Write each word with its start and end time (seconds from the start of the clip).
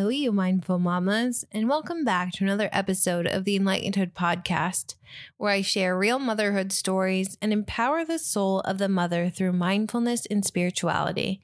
Hello, 0.00 0.08
you 0.08 0.32
mindful 0.32 0.78
mamas, 0.78 1.44
and 1.52 1.68
welcome 1.68 2.06
back 2.06 2.32
to 2.32 2.42
another 2.42 2.70
episode 2.72 3.26
of 3.26 3.44
the 3.44 3.58
Enlightenedhood 3.58 4.14
podcast, 4.14 4.94
where 5.36 5.52
I 5.52 5.60
share 5.60 5.94
real 5.94 6.18
motherhood 6.18 6.72
stories 6.72 7.36
and 7.42 7.52
empower 7.52 8.02
the 8.02 8.18
soul 8.18 8.60
of 8.60 8.78
the 8.78 8.88
mother 8.88 9.28
through 9.28 9.52
mindfulness 9.52 10.24
and 10.30 10.42
spirituality. 10.42 11.42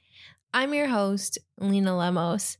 I'm 0.55 0.73
your 0.73 0.87
host, 0.87 1.37
Lena 1.59 1.95
Lemos. 1.95 2.57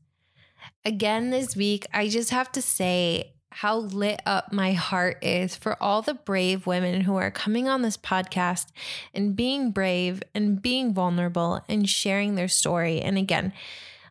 Again, 0.84 1.30
this 1.30 1.56
week, 1.56 1.84
I 1.92 2.06
just 2.06 2.30
have 2.30 2.52
to 2.52 2.62
say 2.62 3.34
how 3.50 3.78
lit 3.78 4.22
up 4.24 4.52
my 4.52 4.74
heart 4.74 5.18
is 5.20 5.56
for 5.56 5.76
all 5.82 6.00
the 6.00 6.14
brave 6.14 6.64
women 6.64 7.00
who 7.00 7.16
are 7.16 7.32
coming 7.32 7.66
on 7.66 7.82
this 7.82 7.96
podcast 7.96 8.66
and 9.12 9.34
being 9.34 9.72
brave 9.72 10.22
and 10.32 10.62
being 10.62 10.94
vulnerable 10.94 11.64
and 11.68 11.90
sharing 11.90 12.36
their 12.36 12.46
story. 12.46 13.00
And 13.00 13.18
again, 13.18 13.52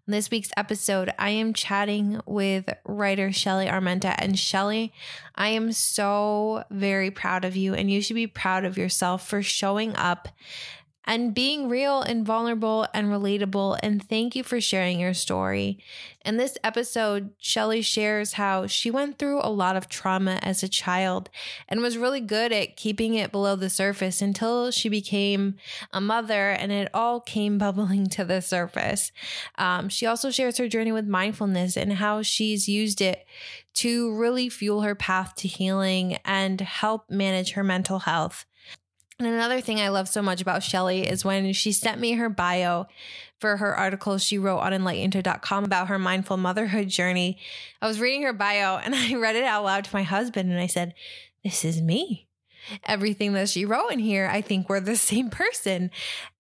this 0.08 0.32
week's 0.32 0.52
episode, 0.56 1.14
I 1.20 1.32
am 1.32 1.54
chatting 1.54 2.22
with 2.26 2.70
writer 2.86 3.32
Shelly 3.32 3.68
Armenta. 3.68 4.16
And 4.18 4.40
Shelly, 4.40 4.94
I 5.36 5.50
am 5.50 5.72
so 5.74 6.64
very 6.70 7.12
proud 7.12 7.44
of 7.44 7.56
you, 7.56 7.74
and 7.74 7.92
you 7.92 8.02
should 8.02 8.16
be 8.16 8.28
proud 8.28 8.64
of 8.64 8.78
yourself 8.78 9.28
for 9.28 9.44
showing 9.44 9.96
up 9.96 10.30
and 11.08 11.34
being 11.34 11.70
real 11.70 12.02
and 12.02 12.26
vulnerable 12.26 12.86
and 12.94 13.08
relatable. 13.08 13.80
And 13.82 14.04
thank 14.04 14.36
you 14.36 14.44
for 14.44 14.60
sharing 14.60 15.00
your 15.00 15.14
story. 15.14 15.80
In 16.26 16.36
this 16.36 16.58
episode, 16.62 17.32
Shelly 17.38 17.82
shares 17.82 18.34
how 18.34 18.68
she 18.68 18.92
went 18.92 19.18
through 19.18 19.40
a 19.42 19.50
lot 19.50 19.78
of 19.78 19.88
trauma 19.88 20.40
as 20.44 20.62
a 20.62 20.68
child 20.68 21.30
and 21.70 21.80
was 21.80 21.98
really 21.98 22.20
good 22.20 22.52
at 22.52 22.76
keeping 22.76 23.14
it 23.14 23.32
below 23.32 23.56
the 23.56 23.70
surface 23.70 24.22
until 24.22 24.70
she 24.70 24.90
became 24.90 25.56
a 25.94 26.02
mother 26.02 26.50
and 26.50 26.74
it 26.74 26.90
all 26.94 27.22
came 27.22 27.58
bubbling 27.68 28.08
to 28.08 28.26
the 28.26 28.42
surface. 28.42 29.14
Um, 29.58 29.88
she 29.88 30.06
also 30.06 30.30
shares 30.30 30.58
her 30.58 30.68
journey 30.68 30.92
with 30.92 31.08
mindfulness 31.08 31.78
and 31.78 31.94
how 31.94 32.22
she's 32.22 32.68
used 32.68 33.00
it 33.00 33.26
to 33.76 34.14
really 34.14 34.50
fuel 34.50 34.82
her 34.82 34.96
path 34.96 35.36
to 35.36 35.48
healing 35.48 36.18
and 36.26 36.60
help 36.60 37.10
manage 37.10 37.52
her 37.52 37.64
mental 37.64 38.00
health. 38.00 38.46
And 39.20 39.28
another 39.28 39.62
thing 39.62 39.80
I 39.80 39.90
love 39.90 40.08
so 40.08 40.22
much 40.22 40.42
about 40.42 40.62
Shelly 40.62 41.08
is 41.08 41.26
when 41.26 41.52
she 41.54 41.72
sent 41.72 42.00
me 42.00 42.14
her 42.14 42.30
bio 42.30 42.86
for 43.40 43.58
her 43.58 43.76
article 43.76 44.18
she 44.20 44.38
wrote 44.38 44.60
on 44.60 44.74
enlightened.com 44.74 45.64
about 45.64 45.88
her 45.88 45.98
mindful 45.98 46.38
motherhood 46.38 46.90
journey. 46.90 47.40
I 47.82 47.88
was 47.88 48.00
reading 48.00 48.24
her 48.24 48.34
bio 48.34 48.78
and 48.84 48.94
I 48.94 49.16
read 49.16 49.36
it 49.36 49.44
out 49.44 49.64
loud 49.64 49.86
to 49.86 49.96
my 49.96 50.04
husband 50.04 50.52
and 50.52 50.60
I 50.60 50.68
said, 50.68 50.94
This 51.44 51.66
is 51.66 51.82
me 51.82 52.28
everything 52.86 53.34
that 53.34 53.50
she 53.50 53.66
wrote 53.66 53.90
in 53.90 54.00
here, 54.00 54.30
I 54.32 54.42
think 54.42 54.70
we're 54.70 54.80
the 54.80 54.96
same 54.96 55.30
person. 55.30 55.92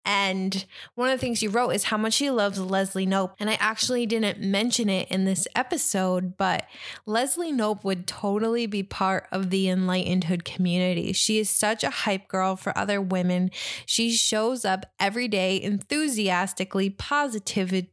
And 0.08 0.66
one 0.95 1.09
of 1.09 1.19
the 1.19 1.22
things 1.22 1.44
you 1.44 1.50
wrote 1.50 1.72
is 1.72 1.83
how 1.83 1.97
much 1.97 2.13
she 2.13 2.30
loves 2.30 2.58
Leslie 2.58 3.05
Knope. 3.05 3.33
And 3.41 3.50
I 3.50 3.58
actually 3.59 4.05
didn't 4.05 4.39
mention 4.39 4.89
it 4.89 5.09
in 5.09 5.25
this 5.25 5.49
episode, 5.53 6.38
but 6.38 6.66
Leslie 7.05 7.52
Knope 7.52 7.83
would 7.83 8.08
totally 8.08 8.67
be 8.67 8.83
part 8.83 9.27
of 9.33 9.49
the 9.49 9.66
Enlightenedhood 9.66 10.45
community. 10.45 11.11
She 11.11 11.39
is 11.39 11.49
such 11.49 11.83
a 11.83 11.89
hype 11.89 12.30
girl 12.30 12.55
for 12.55 12.75
other 12.77 13.02
women. 13.02 13.52
She 13.86 14.11
shows 14.11 14.64
up 14.64 14.86
every 14.97 15.27
day 15.27 15.61
enthusiastically, 15.61 16.89
positive, 16.89 17.88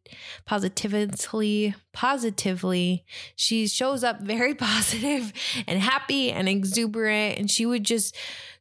positively, 0.45 1.75
positively. 1.93 3.05
She 3.35 3.67
shows 3.67 4.05
up 4.05 4.21
very 4.21 4.55
positive 4.55 5.33
and 5.67 5.81
happy 5.81 6.31
and 6.31 6.49
exuberant. 6.49 7.41
And 7.41 7.51
she 7.51 7.67
would 7.67 7.83
just 7.83 8.15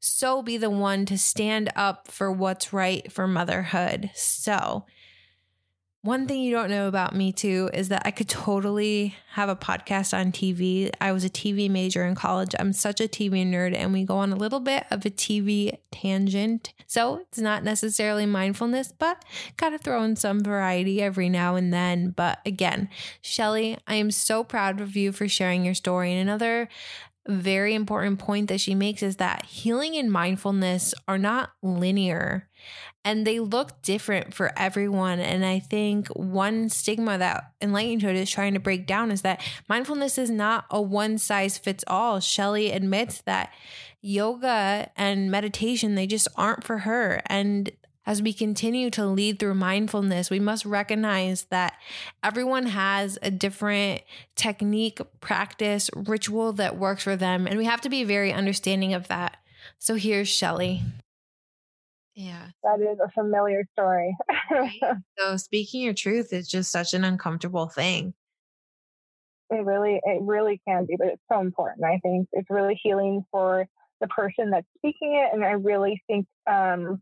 so 0.05 0.41
be 0.41 0.57
the 0.57 0.69
one 0.69 1.05
to 1.05 1.17
stand 1.17 1.71
up 1.77 2.09
for 2.09 2.29
what's 2.29 2.73
right 2.73 3.09
for 3.09 3.25
motherhood. 3.25 4.11
So, 4.13 4.85
one 6.01 6.27
thing 6.27 6.41
you 6.41 6.51
don't 6.51 6.69
know 6.69 6.89
about 6.89 7.15
me 7.15 7.31
too 7.31 7.69
is 7.73 7.87
that 7.87 8.01
I 8.03 8.11
could 8.11 8.27
totally 8.27 9.15
have 9.31 9.47
a 9.47 9.55
podcast 9.55 10.13
on 10.13 10.33
TV. 10.33 10.91
I 10.99 11.13
was 11.13 11.23
a 11.23 11.29
TV 11.29 11.69
major 11.69 12.03
in 12.03 12.15
college. 12.15 12.53
I'm 12.59 12.73
such 12.73 12.99
a 12.99 13.07
TV 13.07 13.49
nerd, 13.49 13.73
and 13.73 13.93
we 13.93 14.03
go 14.03 14.17
on 14.17 14.33
a 14.33 14.35
little 14.35 14.59
bit 14.59 14.83
of 14.91 15.05
a 15.05 15.09
TV 15.09 15.77
tangent. 15.89 16.73
So 16.85 17.19
it's 17.19 17.39
not 17.39 17.63
necessarily 17.63 18.25
mindfulness, 18.25 18.91
but 18.91 19.23
gotta 19.55 19.77
throw 19.77 20.03
in 20.03 20.17
some 20.17 20.43
variety 20.43 21.01
every 21.01 21.29
now 21.29 21.55
and 21.55 21.73
then. 21.73 22.09
But 22.09 22.39
again, 22.45 22.89
Shelly, 23.21 23.77
I 23.87 23.95
am 23.95 24.11
so 24.11 24.43
proud 24.43 24.81
of 24.81 24.97
you 24.97 25.13
for 25.13 25.29
sharing 25.29 25.63
your 25.63 25.75
story. 25.75 26.11
And 26.11 26.19
another 26.19 26.67
very 27.27 27.73
important 27.73 28.19
point 28.19 28.49
that 28.49 28.59
she 28.59 28.75
makes 28.75 29.01
is 29.01 29.17
that 29.17 29.45
healing 29.45 29.95
and 29.95 30.11
mindfulness 30.11 30.93
are 31.07 31.17
not 31.17 31.51
linear 31.61 32.49
and 33.05 33.27
they 33.27 33.39
look 33.39 33.81
different 33.81 34.33
for 34.33 34.51
everyone. 34.57 35.19
And 35.19 35.45
I 35.45 35.59
think 35.59 36.07
one 36.09 36.69
stigma 36.69 37.17
that 37.17 37.51
Enlightenedhood 37.61 38.15
is 38.15 38.29
trying 38.29 38.53
to 38.53 38.59
break 38.59 38.87
down 38.87 39.11
is 39.11 39.21
that 39.23 39.41
mindfulness 39.67 40.17
is 40.17 40.29
not 40.29 40.65
a 40.71 40.81
one 40.81 41.17
size 41.17 41.57
fits 41.57 41.83
all. 41.87 42.19
Shelly 42.19 42.71
admits 42.71 43.21
that 43.21 43.51
yoga 44.01 44.89
and 44.95 45.29
meditation, 45.29 45.95
they 45.95 46.07
just 46.07 46.27
aren't 46.35 46.63
for 46.63 46.79
her. 46.79 47.21
And 47.25 47.71
as 48.05 48.21
we 48.21 48.33
continue 48.33 48.89
to 48.91 49.05
lead 49.05 49.39
through 49.39 49.55
mindfulness, 49.55 50.29
we 50.29 50.39
must 50.39 50.65
recognize 50.65 51.43
that 51.45 51.73
everyone 52.23 52.65
has 52.65 53.17
a 53.21 53.31
different 53.31 54.01
technique, 54.35 54.99
practice, 55.21 55.89
ritual 55.95 56.53
that 56.53 56.77
works 56.77 57.03
for 57.03 57.15
them. 57.15 57.47
And 57.47 57.57
we 57.57 57.65
have 57.65 57.81
to 57.81 57.89
be 57.89 58.03
very 58.03 58.33
understanding 58.33 58.93
of 58.93 59.07
that. 59.07 59.37
So 59.79 59.95
here's 59.95 60.27
Shelly. 60.27 60.81
Yeah. 62.15 62.47
That 62.63 62.79
is 62.79 62.99
a 63.03 63.09
familiar 63.11 63.65
story. 63.71 64.15
so 65.17 65.37
speaking 65.37 65.81
your 65.81 65.93
truth 65.93 66.33
is 66.33 66.47
just 66.47 66.71
such 66.71 66.93
an 66.93 67.03
uncomfortable 67.03 67.69
thing. 67.69 68.13
It 69.49 69.65
really, 69.65 69.99
it 70.03 70.21
really 70.21 70.61
can 70.67 70.85
be, 70.85 70.95
but 70.97 71.07
it's 71.07 71.21
so 71.31 71.39
important. 71.39 71.85
I 71.85 71.99
think 71.99 72.27
it's 72.33 72.49
really 72.49 72.79
healing 72.81 73.25
for 73.31 73.67
the 74.01 74.07
person 74.07 74.49
that's 74.49 74.67
speaking 74.77 75.15
it. 75.15 75.33
And 75.33 75.43
I 75.43 75.51
really 75.51 76.01
think 76.07 76.25
um, 76.47 77.01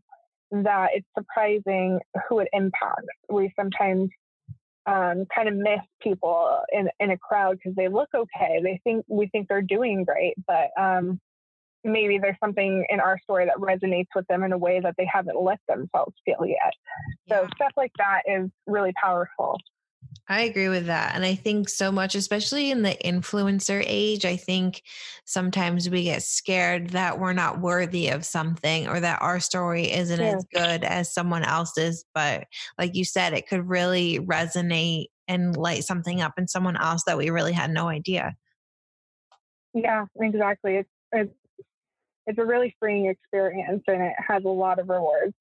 that 0.52 0.90
it's 0.94 1.06
surprising 1.16 1.98
who 2.28 2.40
it 2.40 2.48
impacts. 2.52 3.06
We 3.30 3.52
sometimes 3.58 4.10
um, 4.86 5.26
kind 5.34 5.48
of 5.48 5.54
miss 5.54 5.80
people 6.00 6.60
in 6.72 6.88
in 7.00 7.10
a 7.10 7.18
crowd 7.18 7.56
because 7.56 7.74
they 7.76 7.88
look 7.88 8.08
okay. 8.14 8.60
They 8.62 8.80
think 8.84 9.04
we 9.08 9.28
think 9.28 9.48
they're 9.48 9.62
doing 9.62 10.04
great, 10.04 10.34
but 10.46 10.70
um, 10.78 11.20
maybe 11.84 12.18
there's 12.18 12.36
something 12.42 12.84
in 12.88 13.00
our 13.00 13.18
story 13.22 13.46
that 13.46 13.56
resonates 13.56 14.08
with 14.14 14.26
them 14.28 14.42
in 14.42 14.52
a 14.52 14.58
way 14.58 14.80
that 14.80 14.94
they 14.98 15.08
haven't 15.10 15.40
let 15.40 15.58
themselves 15.68 16.14
feel 16.24 16.44
yet. 16.46 16.72
So 17.28 17.48
stuff 17.54 17.72
like 17.76 17.92
that 17.98 18.22
is 18.26 18.50
really 18.66 18.92
powerful. 19.00 19.58
I 20.28 20.42
agree 20.42 20.68
with 20.68 20.86
that. 20.86 21.14
And 21.14 21.24
I 21.24 21.34
think 21.34 21.68
so 21.68 21.90
much, 21.90 22.14
especially 22.14 22.70
in 22.70 22.82
the 22.82 22.96
influencer 23.04 23.82
age, 23.86 24.24
I 24.24 24.36
think 24.36 24.82
sometimes 25.24 25.90
we 25.90 26.04
get 26.04 26.22
scared 26.22 26.90
that 26.90 27.18
we're 27.18 27.32
not 27.32 27.60
worthy 27.60 28.08
of 28.08 28.24
something 28.24 28.88
or 28.88 29.00
that 29.00 29.20
our 29.20 29.40
story 29.40 29.90
isn't 29.90 30.20
yeah. 30.20 30.36
as 30.36 30.46
good 30.54 30.84
as 30.84 31.12
someone 31.12 31.42
else's. 31.42 32.04
But 32.14 32.44
like 32.78 32.94
you 32.94 33.04
said, 33.04 33.32
it 33.32 33.48
could 33.48 33.68
really 33.68 34.20
resonate 34.20 35.06
and 35.26 35.56
light 35.56 35.84
something 35.84 36.20
up 36.20 36.34
in 36.38 36.46
someone 36.46 36.76
else 36.76 37.02
that 37.06 37.18
we 37.18 37.30
really 37.30 37.52
had 37.52 37.70
no 37.70 37.88
idea. 37.88 38.34
Yeah, 39.74 40.06
exactly. 40.20 40.76
It's, 40.76 40.90
it's, 41.10 41.34
it's 42.28 42.38
a 42.38 42.44
really 42.44 42.76
freeing 42.78 43.06
experience 43.06 43.82
and 43.88 44.02
it 44.02 44.14
has 44.18 44.44
a 44.44 44.48
lot 44.48 44.78
of 44.78 44.88
rewards. 44.88 45.34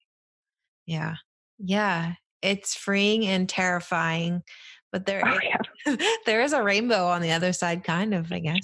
Yeah. 0.87 1.15
Yeah 1.59 2.13
it's 2.41 2.75
freeing 2.75 3.25
and 3.25 3.47
terrifying, 3.47 4.43
but 4.91 5.05
there 5.05 5.21
oh, 5.25 5.33
is, 5.33 5.39
yeah. 5.43 5.95
there 6.25 6.41
is 6.41 6.53
a 6.53 6.63
rainbow 6.63 7.07
on 7.07 7.21
the 7.21 7.31
other 7.31 7.53
side, 7.53 7.83
kind 7.83 8.13
of, 8.13 8.31
I 8.31 8.39
guess. 8.39 8.59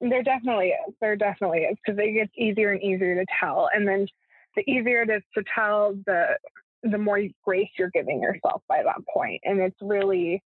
There 0.00 0.22
definitely 0.22 0.68
is. 0.68 0.94
There 1.00 1.16
definitely 1.16 1.60
is 1.60 1.76
because 1.84 1.98
it 1.98 2.12
gets 2.12 2.32
easier 2.36 2.72
and 2.72 2.82
easier 2.82 3.14
to 3.16 3.26
tell, 3.38 3.68
and 3.74 3.86
then 3.86 4.06
the 4.56 4.62
easier 4.70 5.02
it 5.02 5.10
is 5.10 5.22
to 5.36 5.44
tell, 5.54 5.94
the 6.06 6.38
the 6.82 6.98
more 6.98 7.20
grace 7.44 7.68
you're 7.78 7.90
giving 7.90 8.22
yourself 8.22 8.62
by 8.66 8.82
that 8.82 9.06
point, 9.12 9.40
and 9.44 9.60
it's 9.60 9.76
really, 9.82 10.42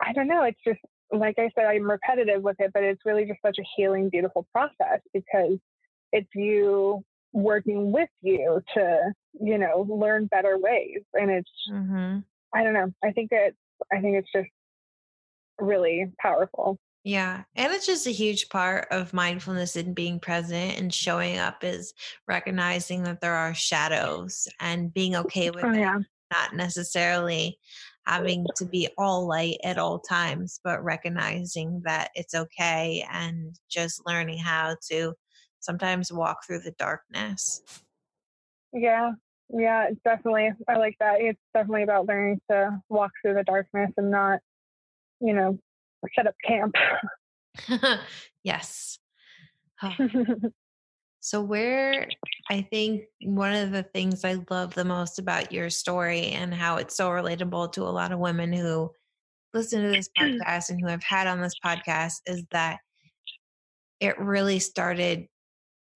I 0.00 0.12
don't 0.12 0.26
know. 0.26 0.42
It's 0.42 0.58
just 0.66 0.80
like 1.12 1.38
I 1.38 1.50
said, 1.54 1.66
I'm 1.66 1.88
repetitive 1.88 2.42
with 2.42 2.56
it, 2.58 2.72
but 2.72 2.82
it's 2.82 3.02
really 3.04 3.24
just 3.24 3.40
such 3.44 3.58
a 3.58 3.64
healing, 3.76 4.08
beautiful 4.08 4.46
process 4.52 5.00
because 5.12 5.58
it's 6.12 6.28
you 6.34 7.04
working 7.32 7.92
with 7.92 8.10
you 8.20 8.60
to 8.74 9.12
you 9.40 9.58
know 9.58 9.86
learn 9.88 10.26
better 10.26 10.58
ways 10.58 11.00
and 11.14 11.30
it's 11.30 11.50
mm-hmm. 11.70 12.18
i 12.54 12.62
don't 12.62 12.74
know 12.74 12.92
i 13.02 13.10
think 13.10 13.28
it's 13.32 13.56
i 13.92 14.00
think 14.00 14.16
it's 14.16 14.30
just 14.34 14.48
really 15.58 16.12
powerful 16.20 16.78
yeah. 17.04 17.42
And 17.56 17.72
it's 17.72 17.86
just 17.86 18.06
a 18.06 18.12
huge 18.12 18.48
part 18.48 18.86
of 18.90 19.12
mindfulness 19.12 19.74
and 19.76 19.94
being 19.94 20.20
present 20.20 20.78
and 20.78 20.94
showing 20.94 21.38
up 21.38 21.64
is 21.64 21.92
recognizing 22.28 23.02
that 23.04 23.20
there 23.20 23.34
are 23.34 23.54
shadows 23.54 24.46
and 24.60 24.94
being 24.94 25.16
okay 25.16 25.50
with 25.50 25.64
oh, 25.64 25.72
it. 25.72 25.80
Yeah. 25.80 25.98
Not 26.32 26.54
necessarily 26.54 27.58
having 28.06 28.46
to 28.56 28.64
be 28.64 28.88
all 28.98 29.26
light 29.26 29.56
at 29.64 29.78
all 29.78 29.98
times, 29.98 30.60
but 30.62 30.82
recognizing 30.82 31.82
that 31.84 32.10
it's 32.14 32.34
okay 32.34 33.04
and 33.10 33.58
just 33.68 34.02
learning 34.06 34.38
how 34.38 34.76
to 34.90 35.14
sometimes 35.62 36.12
walk 36.12 36.44
through 36.46 36.60
the 36.60 36.74
darkness. 36.78 37.62
Yeah, 38.72 39.12
yeah, 39.48 39.90
definitely. 40.04 40.50
I 40.68 40.76
like 40.76 40.96
that. 41.00 41.20
It's 41.20 41.40
definitely 41.54 41.82
about 41.82 42.06
learning 42.06 42.40
to 42.50 42.80
walk 42.88 43.12
through 43.22 43.34
the 43.34 43.44
darkness 43.44 43.90
and 43.96 44.10
not 44.10 44.40
you 45.22 45.32
know, 45.32 45.58
set 46.14 46.26
up 46.26 46.34
camp. 46.44 46.74
yes. 48.44 48.98
Oh. 49.82 49.94
So, 51.24 51.40
where 51.40 52.08
I 52.50 52.62
think 52.62 53.04
one 53.22 53.54
of 53.54 53.70
the 53.70 53.84
things 53.84 54.24
I 54.24 54.38
love 54.50 54.74
the 54.74 54.84
most 54.84 55.20
about 55.20 55.52
your 55.52 55.70
story 55.70 56.30
and 56.30 56.52
how 56.52 56.78
it's 56.78 56.96
so 56.96 57.10
relatable 57.10 57.70
to 57.74 57.82
a 57.82 57.94
lot 57.94 58.10
of 58.10 58.18
women 58.18 58.52
who 58.52 58.90
listen 59.54 59.82
to 59.82 59.90
this 59.90 60.08
podcast 60.18 60.70
and 60.70 60.80
who 60.80 60.88
I've 60.88 61.04
had 61.04 61.28
on 61.28 61.40
this 61.40 61.54
podcast 61.64 62.22
is 62.26 62.42
that 62.50 62.80
it 64.00 64.18
really 64.18 64.58
started 64.58 65.28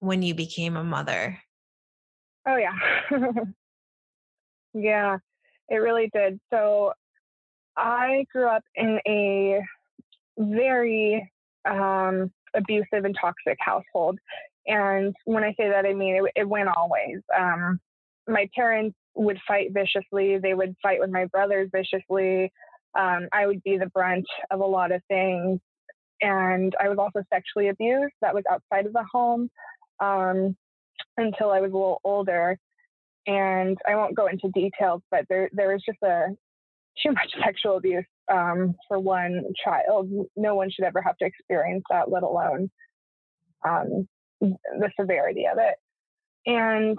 when 0.01 0.23
you 0.23 0.35
became 0.35 0.77
a 0.77 0.85
mother. 0.85 1.39
Oh, 2.47 2.57
yeah. 2.57 3.11
yeah, 4.75 5.19
it 5.69 5.77
really 5.77 6.11
did. 6.13 6.39
So, 6.53 6.93
I 7.77 8.25
grew 8.33 8.49
up 8.49 8.65
in 8.75 8.99
a 9.07 9.61
very 10.39 11.31
um, 11.69 12.33
abusive 12.55 13.05
and 13.05 13.17
toxic 13.21 13.59
household. 13.59 14.19
And 14.67 15.15
when 15.25 15.45
I 15.45 15.55
say 15.59 15.69
that, 15.69 15.87
I 15.87 15.93
mean 15.93 16.17
it, 16.17 16.33
it 16.41 16.49
went 16.49 16.69
always. 16.69 17.19
Um, 17.37 17.79
my 18.27 18.49
parents 18.55 18.97
would 19.15 19.39
fight 19.47 19.73
viciously. 19.73 20.39
They 20.39 20.55
would 20.55 20.75
fight 20.83 21.01
with 21.01 21.11
my 21.11 21.27
brothers 21.27 21.69
viciously. 21.73 22.53
Um, 22.99 23.29
I 23.33 23.47
would 23.47 23.63
be 23.63 23.79
the 23.79 23.87
brunt 23.87 24.27
of 24.51 24.61
a 24.61 24.67
lot 24.67 24.91
of 24.91 25.03
things. 25.09 25.61
And 26.23 26.75
I 26.83 26.89
was 26.89 26.99
also 26.99 27.23
sexually 27.33 27.69
abused. 27.69 28.15
That 28.23 28.35
was 28.35 28.45
outside 28.51 28.87
of 28.87 28.95
the 28.95 29.05
home 29.13 29.51
um, 30.01 30.57
until 31.17 31.51
I 31.51 31.61
was 31.61 31.73
a 31.73 31.77
little 31.77 32.01
older. 32.05 32.59
And 33.27 33.77
I 33.89 33.97
won't 33.97 34.15
go 34.17 34.29
into 34.29 34.49
details, 34.55 35.03
but 35.11 35.25
there 35.29 35.51
there 35.53 35.73
was 35.73 35.83
just 35.85 35.99
a 36.05 36.29
too 37.03 37.13
much 37.13 37.33
sexual 37.45 37.77
abuse 37.77 38.05
um, 38.33 38.75
for 38.89 38.99
one 38.99 39.43
child. 39.65 40.11
No 40.37 40.55
one 40.55 40.71
should 40.71 40.85
ever 40.85 41.03
have 41.03 41.17
to 41.19 41.27
experience 41.27 41.85
that, 41.91 42.11
let 42.11 42.23
alone 42.23 42.71
um, 43.69 44.09
the 44.41 44.91
severity 44.99 45.45
of 45.51 45.59
it. 45.59 45.75
And 46.47 46.97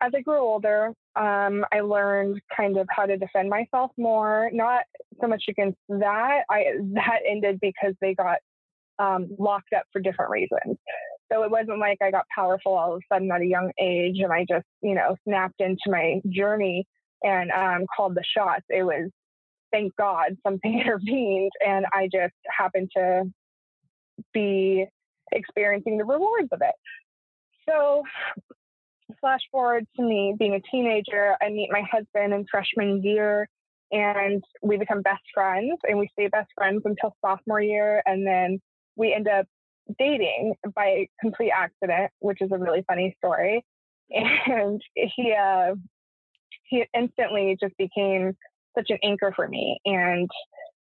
as 0.00 0.12
I 0.16 0.20
grew 0.20 0.38
older, 0.40 0.92
um, 1.16 1.64
I 1.72 1.80
learned 1.80 2.40
kind 2.56 2.76
of 2.76 2.86
how 2.90 3.06
to 3.06 3.16
defend 3.16 3.50
myself 3.50 3.90
more. 3.96 4.50
Not 4.52 4.82
so 5.20 5.28
much 5.28 5.44
against 5.48 5.78
that. 5.88 6.42
I 6.50 6.64
that 6.94 7.20
ended 7.28 7.58
because 7.60 7.94
they 8.00 8.14
got 8.14 8.38
um, 8.98 9.28
locked 9.38 9.72
up 9.76 9.84
for 9.92 10.00
different 10.00 10.30
reasons. 10.30 10.78
So 11.32 11.44
it 11.44 11.50
wasn't 11.50 11.78
like 11.78 11.98
I 12.02 12.10
got 12.10 12.26
powerful 12.34 12.74
all 12.74 12.94
of 12.94 13.00
a 13.00 13.14
sudden 13.14 13.30
at 13.32 13.40
a 13.40 13.46
young 13.46 13.70
age 13.80 14.18
and 14.18 14.32
I 14.32 14.44
just, 14.48 14.66
you 14.82 14.94
know, 14.94 15.16
snapped 15.26 15.60
into 15.60 15.80
my 15.88 16.20
journey 16.28 16.86
and 17.22 17.50
um, 17.50 17.86
called 17.96 18.14
the 18.14 18.24
shots. 18.36 18.64
It 18.68 18.82
was, 18.82 19.10
thank 19.70 19.96
God, 19.96 20.36
something 20.46 20.80
intervened 20.80 21.52
and 21.66 21.86
I 21.92 22.08
just 22.12 22.34
happened 22.56 22.90
to 22.96 23.24
be 24.34 24.86
experiencing 25.32 25.96
the 25.96 26.04
rewards 26.04 26.48
of 26.52 26.60
it. 26.60 26.74
So, 27.68 28.02
flash 29.20 29.40
forward 29.50 29.86
to 29.96 30.02
me 30.02 30.34
being 30.38 30.54
a 30.54 30.60
teenager, 30.70 31.36
I 31.40 31.48
meet 31.48 31.70
my 31.70 31.82
husband 31.90 32.34
in 32.34 32.44
freshman 32.50 33.02
year, 33.02 33.48
and 33.92 34.42
we 34.62 34.76
become 34.76 35.00
best 35.00 35.22
friends, 35.32 35.78
and 35.88 35.98
we 35.98 36.08
stay 36.12 36.26
best 36.26 36.50
friends 36.56 36.82
until 36.84 37.14
sophomore 37.24 37.60
year, 37.60 38.02
and 38.04 38.26
then 38.26 38.60
we 38.96 39.14
end 39.14 39.28
up 39.28 39.46
dating 39.98 40.54
by 40.74 41.06
complete 41.20 41.50
accident, 41.50 42.10
which 42.20 42.38
is 42.40 42.50
a 42.52 42.58
really 42.58 42.84
funny 42.86 43.16
story. 43.18 43.64
And 44.14 44.82
he 44.94 45.32
uh, 45.32 45.74
he 46.64 46.84
instantly 46.94 47.56
just 47.58 47.74
became 47.78 48.32
such 48.76 48.86
an 48.90 48.98
anchor 49.02 49.32
for 49.34 49.48
me, 49.48 49.78
and 49.86 50.28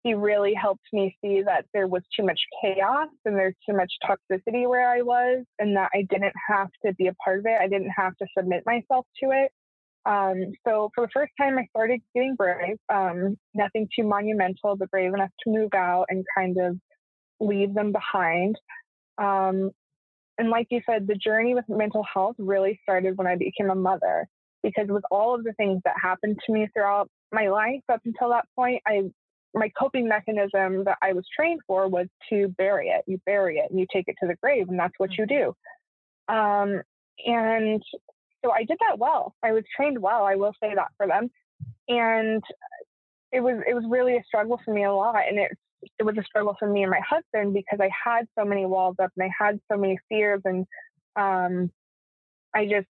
he 0.04 0.14
really 0.14 0.54
helped 0.54 0.86
me 0.92 1.16
see 1.20 1.42
that 1.42 1.64
there 1.74 1.88
was 1.88 2.02
too 2.16 2.24
much 2.24 2.40
chaos 2.62 3.08
and 3.24 3.36
there's 3.36 3.56
too 3.68 3.76
much 3.76 3.92
toxicity 4.04 4.68
where 4.68 4.88
I 4.88 5.02
was, 5.02 5.44
and 5.58 5.76
that 5.76 5.90
I 5.94 6.06
didn't 6.08 6.34
have 6.48 6.68
to 6.86 6.94
be 6.94 7.08
a 7.08 7.14
part 7.14 7.40
of 7.40 7.46
it. 7.46 7.58
I 7.60 7.66
didn't 7.66 7.90
have 7.90 8.16
to 8.16 8.26
submit 8.36 8.62
myself 8.66 9.06
to 9.22 9.30
it. 9.32 9.50
Um, 10.06 10.52
so 10.66 10.90
for 10.94 11.04
the 11.04 11.10
first 11.12 11.32
time, 11.38 11.58
I 11.58 11.66
started 11.66 12.00
getting 12.14 12.34
brave. 12.36 12.76
Um, 12.92 13.36
nothing 13.54 13.88
too 13.94 14.04
monumental, 14.04 14.76
but 14.76 14.90
brave 14.90 15.12
enough 15.12 15.30
to 15.44 15.50
move 15.50 15.74
out 15.74 16.06
and 16.08 16.24
kind 16.34 16.56
of 16.58 16.78
leave 17.40 17.74
them 17.74 17.92
behind. 17.92 18.56
Um, 19.18 19.70
and 20.38 20.50
like 20.50 20.68
you 20.70 20.80
said, 20.86 21.06
the 21.06 21.14
journey 21.14 21.54
with 21.54 21.64
mental 21.68 22.04
health 22.04 22.36
really 22.38 22.78
started 22.82 23.18
when 23.18 23.26
I 23.26 23.36
became 23.36 23.70
a 23.70 23.74
mother, 23.74 24.28
because 24.62 24.88
with 24.88 25.04
all 25.10 25.34
of 25.34 25.44
the 25.44 25.52
things 25.54 25.80
that 25.84 25.94
happened 26.00 26.38
to 26.46 26.52
me 26.52 26.68
throughout 26.72 27.10
my 27.32 27.48
life 27.48 27.82
up 27.92 28.00
until 28.04 28.30
that 28.30 28.46
point, 28.56 28.82
I 28.86 29.02
my 29.54 29.70
coping 29.78 30.06
mechanism 30.06 30.84
that 30.84 30.98
I 31.02 31.14
was 31.14 31.24
trained 31.34 31.60
for 31.66 31.88
was 31.88 32.06
to 32.28 32.48
bury 32.58 32.88
it. 32.88 33.02
You 33.06 33.18
bury 33.24 33.58
it 33.58 33.70
and 33.70 33.80
you 33.80 33.86
take 33.92 34.06
it 34.06 34.16
to 34.20 34.28
the 34.28 34.36
grave, 34.42 34.68
and 34.68 34.78
that's 34.78 34.94
what 34.98 35.16
you 35.16 35.26
do. 35.26 35.54
Um, 36.28 36.82
and 37.26 37.82
so 38.44 38.52
I 38.52 38.64
did 38.64 38.78
that 38.86 38.98
well. 38.98 39.34
I 39.42 39.52
was 39.52 39.64
trained 39.74 40.00
well. 40.00 40.24
I 40.24 40.36
will 40.36 40.52
say 40.62 40.74
that 40.74 40.88
for 40.96 41.06
them. 41.06 41.30
And 41.88 42.42
it 43.32 43.40
was 43.40 43.60
it 43.66 43.74
was 43.74 43.84
really 43.88 44.16
a 44.16 44.24
struggle 44.24 44.60
for 44.64 44.72
me 44.72 44.84
a 44.84 44.92
lot, 44.92 45.16
and 45.28 45.38
it 45.38 45.52
it 45.98 46.04
was 46.04 46.16
a 46.18 46.24
struggle 46.24 46.56
for 46.58 46.68
me 46.68 46.82
and 46.82 46.90
my 46.90 47.00
husband 47.08 47.54
because 47.54 47.78
I 47.80 47.90
had 48.04 48.26
so 48.38 48.44
many 48.44 48.66
walls 48.66 48.96
up 49.02 49.10
and 49.16 49.24
I 49.24 49.44
had 49.44 49.60
so 49.70 49.78
many 49.78 49.98
fears, 50.08 50.40
and 50.44 50.66
um, 51.16 51.70
I 52.54 52.66
just 52.66 52.88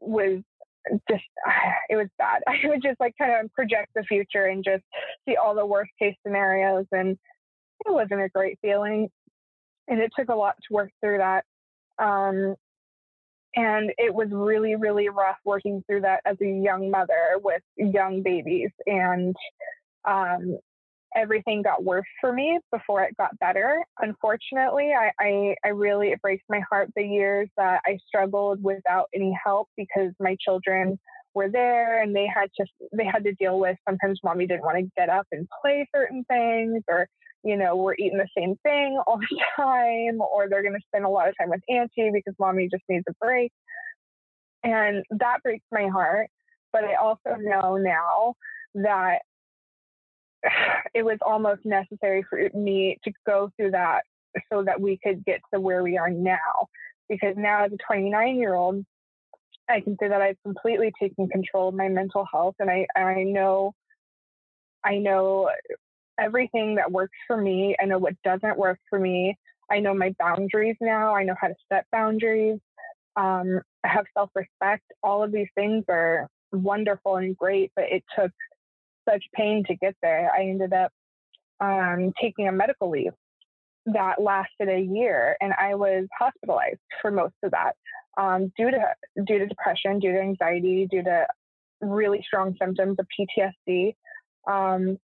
was 0.00 0.42
just 1.10 1.24
it 1.88 1.96
was 1.96 2.08
bad. 2.18 2.42
I 2.48 2.56
would 2.64 2.82
just 2.82 3.00
like 3.00 3.14
kind 3.18 3.44
of 3.44 3.52
project 3.52 3.90
the 3.94 4.02
future 4.02 4.46
and 4.46 4.64
just 4.64 4.84
see 5.28 5.36
all 5.36 5.54
the 5.54 5.66
worst 5.66 5.90
case 5.98 6.16
scenarios 6.24 6.86
and 6.92 7.16
it 7.84 7.92
wasn't 7.92 8.22
a 8.22 8.28
great 8.28 8.58
feeling. 8.62 9.08
And 9.88 10.00
it 10.00 10.10
took 10.18 10.28
a 10.28 10.34
lot 10.34 10.56
to 10.56 10.74
work 10.74 10.90
through 11.00 11.18
that. 11.18 11.44
Um, 11.98 12.56
and 13.54 13.92
it 13.96 14.12
was 14.12 14.28
really, 14.30 14.74
really 14.74 15.08
rough 15.08 15.38
working 15.44 15.82
through 15.86 16.02
that 16.02 16.20
as 16.26 16.36
a 16.42 16.46
young 16.46 16.90
mother 16.90 17.36
with 17.42 17.62
young 17.76 18.22
babies. 18.22 18.70
And 18.86 19.34
um, 20.04 20.58
everything 21.16 21.62
got 21.62 21.82
worse 21.82 22.06
for 22.20 22.32
me 22.32 22.60
before 22.70 23.02
it 23.02 23.16
got 23.16 23.36
better. 23.38 23.82
Unfortunately, 24.00 24.92
I, 24.92 25.10
I, 25.18 25.54
I, 25.64 25.68
really, 25.68 26.08
it 26.08 26.20
breaks 26.20 26.44
my 26.48 26.60
heart 26.70 26.90
the 26.94 27.02
years 27.02 27.48
that 27.56 27.80
I 27.86 27.98
struggled 28.06 28.62
without 28.62 29.06
any 29.14 29.36
help 29.42 29.68
because 29.76 30.12
my 30.20 30.36
children 30.40 30.98
were 31.34 31.48
there 31.48 32.02
and 32.02 32.14
they 32.14 32.26
had 32.32 32.50
to, 32.58 32.66
they 32.92 33.04
had 33.04 33.24
to 33.24 33.32
deal 33.34 33.58
with 33.58 33.76
sometimes 33.88 34.20
mommy 34.22 34.46
didn't 34.46 34.64
want 34.64 34.78
to 34.78 34.90
get 34.96 35.08
up 35.08 35.26
and 35.32 35.48
play 35.62 35.88
certain 35.94 36.24
things 36.28 36.82
or, 36.88 37.08
you 37.42 37.56
know, 37.56 37.76
we're 37.76 37.94
eating 37.94 38.18
the 38.18 38.28
same 38.36 38.56
thing 38.62 39.00
all 39.06 39.18
the 39.18 39.40
time 39.56 40.20
or 40.20 40.48
they're 40.48 40.62
going 40.62 40.74
to 40.74 40.86
spend 40.86 41.04
a 41.04 41.08
lot 41.08 41.28
of 41.28 41.34
time 41.40 41.50
with 41.50 41.60
auntie 41.68 42.10
because 42.12 42.34
mommy 42.38 42.68
just 42.70 42.84
needs 42.88 43.04
a 43.08 43.14
break. 43.20 43.52
And 44.62 45.04
that 45.10 45.42
breaks 45.42 45.64
my 45.72 45.88
heart. 45.88 46.28
But 46.72 46.84
I 46.84 46.96
also 46.96 47.36
know 47.38 47.76
now 47.76 48.34
that 48.74 49.20
it 50.94 51.04
was 51.04 51.18
almost 51.24 51.64
necessary 51.64 52.24
for 52.28 52.38
me 52.54 52.98
to 53.04 53.12
go 53.26 53.50
through 53.56 53.72
that 53.72 54.02
so 54.52 54.62
that 54.64 54.80
we 54.80 54.98
could 55.02 55.24
get 55.24 55.40
to 55.52 55.60
where 55.60 55.82
we 55.82 55.98
are 55.98 56.10
now. 56.10 56.68
Because 57.08 57.34
now, 57.36 57.64
as 57.64 57.72
a 57.72 57.76
29 57.86 58.36
year 58.36 58.54
old, 58.54 58.84
I 59.68 59.80
can 59.80 59.96
say 60.00 60.08
that 60.08 60.20
I've 60.20 60.40
completely 60.44 60.92
taken 61.00 61.28
control 61.28 61.68
of 61.68 61.74
my 61.74 61.88
mental 61.88 62.26
health, 62.32 62.54
and 62.58 62.70
I 62.70 62.86
I 62.96 63.22
know 63.22 63.74
I 64.84 64.98
know 64.98 65.50
everything 66.18 66.76
that 66.76 66.90
works 66.90 67.16
for 67.26 67.36
me. 67.36 67.76
I 67.80 67.84
know 67.84 67.98
what 67.98 68.14
doesn't 68.22 68.56
work 68.56 68.78
for 68.88 68.98
me. 68.98 69.36
I 69.70 69.80
know 69.80 69.94
my 69.94 70.14
boundaries 70.18 70.76
now. 70.80 71.14
I 71.14 71.24
know 71.24 71.34
how 71.40 71.48
to 71.48 71.54
set 71.70 71.86
boundaries. 71.90 72.58
Um, 73.16 73.60
I 73.84 73.88
have 73.88 74.06
self 74.14 74.30
respect. 74.34 74.84
All 75.02 75.22
of 75.22 75.32
these 75.32 75.48
things 75.54 75.84
are 75.88 76.28
wonderful 76.52 77.16
and 77.16 77.36
great, 77.36 77.72
but 77.74 77.86
it 77.90 78.04
took 78.16 78.30
such 79.08 79.24
pain 79.34 79.64
to 79.66 79.76
get 79.76 79.94
there. 80.02 80.30
I 80.34 80.42
ended 80.42 80.72
up 80.72 80.92
um, 81.60 82.12
taking 82.20 82.48
a 82.48 82.52
medical 82.52 82.90
leave 82.90 83.12
that 83.86 84.20
lasted 84.20 84.68
a 84.68 84.80
year, 84.80 85.36
and 85.40 85.52
I 85.58 85.74
was 85.74 86.06
hospitalized 86.18 86.80
for 87.00 87.10
most 87.10 87.34
of 87.42 87.52
that 87.52 87.76
um, 88.16 88.52
due 88.56 88.70
to 88.70 88.94
due 89.26 89.38
to 89.38 89.46
depression, 89.46 89.98
due 89.98 90.12
to 90.12 90.20
anxiety, 90.20 90.86
due 90.90 91.02
to 91.02 91.26
really 91.80 92.22
strong 92.26 92.54
symptoms 92.60 92.96
of 92.98 93.06
PTSD. 93.18 93.94
Um, 94.48 94.98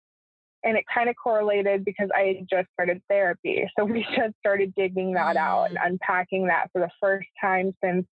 and 0.65 0.77
it 0.77 0.85
kind 0.93 1.09
of 1.09 1.15
correlated 1.23 1.85
because 1.85 2.09
I 2.15 2.35
had 2.39 2.49
just 2.51 2.69
started 2.73 3.01
therapy. 3.09 3.65
So 3.79 3.85
we 3.85 4.05
just 4.17 4.35
started 4.41 4.75
digging 4.75 5.15
that 5.15 5.37
out 5.37 5.65
and 5.71 5.79
mm. 5.79 5.87
unpacking 5.87 6.49
that 6.49 6.69
for 6.73 6.81
the 6.81 6.91
first 7.01 7.29
time 7.41 7.75
since 7.83 8.07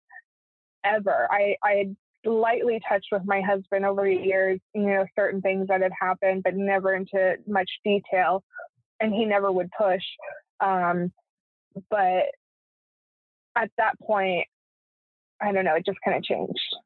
ever. 0.84 1.26
I, 1.30 1.56
I 1.64 1.72
had 1.72 1.96
lightly 2.24 2.80
touched 2.88 3.08
with 3.12 3.22
my 3.24 3.40
husband 3.40 3.84
over 3.84 4.04
the 4.04 4.14
years, 4.14 4.60
you 4.74 4.86
know, 4.86 5.06
certain 5.16 5.40
things 5.40 5.68
that 5.68 5.82
had 5.82 5.92
happened, 5.98 6.42
but 6.42 6.54
never 6.54 6.94
into 6.94 7.36
much 7.46 7.70
detail. 7.84 8.42
And 9.00 9.12
he 9.12 9.24
never 9.24 9.50
would 9.50 9.70
push. 9.76 10.02
Um, 10.60 11.12
but 11.90 12.26
at 13.56 13.70
that 13.78 13.98
point, 14.00 14.46
I 15.40 15.52
don't 15.52 15.64
know, 15.64 15.74
it 15.74 15.86
just 15.86 15.98
kind 16.04 16.16
of 16.16 16.22
changed. 16.22 16.76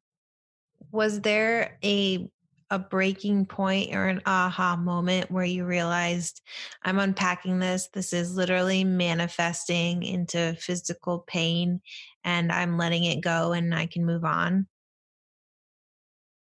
Was 0.90 1.20
there 1.20 1.78
a 1.84 2.30
a 2.70 2.78
breaking 2.78 3.46
point 3.46 3.94
or 3.94 4.06
an 4.06 4.20
aha 4.26 4.76
moment 4.76 5.30
where 5.30 5.44
you 5.44 5.64
realized 5.64 6.42
I'm 6.82 6.98
unpacking 6.98 7.58
this. 7.58 7.88
This 7.92 8.12
is 8.12 8.36
literally 8.36 8.84
manifesting 8.84 10.02
into 10.02 10.54
physical 10.58 11.20
pain 11.20 11.80
and 12.24 12.52
I'm 12.52 12.76
letting 12.76 13.04
it 13.04 13.22
go 13.22 13.52
and 13.52 13.74
I 13.74 13.86
can 13.86 14.04
move 14.04 14.24
on? 14.24 14.66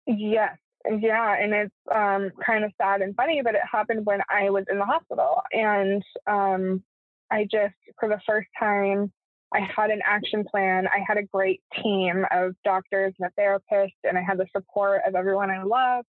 Yes. 0.07 0.57
Yeah. 0.87 1.35
And 1.35 1.53
it's 1.53 1.75
um, 1.93 2.31
kind 2.45 2.63
of 2.63 2.71
sad 2.79 3.01
and 3.01 3.15
funny, 3.15 3.41
but 3.43 3.55
it 3.55 3.61
happened 3.69 4.05
when 4.05 4.21
I 4.29 4.49
was 4.49 4.65
in 4.71 4.77
the 4.77 4.85
hospital. 4.85 5.41
And 5.51 6.03
um, 6.27 6.83
I 7.31 7.43
just, 7.43 7.73
for 7.99 8.07
the 8.07 8.19
first 8.25 8.47
time, 8.59 9.11
I 9.53 9.61
had 9.75 9.89
an 9.89 10.01
action 10.05 10.43
plan. 10.43 10.87
I 10.87 10.99
had 11.07 11.17
a 11.17 11.23
great 11.23 11.61
team 11.81 12.25
of 12.31 12.53
doctors 12.63 13.13
and 13.19 13.27
a 13.27 13.31
therapist, 13.37 13.95
and 14.03 14.17
I 14.17 14.21
had 14.21 14.37
the 14.37 14.47
support 14.55 15.01
of 15.07 15.15
everyone 15.15 15.49
I 15.49 15.63
loved 15.63 16.07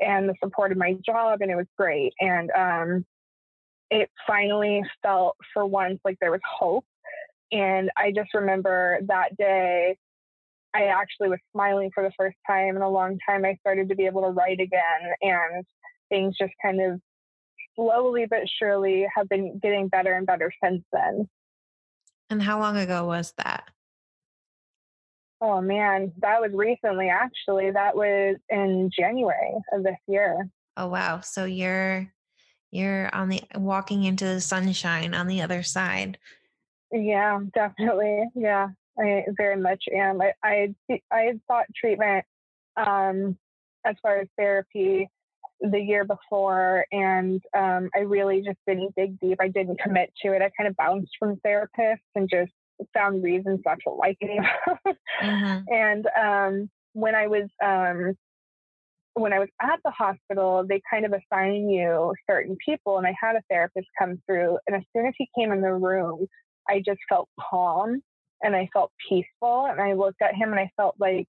and 0.00 0.28
the 0.28 0.34
support 0.42 0.70
of 0.70 0.78
my 0.78 0.94
job, 1.04 1.40
and 1.40 1.50
it 1.50 1.56
was 1.56 1.66
great. 1.76 2.12
And 2.20 2.50
um, 2.52 3.06
it 3.90 4.10
finally 4.26 4.82
felt 5.02 5.36
for 5.52 5.66
once 5.66 5.98
like 6.04 6.18
there 6.20 6.30
was 6.30 6.40
hope. 6.48 6.84
And 7.50 7.90
I 7.96 8.12
just 8.12 8.32
remember 8.34 9.00
that 9.06 9.36
day, 9.36 9.96
I 10.74 10.84
actually 10.84 11.30
was 11.30 11.38
smiling 11.52 11.90
for 11.94 12.02
the 12.02 12.12
first 12.16 12.36
time 12.46 12.76
in 12.76 12.82
a 12.82 12.90
long 12.90 13.18
time. 13.26 13.44
I 13.44 13.56
started 13.60 13.88
to 13.88 13.94
be 13.94 14.06
able 14.06 14.22
to 14.22 14.28
write 14.28 14.60
again, 14.60 15.14
and 15.22 15.64
things 16.08 16.36
just 16.38 16.52
kind 16.62 16.80
of 16.80 17.00
slowly 17.74 18.26
but 18.28 18.48
surely 18.48 19.06
have 19.14 19.28
been 19.28 19.58
getting 19.62 19.88
better 19.88 20.14
and 20.14 20.26
better 20.26 20.52
since 20.62 20.82
then. 20.92 21.28
And 22.30 22.42
how 22.42 22.58
long 22.58 22.76
ago 22.76 23.06
was 23.06 23.32
that? 23.38 23.70
Oh 25.40 25.60
man, 25.60 26.12
that 26.18 26.40
was 26.40 26.50
recently 26.52 27.08
actually. 27.08 27.70
That 27.70 27.96
was 27.96 28.36
in 28.48 28.90
January 28.96 29.54
of 29.72 29.84
this 29.84 29.96
year. 30.06 30.48
Oh 30.76 30.88
wow. 30.88 31.20
So 31.20 31.44
you're 31.44 32.12
you're 32.70 33.14
on 33.14 33.28
the 33.28 33.42
walking 33.54 34.04
into 34.04 34.24
the 34.24 34.40
sunshine 34.40 35.14
on 35.14 35.28
the 35.28 35.40
other 35.40 35.62
side. 35.62 36.18
Yeah, 36.92 37.40
definitely. 37.54 38.24
Yeah. 38.34 38.68
I 39.00 39.24
very 39.36 39.56
much 39.56 39.84
am. 39.92 40.20
I 40.20 40.32
I 40.42 40.74
I 41.10 41.20
had 41.20 41.40
thought 41.46 41.66
treatment 41.74 42.24
um 42.76 43.36
as 43.84 43.96
far 44.02 44.18
as 44.18 44.28
therapy 44.36 45.08
the 45.60 45.80
year 45.80 46.04
before 46.04 46.86
and 46.92 47.42
um, 47.56 47.88
I 47.96 48.00
really 48.00 48.42
just 48.42 48.58
didn't 48.66 48.94
dig 48.96 49.18
deep. 49.18 49.38
I 49.40 49.48
didn't 49.48 49.80
commit 49.80 50.12
to 50.22 50.32
it. 50.32 50.42
I 50.42 50.50
kind 50.56 50.68
of 50.68 50.76
bounced 50.76 51.12
from 51.18 51.40
therapists 51.44 51.98
and 52.14 52.28
just 52.30 52.52
found 52.94 53.24
reasons 53.24 53.60
not 53.66 53.78
to 53.86 53.90
like 53.92 54.18
it. 54.20 54.44
mm-hmm. 55.22 55.58
And 55.72 56.06
um, 56.16 56.70
when 56.92 57.14
I 57.14 57.26
was 57.26 57.48
um, 57.64 58.16
when 59.14 59.32
I 59.32 59.40
was 59.40 59.48
at 59.60 59.80
the 59.84 59.90
hospital, 59.90 60.64
they 60.68 60.80
kind 60.88 61.04
of 61.04 61.12
assign 61.12 61.68
you 61.68 62.14
certain 62.30 62.56
people, 62.64 62.98
and 62.98 63.06
I 63.06 63.14
had 63.20 63.34
a 63.34 63.42
therapist 63.50 63.88
come 63.98 64.22
through. 64.26 64.58
And 64.66 64.76
as 64.76 64.82
soon 64.94 65.06
as 65.06 65.14
he 65.18 65.28
came 65.36 65.50
in 65.50 65.60
the 65.60 65.72
room, 65.72 66.26
I 66.68 66.82
just 66.84 67.00
felt 67.08 67.28
calm 67.40 68.00
and 68.42 68.54
I 68.54 68.68
felt 68.72 68.92
peaceful. 69.08 69.66
And 69.66 69.80
I 69.80 69.94
looked 69.94 70.22
at 70.22 70.34
him 70.34 70.50
and 70.50 70.60
I 70.60 70.70
felt 70.76 70.96
like 70.98 71.26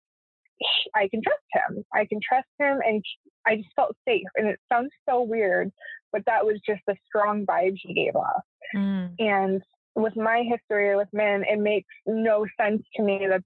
I 0.95 1.07
can 1.09 1.21
trust 1.21 1.43
him. 1.53 1.83
I 1.93 2.05
can 2.05 2.19
trust 2.27 2.47
him, 2.59 2.79
and 2.85 3.03
I 3.47 3.57
just 3.57 3.69
felt 3.75 3.95
safe. 4.07 4.27
And 4.35 4.47
it 4.47 4.59
sounds 4.71 4.91
so 5.07 5.21
weird, 5.21 5.71
but 6.11 6.23
that 6.25 6.45
was 6.45 6.59
just 6.65 6.81
the 6.87 6.95
strong 7.07 7.45
vibe 7.45 7.75
he 7.81 7.93
gave 7.93 8.15
off. 8.15 8.43
Mm. 8.75 9.15
And 9.19 9.61
with 9.95 10.15
my 10.15 10.43
history 10.43 10.95
with 10.95 11.07
men, 11.13 11.43
it 11.49 11.59
makes 11.59 11.89
no 12.05 12.45
sense 12.59 12.83
to 12.95 13.03
me 13.03 13.25
that 13.29 13.43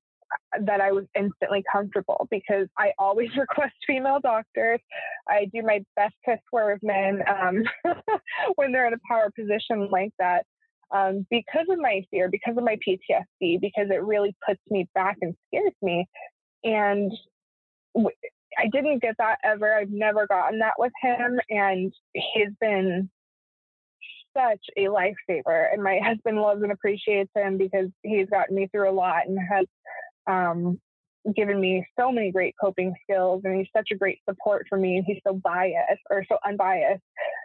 that 0.61 0.81
I 0.81 0.91
was 0.91 1.05
instantly 1.15 1.63
comfortable 1.71 2.27
because 2.31 2.67
I 2.77 2.91
always 2.97 3.29
request 3.37 3.73
female 3.85 4.19
doctors. 4.19 4.79
I 5.27 5.45
do 5.53 5.61
my 5.61 5.83
best 5.95 6.15
to 6.25 6.37
swear 6.49 6.73
with 6.73 6.83
men 6.83 7.21
um, 7.27 7.63
when 8.55 8.71
they're 8.71 8.87
in 8.87 8.93
a 8.93 9.07
power 9.07 9.29
position 9.37 9.89
like 9.91 10.11
that. 10.19 10.45
Um, 10.93 11.25
because 11.31 11.65
of 11.69 11.79
my 11.79 12.05
fear, 12.11 12.29
because 12.29 12.55
of 12.55 12.63
my 12.63 12.77
PTSD, 12.87 13.59
because 13.59 13.87
it 13.89 14.03
really 14.03 14.35
puts 14.45 14.61
me 14.69 14.87
back 14.93 15.17
and 15.21 15.35
scares 15.47 15.73
me. 15.81 16.07
And 16.63 17.11
w- 17.95 18.15
I 18.57 18.67
didn't 18.67 19.01
get 19.01 19.15
that 19.17 19.39
ever. 19.43 19.73
I've 19.73 19.89
never 19.89 20.27
gotten 20.27 20.59
that 20.59 20.75
with 20.77 20.91
him. 21.01 21.39
And 21.49 21.91
he's 22.13 22.53
been 22.61 23.09
such 24.37 24.61
a 24.77 24.85
lifesaver. 24.85 25.73
And 25.73 25.83
my 25.83 25.99
husband 26.03 26.39
loves 26.39 26.61
and 26.61 26.71
appreciates 26.71 27.31
him 27.35 27.57
because 27.57 27.89
he's 28.03 28.29
gotten 28.29 28.55
me 28.55 28.67
through 28.71 28.89
a 28.89 28.91
lot 28.93 29.27
and 29.27 29.37
has 29.39 29.65
um, 30.27 30.79
given 31.35 31.59
me 31.59 31.85
so 31.99 32.11
many 32.11 32.31
great 32.31 32.53
coping 32.61 32.93
skills. 33.03 33.41
And 33.45 33.57
he's 33.57 33.67
such 33.75 33.89
a 33.91 33.97
great 33.97 34.19
support 34.29 34.67
for 34.69 34.77
me. 34.77 34.97
And 34.97 35.05
he's 35.07 35.21
so 35.25 35.33
biased 35.33 36.03
or 36.11 36.23
so 36.29 36.37
unbiased 36.47 37.01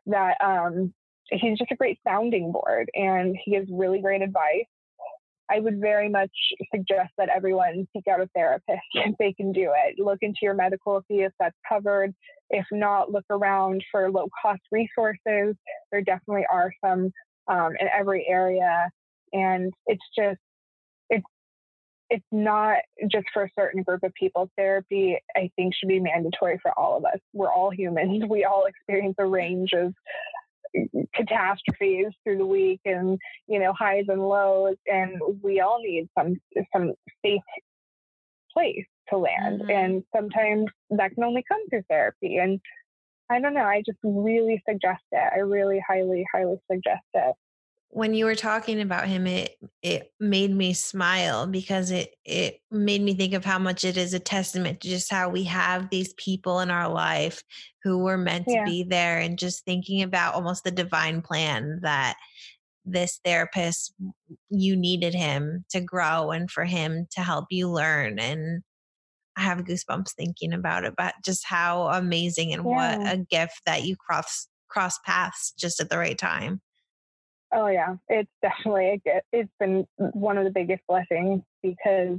that 0.07 0.37
um, 0.45 0.93
he's 1.30 1.58
just 1.58 1.73
a 1.73 1.76
great 1.76 1.99
sounding 2.06 2.52
board 2.52 2.90
and 2.94 3.37
he 3.44 3.52
gives 3.52 3.68
really 3.70 4.00
great 4.00 4.23
advice. 4.23 4.66
I 5.50 5.61
would 5.61 5.80
very 5.80 6.08
much 6.08 6.30
suggest 6.75 7.11
that 7.16 7.30
everyone 7.35 7.87
seek 7.94 8.06
out 8.06 8.20
a 8.20 8.28
therapist 8.35 8.82
if 8.94 9.14
they 9.18 9.32
can 9.32 9.52
do 9.52 9.73
it. 9.75 9.94
Look 9.99 10.18
into 10.23 10.40
your 10.42 10.54
medical, 10.54 11.02
see 11.08 11.20
if 11.20 11.32
that's 11.40 11.56
covered. 11.66 12.14
If 12.50 12.66
not, 12.70 13.11
look 13.11 13.25
around 13.30 13.85
for 13.90 14.11
low 14.11 14.28
cost 14.42 14.61
resources. 14.70 15.56
There 15.90 16.02
definitely 16.02 16.44
are 16.50 16.73
some 16.85 17.12
um, 17.49 17.73
in 17.80 17.88
every 17.88 18.26
area. 18.28 18.90
And 19.32 19.73
it's 19.87 20.04
just, 20.16 20.38
it's, 21.11 21.26
it's 22.11 22.25
not 22.32 22.78
just 23.11 23.26
for 23.32 23.44
a 23.44 23.50
certain 23.58 23.82
group 23.82 24.02
of 24.02 24.12
people. 24.14 24.50
Therapy, 24.56 25.18
I 25.37 25.50
think, 25.56 25.75
should 25.75 25.88
be 25.88 26.00
mandatory 26.00 26.58
for 26.62 26.78
all 26.78 26.97
of 26.97 27.04
us. 27.04 27.20
We're 27.32 27.52
all 27.52 27.70
humans. 27.70 28.25
We 28.28 28.44
all 28.44 28.66
experience 28.66 29.16
a 29.18 29.26
range 29.26 29.70
of 29.73 29.94
catastrophes 31.14 32.06
through 32.25 32.38
the 32.38 32.47
week 32.47 32.80
and 32.85 33.18
you 33.47 33.58
know 33.58 33.73
highs 33.73 34.04
and 34.08 34.26
lows 34.26 34.76
and 34.87 35.20
we 35.42 35.61
all 35.61 35.80
need 35.80 36.08
some 36.18 36.37
some 36.75 36.92
safe 37.25 37.42
place 38.52 38.87
to 39.11 39.16
land. 39.16 39.61
Mm-hmm. 39.62 39.70
and 39.70 40.02
sometimes 40.14 40.66
that 40.90 41.12
can 41.14 41.25
only 41.25 41.44
come 41.49 41.66
through 41.68 41.82
therapy. 41.88 42.37
And 42.37 42.61
i 43.30 43.40
don't 43.40 43.54
know 43.54 43.64
i 43.64 43.82
just 43.85 43.99
really 44.02 44.62
suggest 44.68 45.02
it. 45.12 45.32
I 45.35 45.40
really 45.40 45.82
highly 45.87 46.25
highly 46.32 46.56
suggest 46.70 47.04
it 47.14 47.35
when 47.90 48.12
you 48.12 48.26
were 48.26 48.35
talking 48.35 48.80
about 48.80 49.09
him 49.09 49.26
it 49.26 49.57
it 49.83 50.12
made 50.21 50.54
me 50.54 50.73
smile 50.73 51.47
because 51.47 51.90
it 51.90 52.14
it 52.25 52.61
made 52.71 53.00
me 53.00 53.14
think 53.14 53.33
of 53.33 53.45
how 53.45 53.59
much 53.59 53.85
it 53.85 53.97
is 53.97 54.14
a 54.14 54.18
testament 54.18 54.80
to 54.80 54.88
just 54.88 55.11
how 55.11 55.28
we 55.28 55.45
have 55.45 55.88
these 55.88 56.12
people 56.14 56.61
in 56.61 56.71
our 56.71 56.88
life 56.88 57.42
who 57.83 57.99
were 57.99 58.18
meant 58.18 58.45
yeah. 58.47 58.64
to 58.64 58.71
be 58.71 58.83
there 58.83 59.18
and 59.18 59.38
just 59.38 59.64
thinking 59.64 60.02
about 60.02 60.35
almost 60.35 60.64
the 60.64 60.71
divine 60.71 61.23
plan 61.23 61.80
that 61.83 62.16
this 62.85 63.21
therapist 63.25 63.95
you 64.50 64.76
needed 64.76 65.14
him 65.14 65.64
to 65.71 65.80
grow 65.80 66.30
and 66.30 66.50
for 66.50 66.64
him 66.64 67.07
to 67.11 67.21
help 67.21 67.47
you 67.50 67.71
learn 67.71 68.18
and 68.18 68.62
I 69.37 69.42
have 69.42 69.59
goosebumps 69.59 70.12
thinking 70.12 70.52
about 70.52 70.85
it 70.85 70.95
but 70.97 71.14
just 71.25 71.47
how 71.47 71.88
amazing 71.88 72.52
and 72.52 72.64
yeah. 72.64 72.99
what 72.99 73.14
a 73.14 73.16
gift 73.30 73.62
that 73.64 73.85
you 73.85 73.97
cross 73.97 74.47
cross 74.68 74.99
paths 75.07 75.54
just 75.59 75.80
at 75.80 75.88
the 75.88 75.99
right 75.99 76.18
time 76.18 76.61
Oh 77.52 77.69
yeah, 77.69 77.97
it's 78.09 78.31
definitely 78.43 79.00
it's 79.33 79.50
been 79.59 79.87
one 79.97 80.37
of 80.38 80.45
the 80.45 80.50
biggest 80.50 80.83
blessings 80.87 81.43
because 81.62 82.19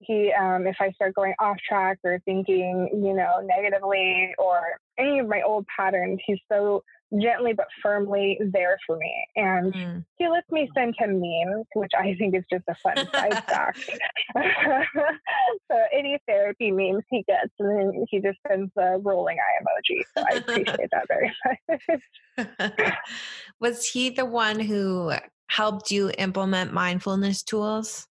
he, 0.00 0.32
um, 0.38 0.66
if 0.66 0.76
I 0.80 0.90
start 0.92 1.14
going 1.14 1.34
off 1.38 1.56
track 1.66 1.98
or 2.04 2.20
thinking, 2.24 2.88
you 2.92 3.14
know, 3.14 3.40
negatively 3.42 4.34
or 4.38 4.60
any 4.98 5.18
of 5.18 5.28
my 5.28 5.42
old 5.42 5.66
patterns, 5.74 6.20
he's 6.26 6.38
so 6.50 6.82
gently 7.20 7.52
but 7.52 7.66
firmly 7.82 8.38
there 8.52 8.78
for 8.86 8.96
me. 8.96 9.12
And 9.36 9.72
mm. 9.72 10.04
he 10.16 10.28
lets 10.28 10.50
me 10.50 10.68
send 10.74 10.94
him 10.98 11.20
memes, 11.20 11.66
which 11.74 11.92
I 11.96 12.14
think 12.18 12.34
is 12.34 12.44
just 12.50 12.64
a 12.68 12.74
fun 12.76 12.96
side 13.12 13.44
fact. 13.48 13.90
so 15.70 15.78
any 15.92 16.18
therapy 16.26 16.70
memes 16.70 17.04
he 17.10 17.24
gets, 17.26 17.52
and 17.58 17.78
then 17.78 18.04
he 18.10 18.20
just 18.20 18.38
sends 18.48 18.70
the 18.76 19.00
rolling 19.02 19.38
eye 19.38 19.62
emoji. 19.62 20.02
So 20.16 20.24
I 20.30 20.36
appreciate 20.38 20.90
that 20.92 21.06
very 21.08 21.32
much. 22.78 22.94
Was 23.60 23.88
he 23.88 24.10
the 24.10 24.24
one 24.24 24.60
who 24.60 25.12
helped 25.48 25.90
you 25.90 26.10
implement 26.18 26.72
mindfulness 26.72 27.42
tools? 27.42 28.06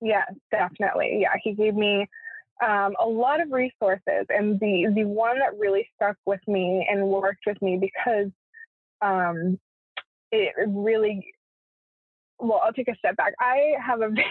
Yeah, 0.00 0.24
definitely. 0.50 1.18
Yeah, 1.22 1.34
he 1.42 1.54
gave 1.54 1.74
me 1.74 2.08
um, 2.62 2.94
a 3.00 3.06
lot 3.06 3.40
of 3.40 3.50
resources, 3.50 4.26
and 4.28 4.58
the 4.60 4.92
the 4.94 5.04
one 5.04 5.38
that 5.40 5.58
really 5.58 5.88
stuck 5.96 6.16
with 6.26 6.40
me 6.46 6.86
and 6.88 7.06
worked 7.06 7.44
with 7.46 7.60
me 7.60 7.78
because 7.78 8.30
um, 9.00 9.58
it 10.30 10.54
really. 10.66 11.26
Well, 12.38 12.60
I'll 12.64 12.72
take 12.72 12.88
a 12.88 12.96
step 12.96 13.16
back. 13.16 13.34
I 13.38 13.74
have 13.84 14.00
a 14.00 14.08
very, 14.10 14.26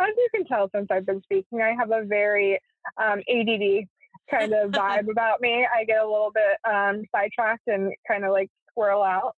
as 0.00 0.08
you 0.16 0.28
can 0.34 0.44
tell 0.44 0.70
since 0.74 0.86
I've 0.90 1.06
been 1.06 1.22
speaking, 1.22 1.60
I 1.60 1.74
have 1.78 1.90
a 1.90 2.04
very 2.04 2.60
um, 2.96 3.20
ADD 3.28 3.88
kind 4.30 4.52
of 4.52 4.70
vibe 4.70 5.08
about 5.10 5.40
me. 5.40 5.66
I 5.66 5.84
get 5.84 6.00
a 6.00 6.06
little 6.06 6.30
bit 6.32 6.58
um, 6.70 7.02
sidetracked 7.12 7.66
and 7.66 7.92
kind 8.06 8.24
of 8.24 8.32
like 8.32 8.50
swirl 8.72 9.02
out. 9.02 9.34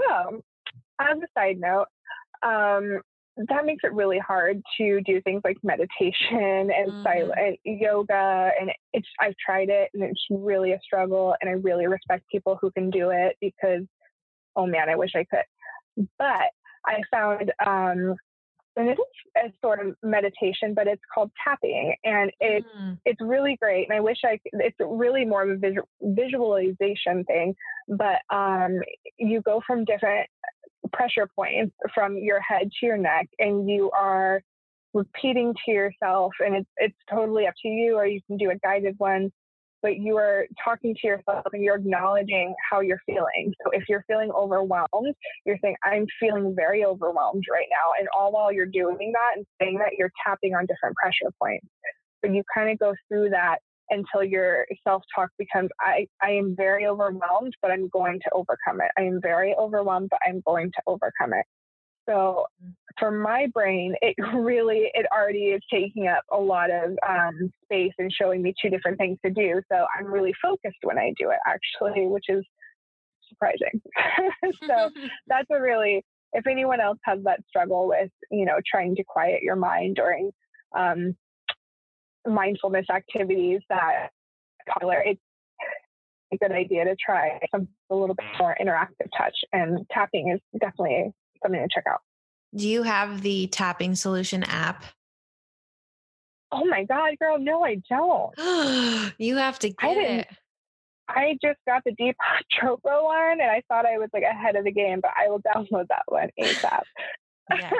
So, 0.00 0.42
as 1.00 1.18
a 1.18 1.26
side 1.38 1.58
note, 1.58 1.86
um, 2.42 3.00
that 3.36 3.64
makes 3.64 3.82
it 3.84 3.92
really 3.92 4.18
hard 4.18 4.60
to 4.78 5.00
do 5.02 5.20
things 5.22 5.40
like 5.44 5.56
meditation 5.62 6.70
and 6.70 6.92
Mm. 6.92 7.02
silent 7.06 7.58
yoga 7.64 8.50
and 8.60 8.70
it's 8.92 9.08
I've 9.20 9.34
tried 9.44 9.68
it 9.70 9.90
and 9.94 10.02
it's 10.02 10.24
really 10.30 10.72
a 10.72 10.80
struggle 10.84 11.34
and 11.40 11.48
I 11.48 11.54
really 11.54 11.86
respect 11.86 12.24
people 12.30 12.58
who 12.60 12.70
can 12.72 12.90
do 12.90 13.10
it 13.10 13.36
because 13.40 13.82
oh 14.56 14.66
man 14.66 14.88
I 14.88 14.96
wish 14.96 15.12
I 15.14 15.24
could 15.24 16.08
but 16.18 16.50
I 16.86 17.00
found 17.10 17.52
um 17.64 18.16
and 18.76 18.88
it 18.88 18.98
is 18.98 18.98
a 19.36 19.52
sort 19.64 19.84
of 19.86 19.96
meditation 20.02 20.74
but 20.74 20.86
it's 20.86 21.02
called 21.14 21.30
tapping 21.42 21.94
and 22.04 22.32
it's 22.40 22.66
Mm. 22.76 22.98
it's 23.04 23.20
really 23.20 23.56
great 23.60 23.88
and 23.88 23.96
i 23.96 24.00
wish 24.00 24.18
i 24.24 24.38
could, 24.38 24.60
it's 24.60 24.76
really 24.80 25.24
more 25.24 25.42
of 25.42 25.50
a 25.50 25.56
visual, 25.56 25.88
visualization 26.02 27.24
thing 27.24 27.54
but 27.88 28.20
um, 28.34 28.80
you 29.18 29.40
go 29.42 29.60
from 29.66 29.84
different 29.84 30.28
pressure 30.92 31.28
points 31.34 31.74
from 31.94 32.16
your 32.16 32.40
head 32.40 32.70
to 32.80 32.86
your 32.86 32.96
neck 32.96 33.28
and 33.38 33.68
you 33.68 33.90
are 33.90 34.42
repeating 34.94 35.54
to 35.64 35.72
yourself 35.72 36.32
and 36.40 36.54
it's 36.54 36.68
it's 36.76 36.96
totally 37.10 37.46
up 37.46 37.54
to 37.62 37.68
you 37.68 37.96
or 37.96 38.06
you 38.06 38.20
can 38.26 38.36
do 38.36 38.50
a 38.50 38.56
guided 38.56 38.94
one 38.98 39.30
but 39.82 39.96
you 39.96 40.16
are 40.16 40.46
talking 40.62 40.94
to 40.94 41.06
yourself 41.08 41.44
and 41.52 41.62
you're 41.62 41.74
acknowledging 41.74 42.54
how 42.70 42.78
you're 42.78 43.00
feeling. 43.04 43.52
So 43.64 43.70
if 43.72 43.82
you're 43.88 44.04
feeling 44.06 44.30
overwhelmed 44.30 45.14
you're 45.46 45.58
saying 45.62 45.76
i'm 45.84 46.06
feeling 46.20 46.54
very 46.54 46.84
overwhelmed 46.84 47.44
right 47.50 47.66
now 47.70 47.98
and 47.98 48.08
all 48.16 48.32
while 48.32 48.52
you're 48.52 48.66
doing 48.66 49.12
that 49.12 49.36
and 49.36 49.46
saying 49.60 49.78
that 49.78 49.92
you're 49.98 50.12
tapping 50.26 50.54
on 50.54 50.66
different 50.66 50.94
pressure 50.96 51.32
points. 51.40 51.66
So 52.24 52.30
you 52.30 52.42
kind 52.54 52.70
of 52.70 52.78
go 52.78 52.94
through 53.08 53.30
that 53.30 53.58
until 53.92 54.24
your 54.24 54.66
self-talk 54.82 55.30
becomes 55.38 55.70
I, 55.80 56.06
I 56.22 56.30
am 56.30 56.54
very 56.56 56.86
overwhelmed 56.86 57.54
but 57.60 57.70
i'm 57.70 57.88
going 57.88 58.18
to 58.20 58.30
overcome 58.34 58.80
it. 58.80 58.90
I 58.98 59.02
am 59.02 59.20
very 59.22 59.54
overwhelmed 59.58 60.08
but 60.10 60.20
i'm 60.26 60.42
going 60.46 60.70
to 60.70 60.82
overcome 60.86 61.34
it. 61.34 61.46
So 62.08 62.46
for 62.98 63.10
my 63.10 63.46
brain 63.52 63.94
it 64.00 64.14
really 64.34 64.90
it 64.94 65.06
already 65.14 65.46
is 65.56 65.62
taking 65.72 66.08
up 66.08 66.24
a 66.32 66.38
lot 66.38 66.70
of 66.70 66.96
um, 67.08 67.52
space 67.64 67.92
and 67.98 68.12
showing 68.12 68.42
me 68.42 68.54
two 68.60 68.70
different 68.70 68.98
things 68.98 69.18
to 69.24 69.30
do. 69.30 69.60
So 69.70 69.86
i'm 69.98 70.06
really 70.06 70.34
focused 70.42 70.82
when 70.82 70.98
i 70.98 71.12
do 71.18 71.30
it 71.30 71.38
actually 71.46 72.06
which 72.06 72.26
is 72.28 72.44
surprising. 73.28 73.80
So 74.66 74.90
that's 75.26 75.48
a 75.50 75.60
really 75.60 76.04
if 76.32 76.46
anyone 76.46 76.80
else 76.80 76.98
has 77.04 77.18
that 77.24 77.40
struggle 77.48 77.88
with 77.88 78.10
you 78.30 78.44
know 78.44 78.58
trying 78.70 78.96
to 78.96 79.04
quiet 79.04 79.42
your 79.42 79.56
mind 79.56 79.96
during 79.96 80.30
um, 80.76 81.14
mindfulness 82.26 82.86
activities 82.90 83.60
that 83.68 84.10
popular 84.68 85.02
it's 85.04 85.20
a 86.32 86.36
good 86.38 86.52
idea 86.52 86.84
to 86.84 86.96
try 87.04 87.38
some 87.50 87.68
a 87.90 87.94
little 87.94 88.14
bit 88.14 88.26
more 88.38 88.56
interactive 88.60 89.08
touch 89.16 89.36
and 89.52 89.86
tapping 89.90 90.30
is 90.30 90.40
definitely 90.60 91.12
something 91.42 91.60
to 91.60 91.68
check 91.72 91.84
out 91.88 92.00
Do 92.56 92.68
you 92.68 92.82
have 92.84 93.22
the 93.22 93.48
tapping 93.48 93.94
solution 93.94 94.42
app? 94.44 94.84
oh 96.52 96.64
my 96.66 96.84
god 96.84 97.18
girl 97.18 97.38
no 97.38 97.64
i 97.64 97.80
don't 97.88 99.14
you 99.18 99.36
have 99.36 99.58
to 99.58 99.70
get 99.70 99.96
it. 99.96 100.28
i 101.08 101.36
just 101.42 101.58
got 101.66 101.82
the 101.84 101.92
deepak 101.92 102.14
chopra 102.54 103.02
one 103.02 103.40
and 103.40 103.50
i 103.50 103.62
thought 103.68 103.86
i 103.86 103.96
was 103.96 104.10
like 104.12 104.22
ahead 104.22 104.54
of 104.54 104.64
the 104.64 104.70
game 104.70 105.00
but 105.00 105.10
i 105.18 105.28
will 105.28 105.40
download 105.40 105.86
that 105.88 106.02
one 106.08 106.28
asap 106.40 106.82
Yes. 107.50 107.72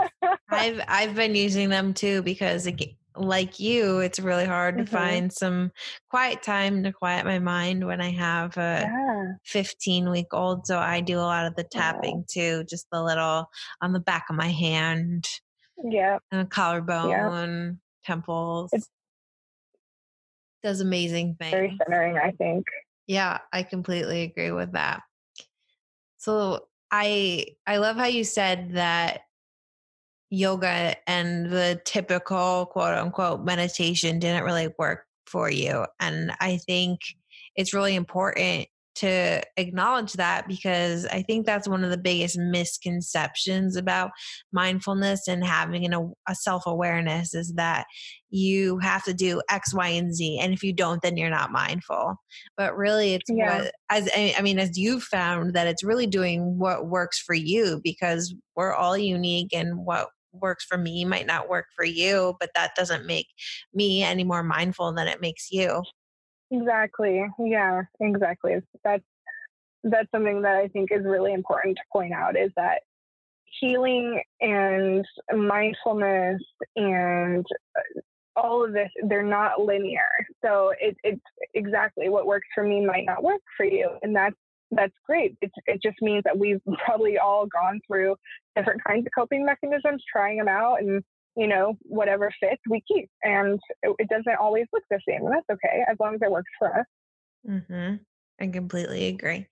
I've 0.51 0.81
I've 0.89 1.15
been 1.15 1.35
using 1.35 1.69
them 1.69 1.95
too 1.95 2.21
because 2.23 2.67
like 3.17 3.61
you, 3.61 3.99
it's 4.01 4.19
really 4.21 4.47
hard 4.47 4.79
to 4.79 4.85
Mhm. 4.85 4.89
find 4.89 5.33
some 5.33 5.73
quiet 6.11 6.43
time 6.43 6.83
to 6.85 6.93
quiet 6.93 7.25
my 7.27 7.39
mind 7.39 7.87
when 7.87 8.01
I 8.01 8.11
have 8.11 8.57
a 8.57 8.83
yeah 8.91 9.33
15 9.45 10.11
week 10.11 10.33
old. 10.33 10.67
So 10.67 10.79
I 10.79 11.01
do 11.01 11.19
a 11.19 11.23
lot 11.23 11.47
of 11.47 11.55
the 11.57 11.65
tapping 11.65 12.25
too, 12.29 12.65
just 12.65 12.87
the 12.93 13.03
little 13.03 13.47
on 13.81 13.93
the 13.93 14.01
back 14.01 14.27
of 14.31 14.37
my 14.37 14.49
hand, 14.49 15.27
yeah 15.85 16.19
and 16.31 16.51
collarbone, 16.51 17.81
temples. 18.05 18.73
It's- 18.73 18.89
Does 20.63 20.81
amazing 20.81 21.35
things. 21.37 21.53
very 21.53 21.77
centering 21.79 22.17
i 22.19 22.31
think 22.33 22.67
Yeah, 23.09 23.39
I 23.53 23.65
completely 23.65 24.23
agree 24.23 24.53
with 24.53 24.73
that. 24.73 25.03
So 26.19 26.69
I 26.91 27.47
I 27.67 27.79
love 27.79 27.97
how 27.97 28.07
you 28.07 28.25
said 28.25 28.73
that 28.75 29.23
yoga 30.33 30.97
and 31.07 31.51
the 31.51 31.79
typical 31.85 32.65
quote 32.67 32.95
unquote 32.95 33.45
meditation 33.45 34.19
didn't 34.19 34.45
really 34.45 34.69
work 34.79 35.05
for 35.27 35.51
you. 35.51 35.85
And 36.01 36.33
I 36.41 36.57
think 36.57 37.01
it's 37.55 37.75
really 37.75 37.95
important 37.95 38.67
to 38.95 39.43
acknowledge 39.57 40.15
that 40.15 40.47
because 40.47 41.07
I 41.07 41.23
think 41.23 41.47
that's 41.47 41.69
one 41.69 41.83
of 41.85 41.91
the 41.91 41.99
biggest 41.99 42.37
misconceptions 42.39 43.77
about 43.77 44.11
mindfulness 44.53 45.29
and 45.29 45.45
having 45.45 45.85
an, 45.87 46.13
a 46.29 46.35
self 46.35 46.65
awareness 46.67 47.35
is 47.35 47.55
that 47.55 47.87
you 48.31 48.79
have 48.79 49.03
to 49.05 49.15
do 49.15 49.41
X, 49.51 49.75
Y, 49.75 49.89
and 49.89 50.15
Z. 50.15 50.39
And 50.41 50.53
if 50.53 50.63
you 50.63 50.73
don't, 50.73 51.01
then 51.03 51.17
you're 51.17 51.31
not 51.31 51.53
mindful. 51.53 52.17
But 52.57 52.77
really, 52.77 53.15
it's 53.15 53.31
Yeah. 53.31 53.63
what, 53.63 53.73
as 53.91 54.09
I 54.15 54.35
I 54.39 54.43
mean, 54.43 54.59
as 54.59 54.79
you've 54.79 55.03
found 55.03 55.55
that 55.55 55.67
it's 55.67 55.85
really 55.85 56.07
doing 56.07 56.59
what 56.59 56.89
works 56.89 57.19
for 57.19 57.35
you 57.35 57.81
because 57.83 58.35
we're 58.57 58.75
all 58.75 58.97
unique 58.97 59.55
and 59.55 59.85
what 59.87 60.09
works 60.33 60.65
for 60.65 60.79
me 60.79 61.05
might 61.05 61.27
not 61.27 61.49
work 61.49 61.67
for 61.75 61.85
you, 61.85 62.37
but 62.41 62.51
that 62.55 62.75
doesn't 62.75 63.07
make 63.07 63.29
me 63.75 64.03
any 64.03 64.25
more 64.25 64.43
mindful 64.43 64.93
than 64.93 65.09
it 65.09 65.21
makes 65.21 65.51
you. 65.51 65.83
Exactly. 66.51 67.25
Yeah, 67.39 67.83
exactly. 68.01 68.57
That's 68.85 69.05
that's 69.85 70.11
something 70.13 70.43
that 70.43 70.57
I 70.57 70.69
think 70.69 70.91
is 70.93 71.05
really 71.05 71.33
important 71.33 71.77
to 71.77 71.83
point 71.93 72.13
out 72.13 72.37
is 72.37 72.53
that 72.57 72.83
healing 73.61 74.23
and 74.41 75.05
mindfulness 75.35 76.41
and 76.77 77.45
uh, 77.77 78.01
all 78.37 78.65
of 78.65 78.73
this 78.73 78.89
they're 79.09 79.23
not 79.23 79.61
linear. 79.61 80.09
So 80.45 80.73
it, 80.81 80.97
it's 81.03 81.21
exactly 81.55 82.09
what 82.09 82.27
works 82.27 82.49
for 82.55 82.65
me 82.65 82.85
might 82.85 83.05
not 83.05 83.23
work 83.23 83.43
for 83.57 83.65
you, 83.65 83.91
and 84.03 84.15
that's 84.15 84.37
that's 84.73 84.95
great. 85.07 85.37
It 85.41 85.51
it 85.67 85.81
just 85.83 85.97
means 86.03 86.23
that 86.25 86.39
we've 86.39 86.61
probably 86.85 87.19
all 87.19 87.47
gone 87.47 87.81
through 87.87 88.17
different 88.57 88.83
kinds 88.85 89.07
of 89.07 89.13
coping 89.17 89.45
mechanisms, 89.45 90.03
trying 90.11 90.39
them 90.39 90.49
out, 90.49 90.81
and 90.81 91.03
you 91.37 91.47
know, 91.47 91.79
whatever 91.83 92.31
fits, 92.41 92.61
we 92.69 92.83
keep. 92.87 93.09
And 93.23 93.59
it, 93.83 93.95
it 93.99 94.09
doesn't 94.09 94.37
always 94.39 94.67
look 94.73 94.83
the 94.91 95.01
same. 95.09 95.25
And 95.25 95.33
that's 95.35 95.49
okay 95.51 95.83
as 95.91 95.97
long 95.99 96.15
as 96.15 96.21
it 96.23 96.31
works 96.31 96.51
for 96.59 96.79
us. 96.79 96.87
Mm-hmm. 97.49 97.95
I 98.41 98.47
completely 98.49 99.07
agree. 99.09 99.47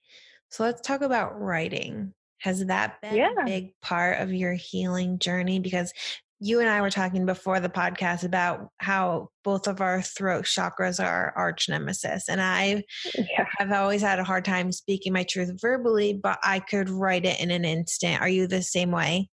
So 0.51 0.65
let's 0.65 0.81
talk 0.81 1.01
about 1.01 1.41
writing. 1.41 2.13
Has 2.39 2.67
that 2.67 3.01
been 3.01 3.15
Yeah. 3.15 3.31
a 3.41 3.45
big 3.45 3.81
part 3.81 4.21
of 4.21 4.33
your 4.33 4.53
healing 4.53 5.19
journey? 5.19 5.59
Because 5.61 5.93
you 6.41 6.61
and 6.61 6.69
I 6.69 6.81
were 6.81 6.91
talking 6.91 7.27
before 7.27 7.61
the 7.61 7.69
podcast 7.69 8.25
about 8.25 8.69
how 8.79 9.29
both 9.45 9.69
of 9.69 9.83
our 9.83 10.01
throat 10.01 10.47
chakras 10.47 11.03
are 11.03 11.35
arch 11.37 11.69
nemesis. 11.69 12.29
And 12.29 12.41
I 12.41 12.83
Yeah. 13.15 13.47
have 13.59 13.73
always 13.73 14.01
had 14.01 14.19
a 14.19 14.25
hard 14.25 14.47
time 14.47 14.73
speaking 14.73 15.13
my 15.13 15.23
truth 15.25 15.61
verbally, 15.61 16.15
but 16.15 16.39
I 16.43 16.61
could 16.61 16.89
write 16.89 17.27
it 17.27 17.41
in 17.41 17.51
an 17.51 17.67
instant. 17.67 18.23
Are 18.23 18.29
you 18.29 18.47
the 18.47 18.63
same 18.63 18.91
way? 18.91 19.29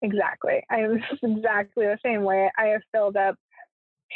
Exactly. 0.00 0.62
I'm 0.70 1.02
exactly 1.22 1.86
the 1.86 1.98
same 2.04 2.22
way. 2.24 2.50
I 2.58 2.66
have 2.66 2.82
filled 2.92 3.16
up 3.16 3.36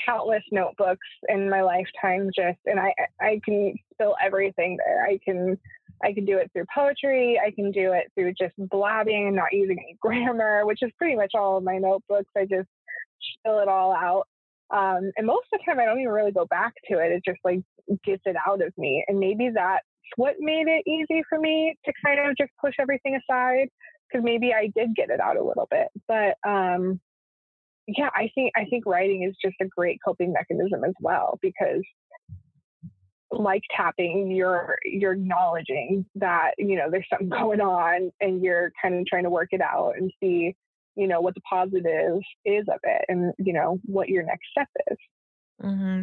countless 0.05 0.43
notebooks 0.53 1.07
in 1.29 1.49
my 1.49 1.63
lifetime 1.63 2.31
just 2.35 2.59
and 2.67 2.79
I 2.79 2.93
I 3.21 3.41
can 3.45 3.75
spill 3.93 4.15
everything 4.23 4.79
there. 4.85 5.05
I 5.05 5.19
can 5.25 5.59
I 6.03 6.13
can 6.13 6.25
do 6.25 6.39
it 6.39 6.51
through 6.53 6.65
poetry. 6.75 7.41
I 7.45 7.51
can 7.51 7.71
do 7.71 7.93
it 7.93 8.11
through 8.15 8.35
just 8.39 8.55
blabbing 8.59 9.29
and 9.29 9.37
not 9.37 9.53
using 9.53 9.79
any 9.79 9.97
grammar, 10.01 10.67
which 10.67 10.83
is 10.83 10.91
pretty 10.99 11.17
much 11.17 11.33
all 11.35 11.57
of 11.57 11.65
my 11.65 11.79
notebooks. 11.79 12.31
I 12.37 12.43
just 12.43 12.69
spill 13.39 13.61
it 13.61 13.69
all 13.69 13.95
out. 13.95 14.27
Um, 14.71 15.13
and 15.17 15.27
most 15.27 15.47
of 15.53 15.61
the 15.61 15.65
time, 15.65 15.81
I 15.81 15.85
don't 15.85 16.01
even 16.01 16.13
really 16.13 16.33
go 16.33 16.47
back 16.47 16.75
to 16.91 16.99
it. 16.99 17.13
It 17.13 17.23
just 17.25 17.39
like 17.45 17.61
gets 18.05 18.23
it 18.27 18.37
out 18.47 18.63
of 18.63 18.73
me. 18.77 19.05
And 19.07 19.19
maybe 19.19 19.51
that's 19.55 19.85
what 20.17 20.37
made 20.39 20.67
it 20.67 20.89
easy 20.89 21.23
for 21.29 21.39
me 21.39 21.77
to 21.85 21.93
kind 22.05 22.21
of 22.21 22.37
just 22.37 22.51
push 22.61 22.75
everything 22.79 23.17
aside 23.17 23.69
because 24.09 24.25
maybe 24.25 24.53
I 24.53 24.71
did 24.75 24.95
get 24.95 25.11
it 25.11 25.21
out 25.21 25.37
a 25.37 25.45
little 25.45 25.69
bit. 25.71 25.89
But 26.09 26.37
um, 26.49 27.01
yeah, 27.87 28.11
I 28.15 28.31
think 28.35 28.53
I 28.57 28.65
think 28.65 28.87
writing 28.87 29.23
is 29.23 29.37
just 29.43 29.57
a 29.61 29.67
great 29.67 30.01
coping 30.05 30.33
mechanism 30.33 30.85
as 30.85 30.95
well 31.01 31.39
because 31.43 31.83
like 33.31 33.63
tapping, 33.77 34.31
you're 34.31 34.79
you're 34.85 35.13
acknowledging 35.13 36.07
that 36.15 36.53
you 36.59 36.77
know 36.77 36.91
there's 36.91 37.07
something 37.11 37.29
going 37.41 37.61
on, 37.61 38.11
and 38.21 38.43
you're 38.43 38.73
kind 38.81 38.95
of 38.95 39.07
trying 39.07 39.25
to 39.25 39.31
work 39.31 39.49
it 39.53 39.61
out 39.61 39.95
and 39.97 40.13
see 40.21 40.55
you 40.95 41.09
know 41.09 41.21
what 41.21 41.35
the 41.35 41.41
positive 41.43 42.21
is 42.45 42.65
of 42.69 42.81
it, 42.83 43.05
and 43.09 43.33
you 43.39 43.53
know 43.53 43.79
what 43.85 44.09
your 44.09 44.23
next 44.23 44.47
step 44.51 44.69
is. 44.91 44.99
hmm 45.61 46.03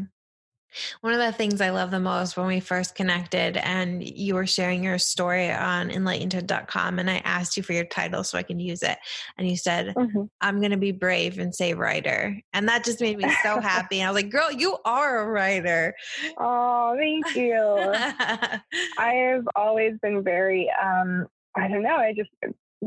One 1.02 1.14
of 1.14 1.20
the 1.20 1.32
things 1.32 1.62
I 1.62 1.70
love 1.70 1.92
the 1.92 2.00
most 2.00 2.38
when 2.38 2.48
we 2.48 2.60
first 2.60 2.96
connected 2.96 3.58
and 3.58 4.04
you 4.08 4.36
were 4.36 4.48
sharing 4.48 4.84
your 4.84 4.98
story 4.98 5.52
on 5.52 5.92
enlightened.com 5.92 7.00
and 7.00 7.10
I 7.10 7.18
asked 7.18 7.58
you 7.58 7.64
for 7.64 7.74
your 7.74 7.86
title 7.86 8.24
so 8.24 8.38
I 8.38 8.44
can 8.44 8.60
use 8.60 8.84
it. 8.84 8.98
And 9.38 9.50
you 9.50 9.58
said, 9.58 9.94
Mhm. 9.96 10.30
I'm 10.42 10.60
going 10.60 10.72
to 10.72 10.78
be 10.78 10.92
brave 10.92 11.40
and 11.40 11.54
say 11.54 11.74
writer. 11.74 12.40
And 12.54 12.68
that 12.68 12.84
just 12.84 13.02
made 13.02 13.18
me 13.18 13.30
so 13.44 13.60
happy. 13.62 14.00
And 14.00 14.08
I 14.08 14.12
was 14.12 14.22
like, 14.22 14.32
girl, 14.32 14.52
you 14.52 14.78
are 14.86 15.20
a 15.20 15.28
writer. 15.28 15.96
Oh, 16.38 16.96
thank 16.98 17.36
you. 17.36 17.54
I 17.56 18.62
have 19.14 19.48
always 19.56 19.98
been 20.02 20.24
very, 20.24 20.72
um, 20.82 21.28
I 21.56 21.68
don't 21.68 21.84
know, 21.84 21.96
I 21.96 22.14
just 22.14 22.30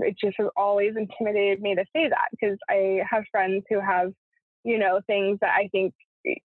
it 0.02 0.16
just 0.18 0.36
has 0.38 0.48
always 0.56 0.94
intimidated 0.96 1.60
me 1.62 1.74
to 1.74 1.84
say 1.94 2.08
that 2.08 2.28
because 2.30 2.58
I 2.68 3.02
have 3.08 3.24
friends 3.30 3.64
who 3.68 3.80
have, 3.80 4.12
you 4.64 4.78
know, 4.78 5.00
things 5.06 5.38
that 5.40 5.54
I 5.56 5.68
think 5.68 5.94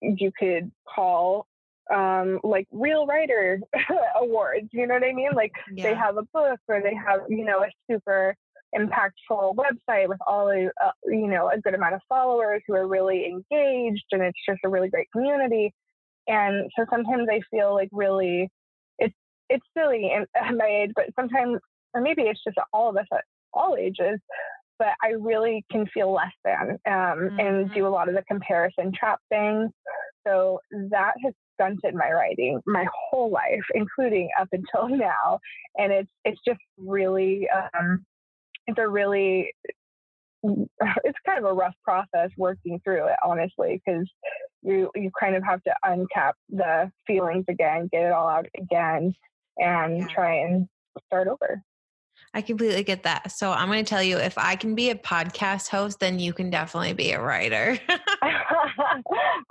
you 0.02 0.32
could 0.38 0.72
call 0.88 1.48
um, 1.94 2.40
like 2.44 2.68
real 2.72 3.06
writer 3.06 3.60
awards. 4.22 4.70
You 4.72 4.88
know 4.88 4.96
what 4.96 5.04
I 5.04 5.14
mean? 5.14 5.32
Like 5.36 5.52
yeah. 5.74 5.84
they 5.84 5.96
have 5.96 6.18
a 6.18 6.24
book 6.34 6.60
or 6.68 6.82
they 6.82 6.96
have, 6.96 7.22
you 7.30 7.46
know, 7.46 7.64
a 7.64 7.70
super 7.90 8.36
impactful 8.76 9.56
website 9.56 10.08
with 10.08 10.20
all 10.26 10.50
a, 10.50 10.68
uh, 10.84 10.92
you 11.06 11.28
know, 11.28 11.50
a 11.50 11.60
good 11.60 11.74
amount 11.74 11.96
of 11.96 12.02
followers 12.08 12.62
who 12.68 12.74
are 12.74 12.88
really 12.88 13.26
engaged 13.26 14.06
and 14.12 14.22
it's 14.22 14.40
just 14.48 14.60
a 14.64 14.70
really 14.70 14.90
great 14.90 15.12
community. 15.12 15.74
And 16.28 16.70
so 16.78 16.86
sometimes 16.90 17.28
I 17.30 17.42
feel 17.50 17.74
like 17.74 17.90
really 17.92 18.50
it's, 19.00 19.16
it's 19.50 19.66
silly 19.78 20.12
at 20.14 20.28
my 20.56 20.66
age, 20.66 20.92
but 20.96 21.06
sometimes, 21.20 21.60
or 21.94 22.02
maybe 22.02 22.24
it's 22.24 22.44
just 22.44 22.58
all 22.72 22.90
of 22.90 22.96
us 22.96 23.08
at 23.12 23.26
all 23.54 23.76
ages, 23.76 24.20
but 24.82 24.96
I 25.04 25.10
really 25.10 25.64
can 25.72 25.86
feel 25.94 26.12
less 26.12 26.34
than 26.44 26.72
um, 26.88 26.92
mm-hmm. 26.92 27.40
and 27.40 27.72
do 27.72 27.86
a 27.86 27.90
lot 27.90 28.10
of 28.10 28.16
the 28.16 28.24
comparison 28.24 28.92
trap 28.92 29.20
things. 29.30 29.70
So 30.26 30.60
that 30.90 31.14
has 31.24 31.36
stunted 31.54 31.94
my 31.94 32.12
writing 32.12 32.60
my 32.66 32.88
whole 32.92 33.30
life, 33.30 33.64
including 33.76 34.30
up 34.40 34.48
until 34.52 34.90
now. 34.98 35.38
And 35.78 35.94
it's 35.94 36.10
it's 36.26 36.42
just 36.48 36.60
really 36.80 37.48
um, 37.78 38.04
it's 38.66 38.80
a 38.80 38.88
really 38.88 39.54
it's 40.44 41.20
kind 41.28 41.38
of 41.38 41.46
a 41.46 41.54
rough 41.54 41.76
process 41.84 42.32
working 42.36 42.82
through 42.84 43.06
it, 43.06 43.18
honestly, 43.24 43.80
because 43.86 44.10
you 44.64 44.90
you 44.96 45.12
kind 45.20 45.36
of 45.36 45.44
have 45.44 45.62
to 45.62 45.74
uncap 45.86 46.32
the 46.50 46.92
feelings 47.06 47.46
again, 47.48 47.88
get 47.92 48.06
it 48.06 48.12
all 48.12 48.28
out 48.28 48.48
again, 48.60 49.14
and 49.60 50.00
yeah. 50.00 50.08
try 50.08 50.38
and 50.38 50.68
start 51.06 51.28
over. 51.28 51.62
I 52.34 52.42
completely 52.42 52.84
get 52.84 53.04
that. 53.04 53.32
So 53.32 53.52
I'm 53.52 53.68
going 53.68 53.84
to 53.84 53.90
tell 53.90 54.02
you 54.02 54.18
if 54.18 54.38
I 54.38 54.56
can 54.56 54.74
be 54.74 54.90
a 54.90 54.96
podcast 54.96 55.68
host, 55.68 56.00
then 56.00 56.18
you 56.18 56.32
can 56.32 56.50
definitely 56.50 56.94
be 56.94 57.12
a 57.12 57.22
writer. 57.22 57.78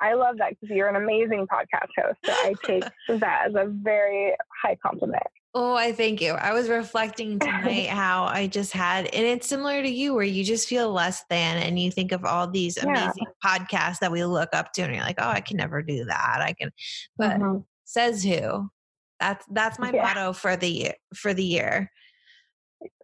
I 0.01 0.15
love 0.15 0.39
that 0.39 0.59
because 0.59 0.75
you're 0.75 0.89
an 0.89 0.97
amazing 0.97 1.47
podcast 1.47 1.91
host. 1.99 2.19
So 2.25 2.33
I 2.33 2.55
take 2.65 2.85
that 3.21 3.49
as 3.49 3.55
a 3.55 3.67
very 3.67 4.35
high 4.63 4.77
compliment. 4.77 5.23
Oh, 5.53 5.75
I 5.75 5.93
thank 5.93 6.21
you. 6.21 6.33
I 6.33 6.53
was 6.53 6.69
reflecting 6.69 7.39
tonight 7.39 7.87
how 7.89 8.25
I 8.25 8.47
just 8.47 8.73
had, 8.73 9.07
and 9.07 9.27
it's 9.27 9.49
similar 9.49 9.83
to 9.83 9.89
you 9.89 10.15
where 10.15 10.25
you 10.25 10.45
just 10.45 10.69
feel 10.69 10.93
less 10.93 11.25
than 11.29 11.59
and 11.59 11.79
you 11.79 11.91
think 11.91 12.13
of 12.13 12.25
all 12.25 12.49
these 12.49 12.79
amazing 12.79 13.27
yeah. 13.27 13.59
podcasts 13.59 13.99
that 13.99 14.13
we 14.13 14.25
look 14.25 14.51
up 14.53 14.73
to 14.75 14.83
and 14.83 14.95
you're 14.95 15.05
like, 15.05 15.19
oh, 15.19 15.29
I 15.29 15.41
can 15.41 15.57
never 15.57 15.83
do 15.83 16.05
that. 16.05 16.39
I 16.41 16.53
can, 16.53 16.71
but 17.19 17.41
mm-hmm. 17.41 17.59
says 17.85 18.23
who? 18.23 18.71
That's, 19.19 19.45
that's 19.51 19.79
my 19.79 19.91
yeah. 19.93 20.03
motto 20.03 20.33
for 20.33 20.57
the 20.57 20.69
year, 20.69 20.95
for 21.15 21.35
the 21.35 21.45
year. 21.45 21.91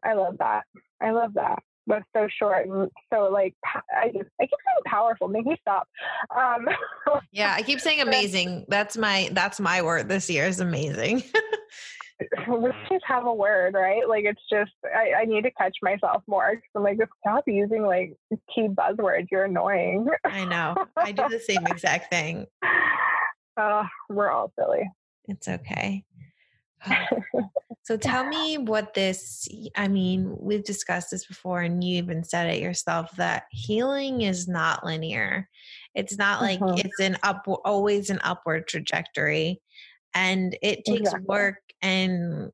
I 0.04 0.14
love 0.14 0.38
that. 0.38 0.64
I 1.00 1.10
love 1.10 1.34
that. 1.34 1.62
That's 1.88 2.04
so 2.16 2.26
short 2.36 2.66
and 2.66 2.90
so 3.12 3.28
like 3.30 3.54
I 3.64 4.08
just 4.08 4.28
I 4.40 4.44
keep 4.44 4.50
saying 4.50 4.82
powerful. 4.86 5.28
Make 5.28 5.46
me 5.46 5.56
stop. 5.60 5.88
Um, 6.36 6.66
yeah, 7.30 7.54
I 7.56 7.62
keep 7.62 7.80
saying 7.80 8.00
amazing. 8.06 8.64
That's 8.68 8.96
my 8.96 9.28
that's 9.32 9.60
my 9.60 9.82
word 9.82 10.08
this 10.08 10.28
year 10.28 10.46
is 10.46 10.58
amazing. 10.58 11.22
we 12.48 12.70
just 12.90 13.04
have 13.06 13.26
a 13.26 13.32
word, 13.32 13.74
right? 13.74 14.08
Like 14.08 14.24
it's 14.24 14.40
just 14.50 14.72
I, 14.84 15.22
I 15.22 15.24
need 15.26 15.42
to 15.42 15.50
catch 15.52 15.76
myself 15.82 16.22
more 16.26 16.50
because 16.52 16.70
I'm 16.74 16.82
like, 16.82 16.98
just 16.98 17.10
stop 17.20 17.44
using 17.46 17.82
like 17.82 18.16
key 18.54 18.68
buzzwords. 18.68 19.28
You're 19.30 19.44
annoying. 19.44 20.06
I 20.24 20.44
know. 20.44 20.74
I 20.96 21.12
do 21.12 21.28
the 21.28 21.40
same 21.40 21.66
exact 21.66 22.10
thing. 22.10 22.46
Uh, 23.56 23.84
we're 24.08 24.30
all 24.30 24.52
silly. 24.58 24.88
It's 25.28 25.48
okay. 25.48 26.04
So 27.82 27.96
tell 27.96 28.26
me 28.26 28.58
what 28.58 28.94
this 28.94 29.48
I 29.76 29.88
mean, 29.88 30.36
we've 30.40 30.64
discussed 30.64 31.10
this 31.10 31.26
before 31.26 31.62
and 31.62 31.82
you 31.82 31.96
even 31.96 32.24
said 32.24 32.52
it 32.52 32.60
yourself 32.60 33.10
that 33.16 33.44
healing 33.50 34.22
is 34.22 34.48
not 34.48 34.84
linear. 34.84 35.48
It's 35.94 36.18
not 36.18 36.42
like 36.42 36.60
uh-huh. 36.60 36.76
it's 36.78 37.00
an 37.00 37.16
up 37.22 37.44
always 37.64 38.10
an 38.10 38.20
upward 38.24 38.66
trajectory 38.68 39.60
and 40.14 40.56
it 40.62 40.84
takes 40.84 41.00
exactly. 41.00 41.26
work 41.26 41.58
and 41.82 42.50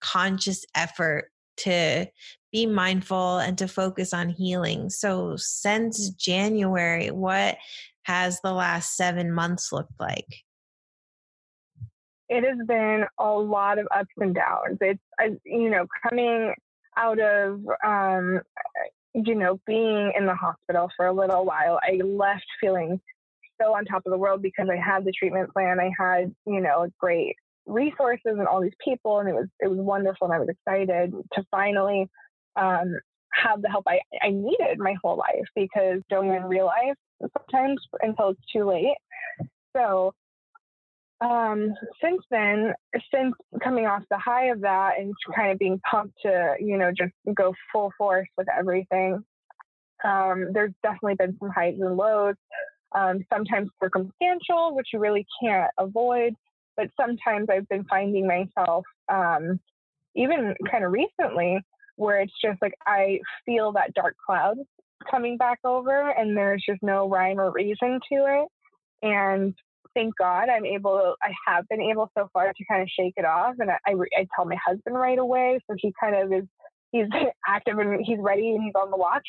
conscious 0.00 0.64
effort 0.74 1.30
to 1.58 2.06
be 2.52 2.66
mindful 2.66 3.38
and 3.38 3.58
to 3.58 3.66
focus 3.66 4.12
on 4.12 4.28
healing. 4.28 4.90
So 4.90 5.36
since 5.36 6.10
January, 6.10 7.10
what 7.10 7.56
has 8.04 8.40
the 8.40 8.52
last 8.52 8.96
7 8.96 9.32
months 9.32 9.72
looked 9.72 9.98
like? 9.98 10.44
It 12.28 12.44
has 12.44 12.66
been 12.66 13.04
a 13.18 13.30
lot 13.30 13.78
of 13.78 13.86
ups 13.94 14.12
and 14.16 14.34
downs. 14.34 14.78
It's, 14.80 15.00
you 15.44 15.70
know, 15.70 15.86
coming 16.08 16.54
out 16.96 17.20
of, 17.20 17.60
um, 17.84 18.40
you 19.14 19.34
know, 19.34 19.60
being 19.66 20.12
in 20.16 20.26
the 20.26 20.34
hospital 20.34 20.90
for 20.96 21.06
a 21.06 21.12
little 21.12 21.44
while, 21.44 21.78
I 21.82 21.96
left 22.02 22.46
feeling 22.60 23.00
so 23.60 23.74
on 23.74 23.84
top 23.84 24.02
of 24.04 24.12
the 24.12 24.18
world 24.18 24.42
because 24.42 24.68
I 24.70 24.76
had 24.76 25.04
the 25.04 25.12
treatment 25.12 25.52
plan. 25.52 25.80
I 25.80 25.90
had, 25.98 26.34
you 26.46 26.60
know, 26.60 26.88
great 26.98 27.36
resources 27.66 28.20
and 28.24 28.46
all 28.46 28.60
these 28.60 28.76
people, 28.84 29.18
and 29.18 29.28
it 29.28 29.34
was 29.34 29.48
it 29.60 29.68
was 29.68 29.78
wonderful, 29.78 30.26
and 30.26 30.34
I 30.34 30.38
was 30.38 30.48
excited 30.48 31.12
to 31.32 31.44
finally 31.50 32.08
um, 32.56 32.98
have 33.32 33.62
the 33.62 33.68
help 33.68 33.84
I, 33.86 34.00
I 34.22 34.30
needed 34.30 34.78
my 34.78 34.94
whole 35.02 35.16
life 35.16 35.46
because 35.54 36.00
don't 36.10 36.26
even 36.26 36.44
realize 36.44 36.94
sometimes 37.20 37.80
until 38.02 38.30
it's 38.30 38.40
too 38.52 38.64
late. 38.64 38.96
So 39.76 40.12
um, 41.20 41.72
since 42.02 42.22
then, 42.30 42.74
since 43.12 43.34
coming 43.62 43.86
off 43.86 44.02
the 44.10 44.18
high 44.18 44.46
of 44.46 44.60
that 44.60 44.98
and 44.98 45.14
kind 45.34 45.50
of 45.50 45.58
being 45.58 45.80
pumped 45.90 46.14
to, 46.22 46.54
you 46.60 46.76
know, 46.76 46.90
just 46.96 47.12
go 47.34 47.54
full 47.72 47.90
force 47.96 48.28
with 48.36 48.46
everything, 48.56 49.24
um, 50.04 50.48
there's 50.52 50.72
definitely 50.82 51.14
been 51.14 51.36
some 51.38 51.50
highs 51.50 51.76
and 51.80 51.96
lows. 51.96 52.34
Um, 52.94 53.24
sometimes 53.32 53.68
circumstantial, 53.82 54.74
which 54.74 54.88
you 54.92 54.98
really 54.98 55.26
can't 55.42 55.70
avoid, 55.78 56.34
but 56.76 56.88
sometimes 56.98 57.48
I've 57.50 57.68
been 57.68 57.84
finding 57.84 58.26
myself, 58.26 58.84
um, 59.12 59.58
even 60.14 60.54
kind 60.70 60.84
of 60.84 60.92
recently, 60.92 61.58
where 61.96 62.20
it's 62.20 62.32
just 62.42 62.60
like 62.62 62.74
I 62.86 63.18
feel 63.44 63.72
that 63.72 63.94
dark 63.94 64.14
cloud 64.24 64.56
coming 65.10 65.36
back 65.36 65.58
over, 65.64 66.10
and 66.10 66.36
there's 66.36 66.62
just 66.66 66.82
no 66.82 67.08
rhyme 67.08 67.40
or 67.40 67.50
reason 67.50 68.00
to 68.12 68.42
it. 68.42 68.48
And 69.02 69.54
thank 69.96 70.14
God 70.16 70.48
I'm 70.48 70.66
able, 70.66 71.14
I 71.22 71.32
have 71.46 71.66
been 71.68 71.80
able 71.80 72.10
so 72.16 72.28
far 72.32 72.52
to 72.52 72.64
kind 72.70 72.82
of 72.82 72.88
shake 72.88 73.14
it 73.16 73.24
off. 73.24 73.54
And 73.58 73.70
I, 73.70 73.78
I, 73.86 73.92
I 73.92 74.26
tell 74.36 74.44
my 74.44 74.56
husband 74.64 74.96
right 74.96 75.18
away. 75.18 75.58
So 75.68 75.76
he 75.78 75.92
kind 75.98 76.14
of 76.14 76.32
is, 76.32 76.44
he's 76.92 77.06
active 77.48 77.78
and 77.78 78.04
he's 78.04 78.18
ready 78.20 78.50
and 78.50 78.62
he's 78.62 78.74
on 78.74 78.90
the 78.90 78.96
watch. 78.96 79.26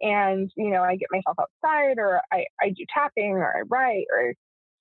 And, 0.00 0.50
you 0.56 0.70
know, 0.70 0.82
I 0.82 0.96
get 0.96 1.08
myself 1.10 1.36
outside 1.38 1.98
or 1.98 2.20
I, 2.32 2.44
I 2.60 2.68
do 2.68 2.84
tapping 2.94 3.32
or 3.32 3.56
I 3.56 3.62
write 3.68 4.06
or 4.12 4.34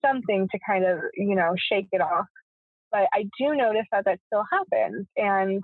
something 0.05 0.47
to 0.51 0.59
kind 0.65 0.85
of, 0.85 0.99
you 1.15 1.35
know, 1.35 1.55
shake 1.71 1.87
it 1.91 2.01
off. 2.01 2.25
But 2.91 3.07
I 3.13 3.23
do 3.39 3.55
notice 3.55 3.87
that 3.91 4.05
that 4.05 4.19
still 4.27 4.45
happens. 4.51 5.07
And 5.17 5.63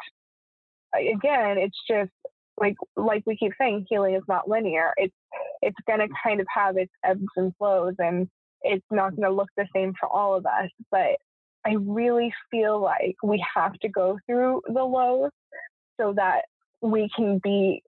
again, 0.96 1.60
it's 1.60 1.78
just 1.88 2.12
like 2.60 2.76
like 2.98 3.24
we 3.26 3.38
keep 3.38 3.54
saying, 3.60 3.86
healing 3.88 4.16
is 4.16 4.24
not 4.28 4.50
linear. 4.50 4.94
It's 4.98 5.14
it's 5.62 5.78
going 5.88 6.00
to 6.00 6.08
kind 6.24 6.42
of 6.42 6.48
have 6.54 6.78
its 6.78 6.92
ebbs 7.06 7.22
and 7.38 7.54
flows, 7.58 7.94
and 8.00 8.28
it's 8.62 8.86
not 8.92 9.12
going 9.12 9.28
to 9.28 9.32
look 9.32 9.50
the 9.56 9.68
same 9.74 9.94
for 10.00 10.08
all 10.08 10.36
of 10.36 10.46
us. 10.46 10.70
But 10.92 11.18
I 11.66 11.76
really 11.80 12.34
feel 12.52 12.80
like 12.80 13.16
we 13.24 13.44
have 13.56 13.74
to 13.80 13.90
go 13.90 14.20
through 14.26 14.62
the 14.68 14.84
lows 14.84 15.32
so 16.00 16.14
that 16.14 16.46
we 16.82 17.10
can 17.16 17.40
be 17.40 17.84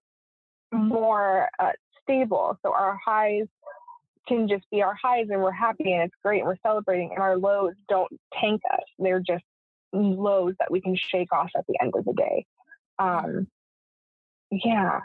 more 0.71 1.49
uh, 1.59 1.71
stable. 2.03 2.57
So 2.63 2.73
our 2.73 2.97
highs 3.03 3.47
can 4.27 4.47
just 4.47 4.63
be 4.71 4.81
our 4.81 4.95
highs 5.01 5.27
and 5.29 5.41
we're 5.41 5.51
happy 5.51 5.91
and 5.93 6.03
it's 6.03 6.15
great 6.23 6.39
and 6.39 6.47
we're 6.47 6.55
celebrating 6.63 7.11
and 7.11 7.19
our 7.19 7.37
lows 7.37 7.73
don't 7.89 8.11
tank 8.39 8.61
us. 8.71 8.83
They're 8.99 9.19
just 9.19 9.43
lows 9.93 10.53
that 10.59 10.71
we 10.71 10.81
can 10.81 10.95
shake 10.95 11.31
off 11.33 11.49
at 11.57 11.65
the 11.67 11.77
end 11.81 11.93
of 11.95 12.05
the 12.05 12.13
day. 12.13 12.45
Um, 12.99 13.47
yeah. 14.51 14.99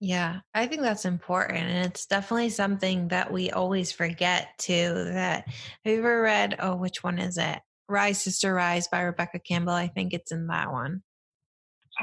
Yeah, 0.00 0.40
I 0.54 0.66
think 0.66 0.82
that's 0.82 1.04
important. 1.04 1.58
And 1.58 1.86
it's 1.86 2.06
definitely 2.06 2.50
something 2.50 3.08
that 3.08 3.32
we 3.32 3.50
always 3.50 3.90
forget 3.90 4.48
too. 4.58 4.92
That 4.94 5.46
have 5.46 5.56
you 5.84 5.98
ever 5.98 6.22
read, 6.22 6.56
oh, 6.60 6.76
which 6.76 7.02
one 7.02 7.18
is 7.18 7.36
it? 7.36 7.58
Rise, 7.88 8.22
Sister 8.22 8.54
Rise 8.54 8.86
by 8.86 9.00
Rebecca 9.00 9.40
Campbell. 9.40 9.72
I 9.72 9.88
think 9.88 10.12
it's 10.12 10.30
in 10.30 10.46
that 10.48 10.70
one. 10.70 11.02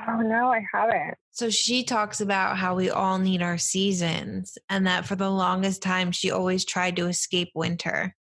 Oh, 0.09 0.17
no, 0.17 0.51
I 0.51 0.65
haven't. 0.73 1.15
So 1.31 1.49
she 1.49 1.83
talks 1.83 2.19
about 2.19 2.57
how 2.57 2.75
we 2.75 2.89
all 2.89 3.17
need 3.17 3.41
our 3.41 3.57
seasons 3.57 4.57
and 4.69 4.87
that 4.87 5.05
for 5.05 5.15
the 5.15 5.29
longest 5.29 5.81
time, 5.81 6.11
she 6.11 6.31
always 6.31 6.65
tried 6.65 6.97
to 6.97 7.07
escape 7.07 7.51
winter. 7.55 8.13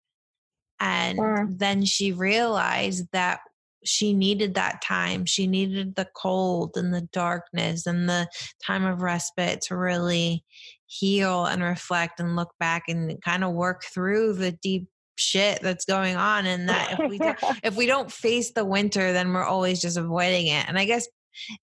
And 0.79 1.19
mm. 1.19 1.59
then 1.59 1.85
she 1.85 2.13
realized 2.13 3.07
that 3.13 3.41
she 3.85 4.13
needed 4.13 4.55
that 4.55 4.83
time. 4.83 5.25
She 5.25 5.47
needed 5.47 5.97
the 5.97 6.09
cold 6.17 6.73
and 6.77 6.93
the 6.93 7.09
darkness 7.13 7.87
and 7.87 8.09
the 8.09 8.29
time 8.65 8.85
of 8.85 9.03
respite 9.03 9.61
to 9.63 9.77
really 9.77 10.45
heal 10.87 11.47
and 11.47 11.63
reflect 11.63 12.21
and 12.21 12.37
look 12.37 12.53
back 12.61 12.85
and 12.89 13.21
kind 13.23 13.45
of 13.45 13.53
work 13.53 13.83
through 13.93 14.35
the 14.35 14.53
deep 14.53 14.89
shit 15.17 15.61
that's 15.63 15.85
going 15.85 16.17
on 16.17 16.45
and 16.45 16.69
that 16.69 16.93
if 16.93 16.99
we 17.09 17.19
don't, 17.19 17.39
if 17.63 17.77
we 17.77 17.87
don't 17.87 18.11
face 18.11 18.53
the 18.53 18.65
winter 18.65 19.13
then 19.13 19.33
we're 19.33 19.45
always 19.45 19.81
just 19.81 19.97
avoiding 19.97 20.49
it 20.49 20.69
and 20.69 20.77
i 20.77 20.85
guess 20.85 21.07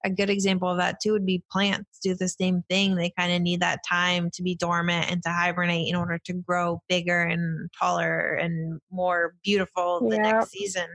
a 0.06 0.10
good 0.10 0.30
example 0.30 0.70
of 0.70 0.78
that 0.78 0.98
too 1.02 1.12
would 1.14 1.26
be 1.26 1.44
plants 1.52 2.00
do 2.04 2.16
the 2.16 2.28
same 2.28 2.64
thing. 2.70 2.96
They 2.96 3.12
kind 3.18 3.32
of 3.34 3.42
need 3.42 3.62
that 3.62 3.80
time 3.88 4.30
to 4.34 4.44
be 4.44 4.56
dormant 4.56 5.12
and 5.12 5.22
to 5.24 5.30
hibernate 5.30 5.88
in 5.88 5.96
order 5.96 6.20
to 6.26 6.34
grow 6.34 6.82
bigger 6.90 7.22
and 7.22 7.70
taller 7.80 8.34
and 8.34 8.80
more 8.92 9.34
beautiful 9.44 10.00
the 10.10 10.16
Yeah. 10.18 10.32
next 10.32 10.52
season. 10.52 10.88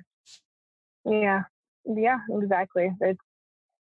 Yeah, 1.09 1.43
yeah, 1.85 2.19
exactly. 2.31 2.91
It's 3.01 3.21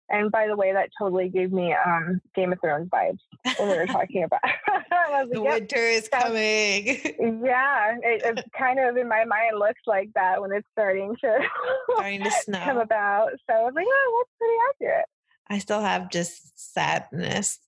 and 0.10 0.29
by 0.29 0.47
the 0.47 0.57
way, 0.57 0.73
that 0.73 0.89
totally 0.99 1.29
gave 1.29 1.53
me 1.53 1.73
um 1.73 2.19
Game 2.36 2.51
of 2.51 2.60
Thrones 2.60 2.89
vibes 2.89 3.19
when 3.57 3.69
we 3.69 3.77
were 3.77 3.86
talking 3.88 4.23
about. 4.23 4.41
The 5.12 5.39
like, 5.39 5.43
yep, 5.43 5.53
winter 5.62 5.75
is 5.77 6.07
that's- 6.10 6.23
coming. 6.23 7.43
yeah, 7.45 7.95
it, 8.01 8.38
it 8.38 8.45
kind 8.57 8.79
of 8.79 8.95
in 8.97 9.07
my 9.10 9.25
mind 9.25 9.60
looks 9.60 9.81
like 9.86 10.10
that 10.15 10.41
when 10.41 10.51
it's 10.53 10.67
starting 10.71 11.15
to 11.21 11.39
Starting 11.95 12.23
to 12.23 12.31
come 12.63 12.77
about. 12.77 13.29
So 13.49 13.53
I 13.55 13.63
was 13.63 13.73
like, 13.75 13.86
oh, 13.88 14.23
that's 14.23 14.38
pretty 14.38 14.89
accurate. 14.89 15.05
I 15.49 15.57
still 15.60 15.81
have 15.81 16.10
just 16.12 16.73
sadness. 16.73 17.60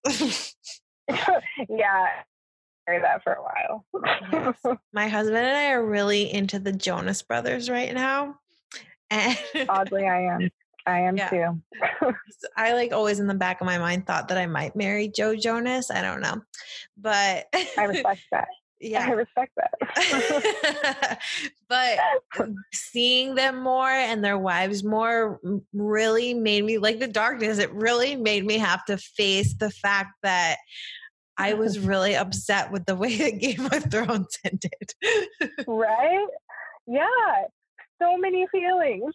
yeah, 1.69 2.07
carry 2.87 3.01
that 3.01 3.23
for 3.23 3.33
a 3.33 3.41
while. 3.41 3.85
Yes. 4.31 4.77
My 4.93 5.07
husband 5.09 5.37
and 5.45 5.57
I 5.57 5.71
are 5.71 5.85
really 5.85 6.31
into 6.33 6.59
the 6.59 6.71
Jonas 6.71 7.21
Brothers 7.21 7.69
right 7.69 7.93
now. 7.93 8.35
And 9.13 9.69
Oddly, 9.69 10.07
I 10.07 10.21
am. 10.21 10.49
I 10.85 10.99
am 11.01 11.15
Yeah. 11.17 11.29
too. 11.29 11.61
I 12.57 12.73
like 12.73 12.91
always 12.91 13.19
in 13.19 13.27
the 13.27 13.33
back 13.35 13.61
of 13.61 13.65
my 13.65 13.77
mind 13.77 14.05
thought 14.07 14.27
that 14.29 14.37
I 14.37 14.47
might 14.47 14.75
marry 14.75 15.07
Joe 15.07 15.35
Jonas. 15.35 15.91
I 15.91 16.01
don't 16.01 16.21
know. 16.21 16.41
But 16.97 17.45
I 17.77 17.83
respect 17.83 18.21
that. 18.31 18.47
Yeah, 18.81 19.05
I 19.07 19.11
respect 19.11 19.53
that. 19.55 21.19
but 21.69 21.99
seeing 22.73 23.33
them 23.33 23.63
more 23.63 23.87
and 23.87 24.21
their 24.21 24.37
wives 24.37 24.83
more 24.83 25.39
really 25.71 26.33
made 26.33 26.65
me 26.65 26.79
like 26.79 26.99
the 26.99 27.07
darkness. 27.07 27.59
It 27.59 27.71
really 27.71 28.17
made 28.17 28.45
me 28.45 28.57
have 28.57 28.83
to 28.85 28.97
face 28.97 29.53
the 29.57 29.69
fact 29.69 30.15
that 30.23 30.57
I 31.37 31.53
was 31.53 31.79
really 31.79 32.17
upset 32.17 32.73
with 32.73 32.85
the 32.85 32.97
way 32.97 33.15
that 33.19 33.39
Game 33.39 33.67
of 33.67 33.89
Thrones 33.89 34.37
ended. 34.43 34.93
right? 35.65 36.27
Yeah. 36.85 37.45
So 38.03 38.17
many 38.17 38.45
feelings. 38.51 39.13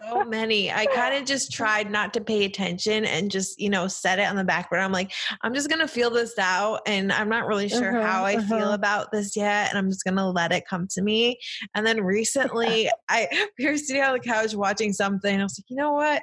so 0.00 0.24
many. 0.24 0.70
I 0.70 0.86
kind 0.86 1.14
of 1.16 1.24
just 1.24 1.52
tried 1.52 1.90
not 1.90 2.14
to 2.14 2.20
pay 2.20 2.44
attention 2.44 3.04
and 3.04 3.30
just, 3.30 3.60
you 3.60 3.68
know, 3.68 3.88
set 3.88 4.20
it 4.20 4.28
on 4.28 4.36
the 4.36 4.44
background. 4.44 4.84
I'm 4.84 4.92
like, 4.92 5.12
I'm 5.42 5.52
just 5.54 5.68
going 5.68 5.80
to 5.80 5.88
feel 5.88 6.08
this 6.10 6.38
out 6.38 6.82
and 6.86 7.12
I'm 7.12 7.28
not 7.28 7.46
really 7.46 7.68
sure 7.68 7.92
Mhm, 7.92 8.02
how 8.02 8.24
I 8.24 8.36
feel 8.38 8.68
mhm. 8.70 8.74
about 8.74 9.10
this 9.10 9.36
yet. 9.36 9.70
And 9.70 9.78
I'm 9.78 9.90
just 9.90 10.04
going 10.04 10.16
to 10.16 10.26
let 10.26 10.52
it 10.52 10.68
come 10.68 10.86
to 10.92 11.02
me. 11.02 11.36
And 11.74 11.84
then 11.84 12.00
recently, 12.04 12.88
I 13.08 13.28
we 13.58 13.66
were 13.66 13.76
sitting 13.76 14.02
on 14.02 14.12
the 14.12 14.20
couch 14.20 14.54
watching 14.54 14.92
something. 14.92 15.40
I 15.40 15.42
was 15.42 15.58
like, 15.58 15.68
you 15.68 15.76
know 15.76 15.92
what? 15.94 16.22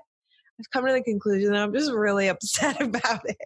I've 0.60 0.70
come 0.72 0.86
to 0.86 0.94
the 0.94 1.04
conclusion 1.04 1.52
that 1.52 1.62
I'm 1.62 1.74
just 1.74 1.92
really 1.92 2.28
upset 2.30 2.82
about 2.82 3.22
it. 3.26 3.38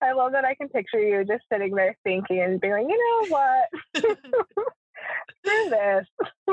I 0.00 0.12
love 0.12 0.32
that 0.32 0.44
I 0.44 0.54
can 0.54 0.68
picture 0.68 1.00
you 1.00 1.24
just 1.24 1.44
sitting 1.52 1.74
there 1.74 1.96
thinking 2.04 2.40
and 2.40 2.60
being 2.60 2.72
like, 2.72 2.86
you 2.88 2.98
know 2.98 3.26
what? 3.28 3.68
Screw 5.44 5.70
this. 5.70 6.06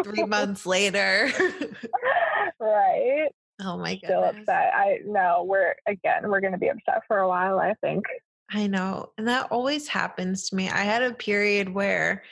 Three 0.03 0.23
months 0.23 0.65
later. 0.65 1.29
right. 2.59 3.29
oh 3.61 3.77
my 3.77 3.95
god. 3.95 4.01
Still 4.03 4.23
upset. 4.23 4.71
I 4.75 4.99
know 5.05 5.45
we're 5.47 5.75
again, 5.87 6.29
we're 6.29 6.41
gonna 6.41 6.57
be 6.57 6.69
upset 6.69 7.03
for 7.07 7.19
a 7.19 7.27
while, 7.27 7.59
I 7.59 7.73
think. 7.81 8.05
I 8.53 8.67
know. 8.67 9.11
And 9.17 9.27
that 9.27 9.47
always 9.51 9.87
happens 9.87 10.49
to 10.49 10.55
me. 10.55 10.69
I 10.69 10.83
had 10.83 11.03
a 11.03 11.13
period 11.13 11.69
where 11.69 12.23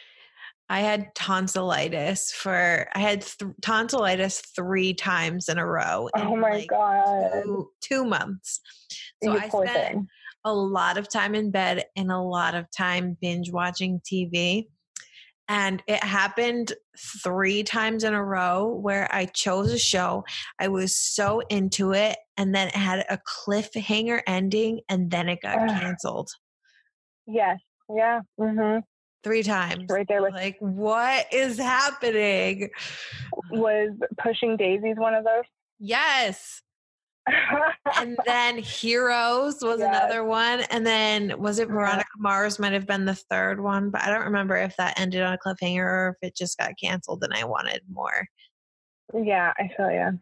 I 0.69 0.81
had 0.81 1.15
tonsillitis 1.15 2.31
for, 2.31 2.87
I 2.93 2.99
had 2.99 3.21
th- 3.21 3.51
tonsillitis 3.61 4.41
three 4.55 4.93
times 4.93 5.49
in 5.49 5.57
a 5.57 5.65
row. 5.65 6.09
Oh 6.15 6.35
my 6.35 6.51
like, 6.51 6.69
god. 6.69 7.43
Two, 7.43 7.69
two 7.81 8.05
months. 8.05 8.61
So 9.23 9.33
you 9.33 9.39
I 9.39 9.47
spent 9.47 9.69
thing. 9.69 10.07
a 10.45 10.53
lot 10.53 10.97
of 10.97 11.09
time 11.09 11.33
in 11.33 11.49
bed 11.49 11.85
and 11.95 12.11
a 12.11 12.19
lot 12.19 12.53
of 12.53 12.65
time 12.69 13.17
binge 13.19 13.51
watching 13.51 13.99
TV. 14.01 14.67
And 15.49 15.81
it 15.87 16.03
happened 16.03 16.73
three 17.23 17.63
times 17.63 18.03
in 18.03 18.13
a 18.13 18.23
row 18.23 18.67
where 18.67 19.13
I 19.13 19.25
chose 19.25 19.73
a 19.73 19.79
show. 19.79 20.23
I 20.59 20.67
was 20.67 20.95
so 20.95 21.41
into 21.49 21.91
it, 21.91 22.17
and 22.37 22.53
then 22.53 22.67
it 22.67 22.75
had 22.75 23.03
a 23.09 23.17
cliffhanger 23.17 24.21
ending, 24.27 24.81
and 24.87 25.09
then 25.09 25.27
it 25.27 25.39
got 25.41 25.57
canceled 25.67 26.29
Yes. 27.25 27.57
Yeah. 27.93 28.21
Mm-hmm. 28.39 28.79
three 29.23 29.43
times. 29.43 29.85
Right 29.89 30.07
there 30.07 30.21
with 30.21 30.33
Like, 30.33 30.57
what 30.59 31.25
is 31.33 31.57
happening? 31.57 32.69
was 33.51 33.89
pushing 34.19 34.55
daisies 34.57 34.95
one 34.97 35.15
of 35.15 35.23
those? 35.23 35.43
Yes. 35.79 36.61
And 37.99 38.17
then 38.25 38.57
Heroes 38.57 39.57
was 39.61 39.79
Yes. 39.79 39.87
another 39.89 40.23
one. 40.23 40.61
And 40.69 40.85
then 40.85 41.39
was 41.39 41.59
it 41.59 41.67
Yeah. 41.67 41.73
Veronica 41.73 42.09
Mars 42.17 42.59
might 42.59 42.73
have 42.73 42.85
been 42.87 43.05
the 43.05 43.15
third 43.15 43.59
one, 43.61 43.89
but 43.89 44.01
I 44.03 44.09
don't 44.11 44.25
remember 44.25 44.55
if 44.55 44.75
that 44.77 44.99
ended 44.99 45.21
on 45.21 45.33
a 45.33 45.37
cliffhanger 45.37 45.83
or 45.83 46.17
if 46.21 46.27
it 46.29 46.35
just 46.35 46.57
got 46.57 46.73
canceled 46.81 47.23
and 47.23 47.33
I 47.33 47.43
wanted 47.45 47.81
more. 47.91 48.27
yeah, 49.13 49.53
I 49.57 49.69
feel 49.75 49.91
you. 49.91 50.19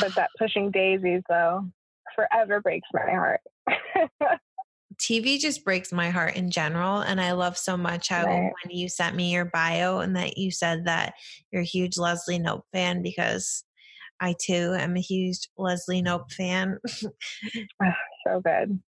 But 0.00 0.14
that 0.16 0.30
pushing 0.38 0.70
daisies 0.70 1.22
though 1.28 1.64
forever 2.14 2.60
breaks 2.60 2.88
my 2.92 3.10
heart. 3.10 3.40
TV 5.00 5.38
just 5.38 5.64
breaks 5.64 5.92
my 5.92 6.10
heart 6.10 6.34
in 6.34 6.50
general. 6.50 6.98
And 7.00 7.20
I 7.20 7.32
love 7.32 7.56
so 7.56 7.76
much 7.76 8.08
how 8.08 8.24
Right. 8.24 8.52
when 8.64 8.76
you 8.76 8.88
sent 8.88 9.14
me 9.14 9.32
your 9.32 9.44
bio 9.44 9.98
and 10.00 10.16
that 10.16 10.36
you 10.38 10.50
said 10.50 10.86
that 10.86 11.14
you're 11.52 11.62
a 11.62 11.64
huge 11.64 11.96
Leslie 11.98 12.38
Knope 12.40 12.64
fan 12.72 13.00
because 13.02 13.62
I 14.20 14.34
too 14.40 14.74
am 14.78 14.96
a 14.96 15.00
huge 15.00 15.48
Leslie 15.56 16.02
Knope 16.02 16.32
fan. 16.32 16.78
Ah, 17.80 17.96
so 18.26 18.40
good. 18.40 18.80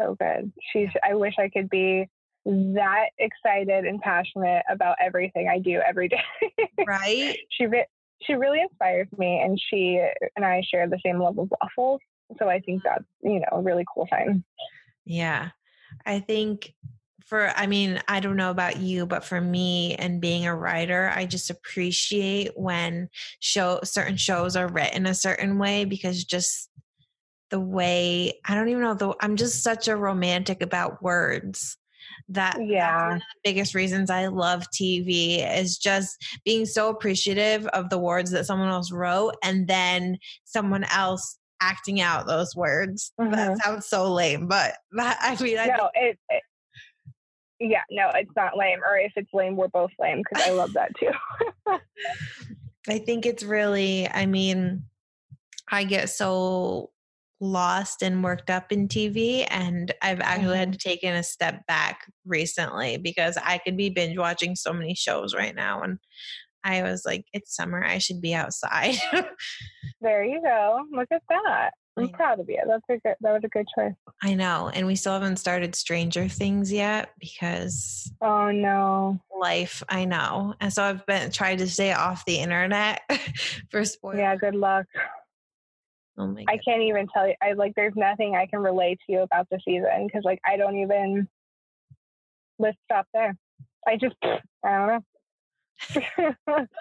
So 0.00 0.16
good. 0.18 0.52
She's 0.72 0.88
I 1.08 1.14
wish 1.14 1.34
I 1.38 1.48
could 1.48 1.68
be 1.68 2.08
that 2.46 3.06
excited 3.18 3.84
and 3.84 4.00
passionate 4.00 4.62
about 4.70 4.96
everything 5.00 5.48
I 5.48 5.58
do 5.58 5.80
every 5.86 6.08
day. 6.08 6.22
right? 6.86 7.36
she 7.50 7.66
re- 7.66 7.86
she 8.22 8.34
really 8.34 8.60
inspires 8.60 9.08
me 9.18 9.40
and 9.42 9.58
she 9.70 10.00
and 10.36 10.44
I 10.44 10.62
share 10.70 10.88
the 10.88 11.00
same 11.04 11.18
love 11.18 11.38
of 11.38 11.50
waffles. 11.60 12.00
So 12.38 12.48
I 12.48 12.60
think 12.60 12.80
mm. 12.80 12.84
that's, 12.84 13.04
you 13.22 13.40
know, 13.40 13.58
a 13.58 13.60
really 13.60 13.84
cool 13.92 14.06
sign. 14.10 14.44
Yeah. 15.04 15.50
I 16.06 16.20
think 16.20 16.74
for, 17.24 17.48
I 17.56 17.66
mean, 17.66 18.00
I 18.08 18.20
don't 18.20 18.36
know 18.36 18.50
about 18.50 18.78
you, 18.78 19.06
but 19.06 19.24
for 19.24 19.40
me 19.40 19.94
and 19.94 20.20
being 20.20 20.46
a 20.46 20.54
writer, 20.54 21.10
I 21.14 21.26
just 21.26 21.50
appreciate 21.50 22.52
when 22.56 23.08
show 23.40 23.80
certain 23.82 24.16
shows 24.16 24.56
are 24.56 24.68
written 24.68 25.06
a 25.06 25.14
certain 25.14 25.58
way 25.58 25.84
because 25.84 26.24
just 26.24 26.70
the 27.50 27.60
way, 27.60 28.40
I 28.46 28.54
don't 28.54 28.68
even 28.68 28.82
know, 28.82 28.94
though, 28.94 29.14
I'm 29.20 29.36
just 29.36 29.62
such 29.62 29.88
a 29.88 29.96
romantic 29.96 30.62
about 30.62 31.02
words 31.02 31.76
that 32.28 32.54
that's 32.54 32.62
Yeah. 32.68 33.06
one 33.06 33.16
of 33.16 33.20
the 33.20 33.50
biggest 33.50 33.74
reasons 33.74 34.10
I 34.10 34.26
love 34.26 34.64
TV 34.70 35.38
is 35.58 35.78
just 35.78 36.16
being 36.44 36.66
so 36.66 36.88
appreciative 36.90 37.66
of 37.68 37.90
the 37.90 37.98
words 37.98 38.30
that 38.32 38.46
someone 38.46 38.68
else 38.68 38.92
wrote 38.92 39.36
and 39.42 39.66
then 39.68 40.18
someone 40.44 40.84
else 40.84 41.38
acting 41.62 42.00
out 42.00 42.26
those 42.26 42.54
words. 42.54 43.12
That 43.18 43.56
Mhm. 43.56 43.62
sounds 43.62 43.86
so 43.86 44.12
lame, 44.12 44.46
but 44.48 44.76
that, 44.92 45.18
I 45.20 45.42
mean, 45.42 45.58
I 45.58 45.66
No, 45.68 45.90
it, 45.94 46.18
it 46.28 46.42
yeah, 47.70 47.82
no, 47.90 48.10
it's 48.14 48.30
not 48.36 48.56
lame. 48.56 48.80
Or 48.88 48.98
if 48.98 49.12
it's 49.16 49.32
lame, 49.32 49.56
we're 49.56 49.68
both 49.68 49.90
lame 49.98 50.22
because 50.22 50.46
I 50.46 50.50
love 50.52 50.72
that 50.74 50.92
too. 50.96 51.10
I 52.88 52.98
think 52.98 53.24
it's 53.24 53.42
really, 53.42 54.08
I 54.08 54.26
mean, 54.26 54.84
I 55.70 55.84
get 55.84 56.10
so 56.10 56.90
lost 57.40 58.02
and 58.02 58.22
worked 58.22 58.50
up 58.50 58.70
in 58.72 58.88
TV, 58.88 59.46
and 59.48 59.92
I've 60.02 60.20
actually 60.20 60.58
had 60.58 60.68
mm-hmm. 60.68 60.72
to 60.72 60.78
take 60.78 61.02
in 61.02 61.14
a 61.14 61.22
step 61.22 61.66
back 61.66 62.00
recently 62.26 62.98
because 62.98 63.38
I 63.42 63.58
could 63.58 63.76
be 63.76 63.90
binge 63.90 64.18
watching 64.18 64.54
so 64.54 64.72
many 64.72 64.94
shows 64.94 65.34
right 65.34 65.54
now. 65.54 65.82
And 65.82 65.98
I 66.62 66.82
was 66.82 67.04
like, 67.06 67.24
it's 67.32 67.54
summer, 67.54 67.82
I 67.84 67.98
should 67.98 68.20
be 68.20 68.34
outside. 68.34 68.96
there 70.00 70.24
you 70.24 70.42
go. 70.42 70.80
Look 70.92 71.08
at 71.10 71.22
that. 71.28 71.70
I'm 71.96 72.08
proud 72.08 72.40
of 72.40 72.48
you. 72.48 72.60
That's 72.66 72.82
a 72.88 72.98
good 72.98 73.14
that 73.20 73.32
was 73.32 73.42
a 73.44 73.48
good 73.48 73.66
choice. 73.76 73.94
I 74.22 74.34
know. 74.34 74.70
And 74.72 74.86
we 74.86 74.96
still 74.96 75.12
haven't 75.12 75.36
started 75.36 75.74
Stranger 75.74 76.28
Things 76.28 76.72
yet 76.72 77.10
because 77.20 78.12
Oh 78.20 78.50
no. 78.50 79.20
life, 79.38 79.82
I 79.88 80.04
know. 80.04 80.54
And 80.60 80.72
so 80.72 80.82
I've 80.82 81.06
been 81.06 81.30
trying 81.30 81.58
to 81.58 81.68
stay 81.68 81.92
off 81.92 82.24
the 82.24 82.36
internet 82.38 83.02
for 83.70 83.84
spoilers. 83.84 84.18
Yeah, 84.18 84.36
good 84.36 84.54
luck. 84.54 84.86
Oh 86.16 86.26
my 86.26 86.44
I 86.48 86.58
can't 86.58 86.82
even 86.82 87.08
tell 87.12 87.26
you. 87.26 87.34
I 87.42 87.52
like. 87.52 87.74
There's 87.74 87.94
nothing 87.96 88.36
I 88.36 88.46
can 88.46 88.60
relate 88.60 89.00
to 89.06 89.12
you 89.12 89.20
about 89.20 89.48
the 89.50 89.58
season 89.64 90.06
because, 90.06 90.22
like, 90.24 90.40
I 90.46 90.56
don't 90.56 90.76
even. 90.76 91.28
Let's 92.58 92.78
stop 92.84 93.06
there. 93.12 93.36
I 93.86 93.96
just, 93.96 94.14
I 94.22 94.42
don't 94.64 95.04
know. 95.98 96.66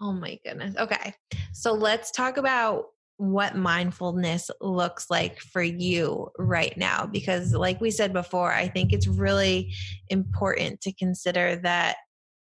Oh 0.00 0.12
my 0.12 0.36
goodness. 0.44 0.74
Okay. 0.76 1.14
So 1.52 1.72
let's 1.72 2.10
talk 2.10 2.36
about 2.36 2.86
what 3.22 3.54
mindfulness 3.54 4.50
looks 4.60 5.08
like 5.08 5.38
for 5.38 5.62
you 5.62 6.28
right 6.38 6.76
now. 6.76 7.06
Because, 7.06 7.54
like 7.54 7.80
we 7.80 7.92
said 7.92 8.12
before, 8.12 8.52
I 8.52 8.66
think 8.66 8.92
it's 8.92 9.06
really 9.06 9.72
important 10.08 10.80
to 10.80 10.92
consider 10.92 11.54
that 11.62 11.98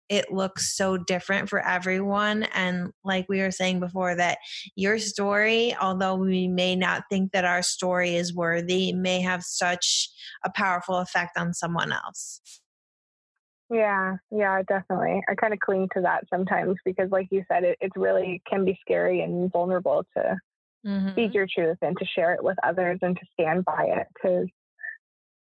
it 0.09 0.31
looks 0.31 0.75
so 0.75 0.97
different 0.97 1.47
for 1.47 1.63
everyone. 1.63 2.43
And 2.55 2.89
like 3.03 3.27
we 3.29 3.39
were 3.39 3.51
saying 3.51 3.81
before, 3.81 4.15
that 4.15 4.39
your 4.75 4.97
story, 4.97 5.75
although 5.79 6.15
we 6.15 6.47
may 6.47 6.75
not 6.75 7.03
think 7.07 7.33
that 7.33 7.45
our 7.45 7.61
story 7.61 8.15
is 8.15 8.33
worthy, 8.33 8.93
may 8.93 9.21
have 9.21 9.43
such 9.43 10.09
a 10.43 10.49
powerful 10.49 10.97
effect 10.97 11.37
on 11.37 11.53
someone 11.53 11.91
else. 11.91 12.41
Yeah, 13.69 14.17
yeah, 14.31 14.63
definitely. 14.67 15.21
I 15.29 15.35
kind 15.35 15.53
of 15.53 15.59
cling 15.59 15.87
to 15.93 16.01
that 16.01 16.23
sometimes 16.31 16.77
because, 16.83 17.11
like 17.11 17.27
you 17.29 17.43
said, 17.47 17.63
it, 17.63 17.77
it 17.79 17.91
really 17.95 18.41
can 18.49 18.65
be 18.65 18.77
scary 18.81 19.21
and 19.21 19.51
vulnerable 19.51 20.03
to 20.17 20.35
mm-hmm. 20.85 21.11
speak 21.11 21.33
your 21.33 21.47
truth 21.53 21.77
and 21.81 21.97
to 21.97 22.05
share 22.05 22.33
it 22.33 22.43
with 22.43 22.57
others 22.63 22.99
and 23.01 23.15
to 23.15 23.25
stand 23.33 23.65
by 23.65 23.85
it 23.85 24.07
because 24.13 24.47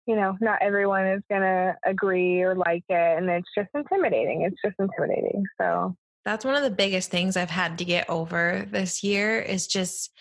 you 0.07 0.15
know, 0.15 0.37
not 0.41 0.63
everyone 0.63 1.07
is 1.07 1.23
going 1.29 1.43
to 1.43 1.75
agree 1.85 2.41
or 2.41 2.55
like 2.55 2.85
it. 2.89 3.19
And 3.19 3.29
it's 3.29 3.49
just 3.57 3.69
intimidating. 3.75 4.43
It's 4.43 4.57
just 4.65 4.77
intimidating. 4.79 5.43
So 5.61 5.97
that's 6.25 6.45
one 6.45 6.55
of 6.55 6.63
the 6.63 6.71
biggest 6.71 7.11
things 7.11 7.37
I've 7.37 7.51
had 7.51 7.79
to 7.79 7.85
get 7.85 8.09
over 8.09 8.67
this 8.71 9.03
year 9.03 9.41
is 9.41 9.67
just, 9.67 10.13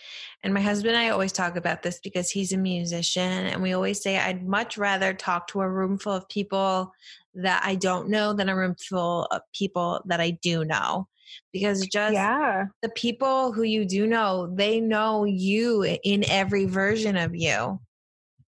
and 0.43 0.53
my 0.53 0.61
husband 0.61 0.95
and 0.95 1.03
I 1.03 1.09
always 1.09 1.31
talk 1.31 1.55
about 1.55 1.83
this 1.83 1.99
because 2.03 2.31
he's 2.31 2.51
a 2.51 2.57
musician. 2.57 3.21
And 3.21 3.61
we 3.61 3.73
always 3.73 4.01
say, 4.01 4.17
I'd 4.17 4.47
much 4.47 4.77
rather 4.77 5.13
talk 5.13 5.47
to 5.49 5.61
a 5.61 5.69
room 5.69 5.97
full 5.99 6.13
of 6.13 6.29
people 6.29 6.91
that 7.35 7.61
I 7.63 7.75
don't 7.75 8.09
know 8.09 8.33
than 8.33 8.49
a 8.49 8.55
room 8.55 8.75
full 8.89 9.25
of 9.25 9.41
people 9.53 10.01
that 10.05 10.19
I 10.19 10.31
do 10.31 10.65
know. 10.65 11.07
Because 11.53 11.85
just 11.88 12.13
yeah. 12.13 12.65
the 12.81 12.89
people 12.89 13.51
who 13.51 13.63
you 13.63 13.85
do 13.85 14.07
know, 14.07 14.51
they 14.53 14.79
know 14.79 15.23
you 15.23 15.83
in 15.83 16.23
every 16.29 16.65
version 16.65 17.17
of 17.17 17.35
you. 17.35 17.79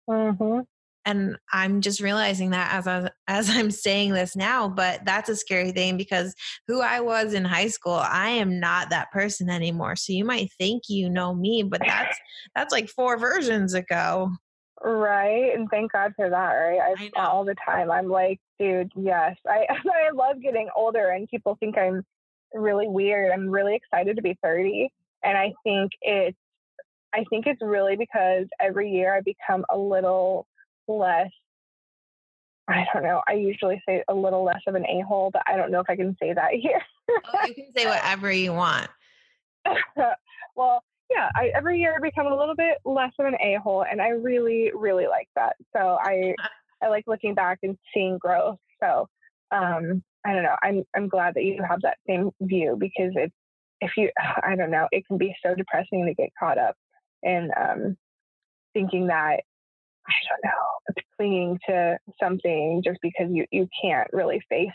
Mm-hmm. 0.09 0.61
And 1.05 1.37
i'm 1.53 1.81
just 1.81 2.01
realizing 2.01 2.51
that 2.51 2.73
as 2.73 2.87
I, 2.87 3.11
as 3.29 3.51
i'm 3.51 3.71
saying 3.71 4.13
this 4.13 4.37
now 4.37 4.69
but 4.69 5.05
that's 5.05 5.29
a 5.29 5.37
scary 5.37 5.73
thing 5.73 5.97
because 5.97 6.35
who 6.69 6.81
i 6.81 7.01
was 7.01 7.35
in 7.35 7.45
high 7.45 7.69
school 7.69 7.95
i 7.95 8.29
am 8.29 8.61
not 8.61 8.91
that 8.91 9.11
person 9.11 9.51
anymore. 9.51 9.97
So 9.97 10.13
you 10.13 10.25
might 10.25 10.51
think 10.59 10.85
you 10.89 11.09
know 11.11 11.35
me 11.35 11.63
but 11.63 11.83
that's 11.85 12.19
that's 12.55 12.73
like 12.73 12.89
four 12.89 13.19
versions 13.19 13.75
ago. 13.75 14.31
Right 14.83 15.55
and 15.55 15.69
thank 15.71 15.93
god 15.93 16.13
for 16.17 16.29
that 16.29 16.53
right? 16.53 16.81
I, 16.81 17.11
I 17.21 17.27
all 17.27 17.45
the 17.45 17.57
time. 17.65 17.91
I'm 17.91 18.09
like 18.09 18.41
dude 18.59 18.93
yes. 18.97 19.37
I 19.49 19.67
i 19.71 20.11
love 20.15 20.41
getting 20.43 20.69
older 20.77 21.11
and 21.11 21.29
people 21.29 21.57
think 21.59 21.77
i'm 21.79 22.05
really 22.55 22.89
weird 22.89 23.33
i'm 23.33 23.49
really 23.49 23.75
excited 23.75 24.17
to 24.17 24.23
be 24.23 24.37
30 24.43 24.89
and 25.25 25.37
i 25.39 25.53
think 25.65 25.93
it's 26.03 26.37
I 27.15 27.25
think 27.29 27.47
it's 27.47 27.61
really 27.61 27.97
because 27.97 28.47
every 28.61 28.91
year 28.91 29.15
I 29.15 29.21
become 29.21 29.65
a 29.71 29.77
little 29.77 30.47
less 30.89 31.31
I 32.69 32.87
don't 32.95 33.03
know. 33.03 33.21
I 33.29 33.33
usually 33.33 33.83
say 33.87 34.05
a 34.09 34.15
little 34.15 34.45
less 34.45 34.61
of 34.69 34.77
an 34.77 34.87
a 34.87 35.01
hole, 35.01 35.31
but 35.33 35.43
I 35.47 35.57
don't 35.57 35.73
know 35.73 35.81
if 35.81 35.91
I 35.91 35.97
can 35.97 36.17
say 36.23 36.33
that 36.33 36.53
here. 36.53 36.81
oh, 37.11 37.47
you 37.47 37.55
can 37.55 37.73
say 37.77 37.87
whatever 37.87 38.31
you 38.31 38.53
want. 38.53 38.89
well, 40.57 40.83
yeah, 41.11 41.29
I, 41.35 41.51
every 41.55 41.81
year 41.81 41.97
I 41.97 42.01
become 42.01 42.27
a 42.27 42.37
little 42.37 42.55
bit 42.55 42.79
less 42.85 43.13
of 43.19 43.27
an 43.27 43.35
a 43.41 43.57
hole, 43.57 43.85
and 43.91 44.01
I 44.01 44.11
really, 44.11 44.71
really 44.75 45.09
like 45.09 45.29
that. 45.35 45.57
So 45.77 45.99
I, 46.01 46.35
I 46.83 46.89
like 46.89 47.05
looking 47.09 47.35
back 47.35 47.59
and 47.65 47.77
seeing 47.93 48.17
growth. 48.17 48.59
So 48.81 49.09
um, 49.51 50.03
I 50.25 50.35
don't 50.35 50.43
know. 50.43 50.57
I'm 50.63 50.85
I'm 50.95 51.09
glad 51.09 51.35
that 51.35 51.45
you 51.45 51.63
have 51.69 51.81
that 51.83 51.99
same 52.07 52.31
view 52.41 52.77
because 52.79 53.13
it's 53.15 53.35
if 53.81 53.93
you 53.97 54.11
I 54.43 54.57
don't 54.57 54.71
know, 54.71 54.89
it 54.93 55.07
can 55.07 55.19
be 55.19 55.35
so 55.45 55.55
depressing 55.55 56.07
to 56.07 56.15
get 56.15 56.31
caught 56.39 56.59
up 56.59 56.77
in 57.23 57.51
um, 57.59 57.97
thinking 58.75 59.09
that 59.09 59.41
I 60.07 60.15
don't 60.29 60.45
know, 60.45 61.03
clinging 61.17 61.59
to 61.69 61.99
something 62.21 62.83
just 62.85 62.99
because 63.03 63.29
you, 63.31 63.47
you 63.51 63.69
can't 63.81 64.09
really 64.13 64.41
face 64.49 64.71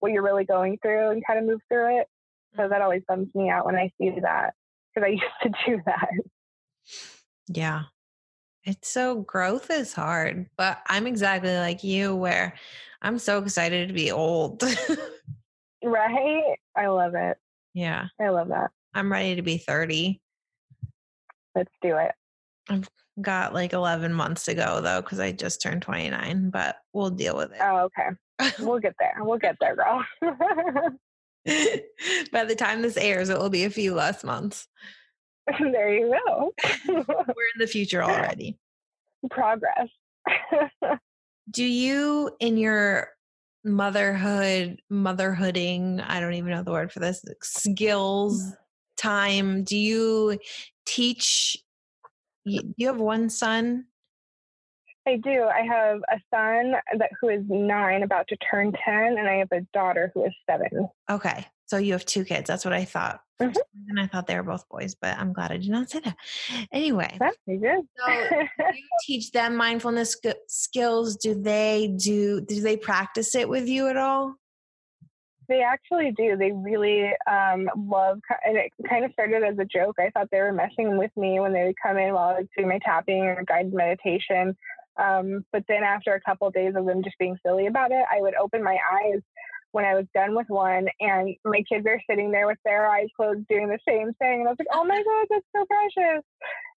what 0.00 0.12
you're 0.12 0.22
really 0.22 0.44
going 0.44 0.78
through 0.80 1.10
and 1.10 1.26
kind 1.26 1.40
of 1.40 1.44
move 1.44 1.60
through 1.68 2.00
it. 2.00 2.06
So 2.56 2.68
that 2.68 2.82
always 2.82 3.02
bums 3.08 3.28
me 3.34 3.50
out 3.50 3.66
when 3.66 3.74
I 3.74 3.90
see 4.00 4.12
that 4.22 4.54
because 4.94 5.06
I 5.06 5.10
used 5.10 5.24
to 5.42 5.50
do 5.66 5.82
that. 5.86 6.08
Yeah. 7.48 7.82
It's 8.68 8.90
so 8.90 9.22
growth 9.22 9.70
is 9.70 9.94
hard, 9.94 10.50
but 10.58 10.82
I'm 10.88 11.06
exactly 11.06 11.56
like 11.56 11.82
you 11.82 12.14
where 12.14 12.52
I'm 13.00 13.18
so 13.18 13.38
excited 13.38 13.88
to 13.88 13.94
be 13.94 14.12
old. 14.12 14.62
right? 15.82 16.56
I 16.76 16.88
love 16.88 17.14
it. 17.14 17.38
Yeah. 17.72 18.08
I 18.20 18.28
love 18.28 18.48
that. 18.48 18.70
I'm 18.92 19.10
ready 19.10 19.36
to 19.36 19.42
be 19.42 19.56
30. 19.56 20.20
Let's 21.54 21.72
do 21.80 21.96
it. 21.96 22.12
I've 22.68 22.90
got 23.22 23.54
like 23.54 23.72
11 23.72 24.12
months 24.12 24.44
to 24.44 24.54
go 24.54 24.82
though 24.82 25.00
because 25.00 25.18
I 25.18 25.32
just 25.32 25.62
turned 25.62 25.80
29, 25.80 26.50
but 26.50 26.76
we'll 26.92 27.08
deal 27.08 27.38
with 27.38 27.52
it. 27.52 27.60
Oh, 27.62 27.88
okay. 27.88 28.10
we'll 28.60 28.80
get 28.80 28.96
there. 29.00 29.14
We'll 29.20 29.38
get 29.38 29.56
there, 29.62 29.76
girl. 29.76 30.04
By 32.32 32.44
the 32.44 32.54
time 32.54 32.82
this 32.82 32.98
airs, 32.98 33.30
it 33.30 33.38
will 33.38 33.48
be 33.48 33.64
a 33.64 33.70
few 33.70 33.94
less 33.94 34.22
months. 34.22 34.68
there 35.72 35.94
you 35.94 36.16
go. 36.26 36.52
We're 36.88 36.94
in 36.94 37.58
the 37.58 37.66
future 37.66 38.02
already. 38.02 38.58
Progress. 39.30 39.88
Do 41.50 41.64
you, 41.64 42.30
in 42.40 42.56
your 42.56 43.08
motherhood, 43.64 44.80
motherhooding, 44.90 46.00
I 46.00 46.20
don't 46.20 46.34
even 46.34 46.50
know 46.50 46.62
the 46.62 46.72
word 46.72 46.92
for 46.92 47.00
this, 47.00 47.24
skills 47.42 48.42
mm. 48.42 48.56
time, 48.96 49.64
do 49.64 49.76
you 49.76 50.38
teach 50.84 51.56
you, 52.44 52.74
you 52.76 52.86
have 52.86 52.98
one 52.98 53.30
son? 53.30 53.86
I 55.06 55.16
do. 55.16 55.44
I 55.44 55.62
have 55.62 56.00
a 56.10 56.20
son 56.30 56.74
that 56.98 57.10
who 57.20 57.28
is 57.28 57.42
nine, 57.48 58.02
about 58.02 58.28
to 58.28 58.36
turn 58.36 58.72
ten, 58.72 59.16
and 59.18 59.28
I 59.28 59.36
have 59.36 59.52
a 59.52 59.62
daughter 59.72 60.10
who 60.12 60.24
is 60.24 60.32
seven. 60.48 60.88
Okay, 61.10 61.46
so 61.68 61.76
you 61.76 61.92
have 61.92 62.06
two 62.06 62.24
kids. 62.24 62.48
That's 62.48 62.64
what 62.64 62.72
I 62.72 62.84
thought. 62.84 63.20
Mm-hmm. 63.40 63.56
And 63.90 64.00
I 64.00 64.06
thought 64.06 64.26
they 64.26 64.36
were 64.36 64.42
both 64.42 64.68
boys, 64.68 64.96
but 65.00 65.16
I'm 65.18 65.32
glad 65.32 65.52
I 65.52 65.58
did 65.58 65.68
not 65.68 65.90
say 65.90 66.00
that. 66.00 66.16
Anyway, 66.72 67.16
so 67.20 67.30
you 67.46 67.86
teach 69.06 69.30
them 69.30 69.54
mindfulness 69.54 70.16
skills. 70.48 71.16
Do 71.16 71.34
they 71.34 71.94
do? 71.96 72.40
Do 72.40 72.60
they 72.60 72.76
practice 72.76 73.34
it 73.34 73.48
with 73.48 73.68
you 73.68 73.88
at 73.88 73.96
all? 73.96 74.34
They 75.48 75.62
actually 75.62 76.12
do. 76.16 76.36
They 76.36 76.52
really 76.52 77.10
um, 77.30 77.70
love, 77.76 78.18
and 78.44 78.56
it 78.56 78.72
kind 78.88 79.04
of 79.04 79.12
started 79.12 79.42
as 79.42 79.58
a 79.58 79.64
joke. 79.64 79.96
I 79.98 80.10
thought 80.10 80.28
they 80.32 80.40
were 80.40 80.52
messing 80.52 80.98
with 80.98 81.10
me 81.16 81.38
when 81.38 81.52
they 81.52 81.64
would 81.64 81.76
come 81.82 81.96
in 81.96 82.14
while 82.14 82.30
I 82.30 82.40
was 82.40 82.48
doing 82.56 82.68
my 82.68 82.80
tapping 82.84 83.24
or 83.24 83.44
guided 83.46 83.72
meditation. 83.72 84.56
Um, 84.98 85.44
but 85.52 85.62
then 85.68 85.84
after 85.84 86.14
a 86.14 86.20
couple 86.20 86.48
of 86.48 86.54
days 86.54 86.74
of 86.76 86.86
them 86.86 87.04
just 87.04 87.18
being 87.18 87.38
silly 87.46 87.66
about 87.66 87.92
it, 87.92 88.04
I 88.10 88.20
would 88.20 88.34
open 88.34 88.64
my 88.64 88.76
eyes 88.92 89.20
when 89.72 89.84
I 89.84 89.94
was 89.94 90.06
done 90.14 90.34
with 90.34 90.46
one, 90.48 90.86
and 91.00 91.34
my 91.44 91.62
kids 91.70 91.86
are 91.86 92.00
sitting 92.08 92.30
there 92.30 92.46
with 92.46 92.58
their 92.64 92.88
eyes 92.90 93.08
closed 93.16 93.46
doing 93.48 93.68
the 93.68 93.78
same 93.86 94.12
thing. 94.14 94.40
And 94.40 94.48
I 94.48 94.50
was 94.50 94.56
like, 94.58 94.68
"Oh 94.72 94.84
my 94.84 94.96
god, 94.96 95.26
that's 95.30 95.46
so 95.54 95.64
precious!" 95.66 96.24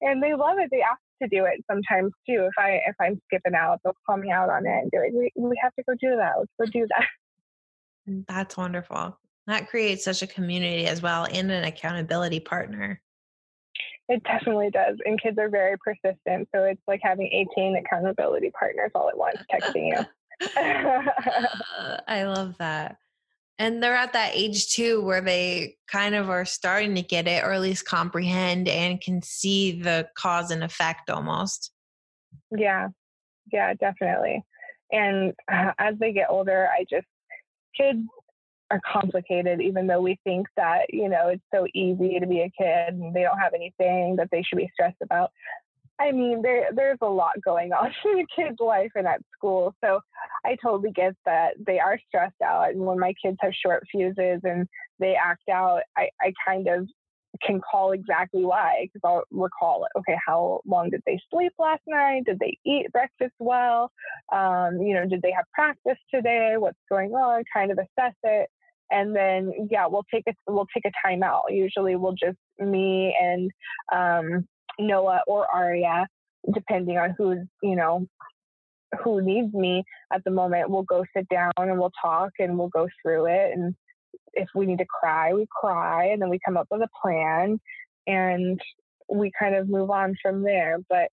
And 0.02 0.22
they 0.22 0.34
love 0.34 0.58
it. 0.60 0.70
They 0.72 0.82
ask 0.82 1.00
to 1.22 1.28
do 1.28 1.46
it 1.46 1.64
sometimes 1.70 2.12
too. 2.28 2.46
If 2.46 2.54
I 2.58 2.82
if 2.88 2.96
I'm 3.00 3.22
skipping 3.28 3.56
out, 3.56 3.80
they'll 3.84 3.96
call 4.06 4.18
me 4.18 4.32
out 4.32 4.50
on 4.50 4.66
it 4.66 4.70
and 4.70 4.92
be 4.92 5.00
like, 5.00 5.14
"We 5.14 5.32
we 5.36 5.60
have 5.62 5.74
to 5.76 5.84
go 5.88 5.94
do 6.00 6.16
that. 6.18 6.34
Let's 6.38 6.52
go 6.60 6.80
do 6.80 6.88
that." 6.88 8.26
That's 8.28 8.58
wonderful. 8.58 9.18
That 9.48 9.68
creates 9.70 10.04
such 10.04 10.22
a 10.22 10.28
community 10.28 10.86
as 10.86 11.02
well 11.02 11.28
and 11.32 11.52
an 11.52 11.64
accountability 11.64 12.40
partner. 12.40 13.02
It 14.10 14.24
definitely 14.24 14.70
does. 14.72 14.98
And 15.06 15.22
kids 15.22 15.38
are 15.38 15.50
very 15.50 15.78
persistent. 15.78 16.50
So 16.54 16.64
it's 16.64 16.82
like 16.88 17.00
having 17.02 17.28
18 17.32 17.78
accountability 17.78 18.52
partners 18.52 18.92
all 18.94 19.10
at 19.10 19.18
once 19.18 19.38
texting 19.52 19.88
you. 19.88 20.06
I 22.08 22.24
love 22.26 22.58
that. 22.60 22.98
And 23.60 23.82
they're 23.82 23.96
at 23.96 24.14
that 24.14 24.32
age 24.34 24.74
too 24.74 25.02
where 25.04 25.22
they 25.22 25.76
kind 25.88 26.16
of 26.16 26.30
are 26.30 26.46
starting 26.46 26.96
to 26.96 27.04
get 27.04 27.28
it 27.28 27.44
or 27.44 27.52
at 27.54 27.62
least 27.62 27.86
comprehend 27.86 28.68
and 28.68 29.00
can 29.00 29.22
see 29.22 29.80
the 29.80 30.08
cause 30.18 30.50
and 30.50 30.64
effect 30.64 31.10
almost. 31.12 31.72
Yeah. 32.50 32.88
Yeah, 33.52 33.74
definitely. 33.76 34.44
And 34.92 35.34
uh, 35.52 35.74
as 35.78 35.96
they 36.00 36.12
get 36.12 36.28
older, 36.30 36.70
I 36.76 36.86
just 36.90 37.06
kids 37.76 38.00
are 38.72 38.82
complicated, 38.92 39.62
even 39.62 39.86
though 39.86 40.02
we 40.02 40.18
think 40.24 40.48
that, 40.58 40.86
you 40.90 41.10
know, 41.10 41.28
it's 41.28 41.44
so 41.54 41.68
easy 41.76 42.20
to 42.20 42.26
be 42.26 42.42
a 42.42 42.52
kid 42.58 42.96
and 42.96 43.14
they 43.14 43.22
don't 43.22 43.38
have 43.38 43.54
anything 43.54 44.16
that 44.16 44.30
they 44.32 44.42
should 44.42 44.58
be 44.58 44.72
stressed 44.74 45.02
about. 45.04 45.32
I 46.02 46.12
mean, 46.12 46.42
there 46.42 46.70
there's 46.74 46.98
a 47.02 47.08
lot 47.08 47.34
going 47.46 47.72
on 47.74 47.92
in 48.06 48.20
a 48.20 48.26
kid's 48.36 48.60
life 48.60 48.92
and 48.96 49.08
at 49.08 49.22
school. 49.38 49.76
So 49.84 50.00
I 50.46 50.58
totally 50.62 50.92
get 50.92 51.14
that 51.26 51.54
they 51.66 51.80
are 51.80 52.00
stressed 52.08 52.42
out. 52.44 52.72
And 52.72 52.82
when 52.82 53.00
my 53.00 53.14
kids 53.24 53.38
have 53.42 53.54
short 53.54 53.84
fuses 53.92 54.42
and 54.44 54.68
they 55.00 55.16
act 55.16 55.48
out, 55.50 55.82
I, 55.98 56.10
I 56.20 56.34
kind 56.46 56.68
of 56.68 56.88
can 57.44 57.62
call 57.62 57.92
exactly 57.92 58.44
why 58.44 58.88
because 58.88 59.02
I'll 59.04 59.24
recall 59.32 59.86
it. 59.86 59.98
okay 60.00 60.18
how 60.28 60.62
long 60.66 60.90
did 60.90 61.02
they 61.06 61.18
sleep 61.32 61.54
last 61.58 61.82
night 61.88 62.24
did 62.26 62.40
they 62.40 62.58
eat 62.66 62.92
breakfast 62.92 63.34
well 63.40 63.90
um, 64.34 64.78
you 64.82 64.94
know 64.94 65.08
did 65.08 65.22
they 65.22 65.32
have 65.32 65.46
practice 65.54 65.98
today 66.14 66.56
what's 66.58 66.78
going 66.90 67.12
on 67.12 67.44
kind 67.52 67.72
of 67.72 67.80
assess 67.80 68.14
it 68.24 68.50
and 68.92 69.16
then 69.16 69.52
yeah 69.72 69.88
we'll 69.88 70.06
take 70.14 70.26
a 70.28 70.34
we'll 70.48 70.68
take 70.74 70.86
a 70.86 71.08
timeout 71.08 71.44
usually 71.50 71.96
we'll 71.96 72.14
just 72.22 72.38
me 72.60 73.16
and 73.20 73.50
um, 73.94 74.46
Noah 74.80 75.22
or 75.28 75.48
Aria 75.48 76.08
depending 76.54 76.98
on 76.98 77.14
who's 77.18 77.40
you 77.62 77.76
know 77.76 78.08
who 79.04 79.22
needs 79.22 79.54
me 79.54 79.84
at 80.12 80.24
the 80.24 80.32
moment 80.32 80.70
we'll 80.70 80.84
go 80.84 81.06
sit 81.16 81.28
down 81.30 81.52
and 81.58 81.80
we'll 81.80 81.92
talk 82.02 82.32
and 82.40 82.58
we'll 82.58 82.70
go 82.70 82.88
through 83.02 83.28
it. 83.28 83.52
And 83.54 83.76
if 84.34 84.50
we 84.56 84.66
need 84.66 84.80
to 84.80 84.86
cry, 84.86 85.34
we 85.34 85.48
cry 85.50 86.08
and 86.08 86.22
then 86.22 86.30
we 86.30 86.40
come 86.44 86.58
up 86.58 86.68
with 86.72 86.82
a 86.82 86.90
plan 87.02 87.60
and 88.08 88.60
we 89.10 89.32
kind 89.38 89.56
of 89.56 89.70
move 89.70 89.90
on 89.90 90.16
from 90.22 90.44
there. 90.44 90.78
But 90.90 91.10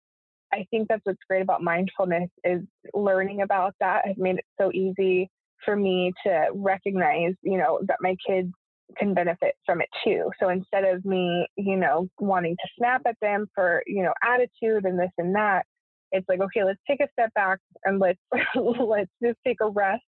I 0.53 0.67
think 0.71 0.89
that's 0.89 1.05
what's 1.05 1.19
great 1.29 1.43
about 1.43 1.63
mindfulness 1.63 2.31
is 2.45 2.63
learning 2.95 3.43
about 3.43 3.75
that 3.81 4.07
has 4.07 4.17
made 4.17 4.39
it 4.39 4.45
so 4.61 4.73
easy 4.73 5.29
for 5.65 5.77
me 5.77 6.13
to 6.25 6.47
recognize, 6.55 7.35
you 7.43 7.59
know, 7.59 7.81
that 7.87 7.99
my 8.01 8.17
kids 8.27 8.53
can 8.97 9.15
benefit 9.15 9.55
from 9.67 9.81
it 9.81 9.89
too. 10.05 10.31
So 10.41 10.49
instead 10.49 10.85
of 10.85 11.05
me, 11.05 11.47
you 11.57 11.77
know, 11.77 12.09
wanting 12.19 12.57
to 12.57 12.69
snap 12.79 13.03
at 13.07 13.17
them 13.21 13.47
for, 13.55 13.83
you 13.87 14.03
know, 14.03 14.13
attitude 14.23 14.85
and 14.85 14.99
this 14.99 15.11
and 15.19 15.35
that, 15.35 15.65
it's 16.11 16.29
like, 16.29 16.41
okay, 16.41 16.65
let's 16.65 16.81
take 16.89 17.01
a 17.01 17.09
step 17.13 17.33
back 17.35 17.59
and 17.85 17.99
let's 17.99 18.19
let's 18.55 19.11
just 19.23 19.39
take 19.47 19.59
a 19.61 19.69
rest. 19.69 20.03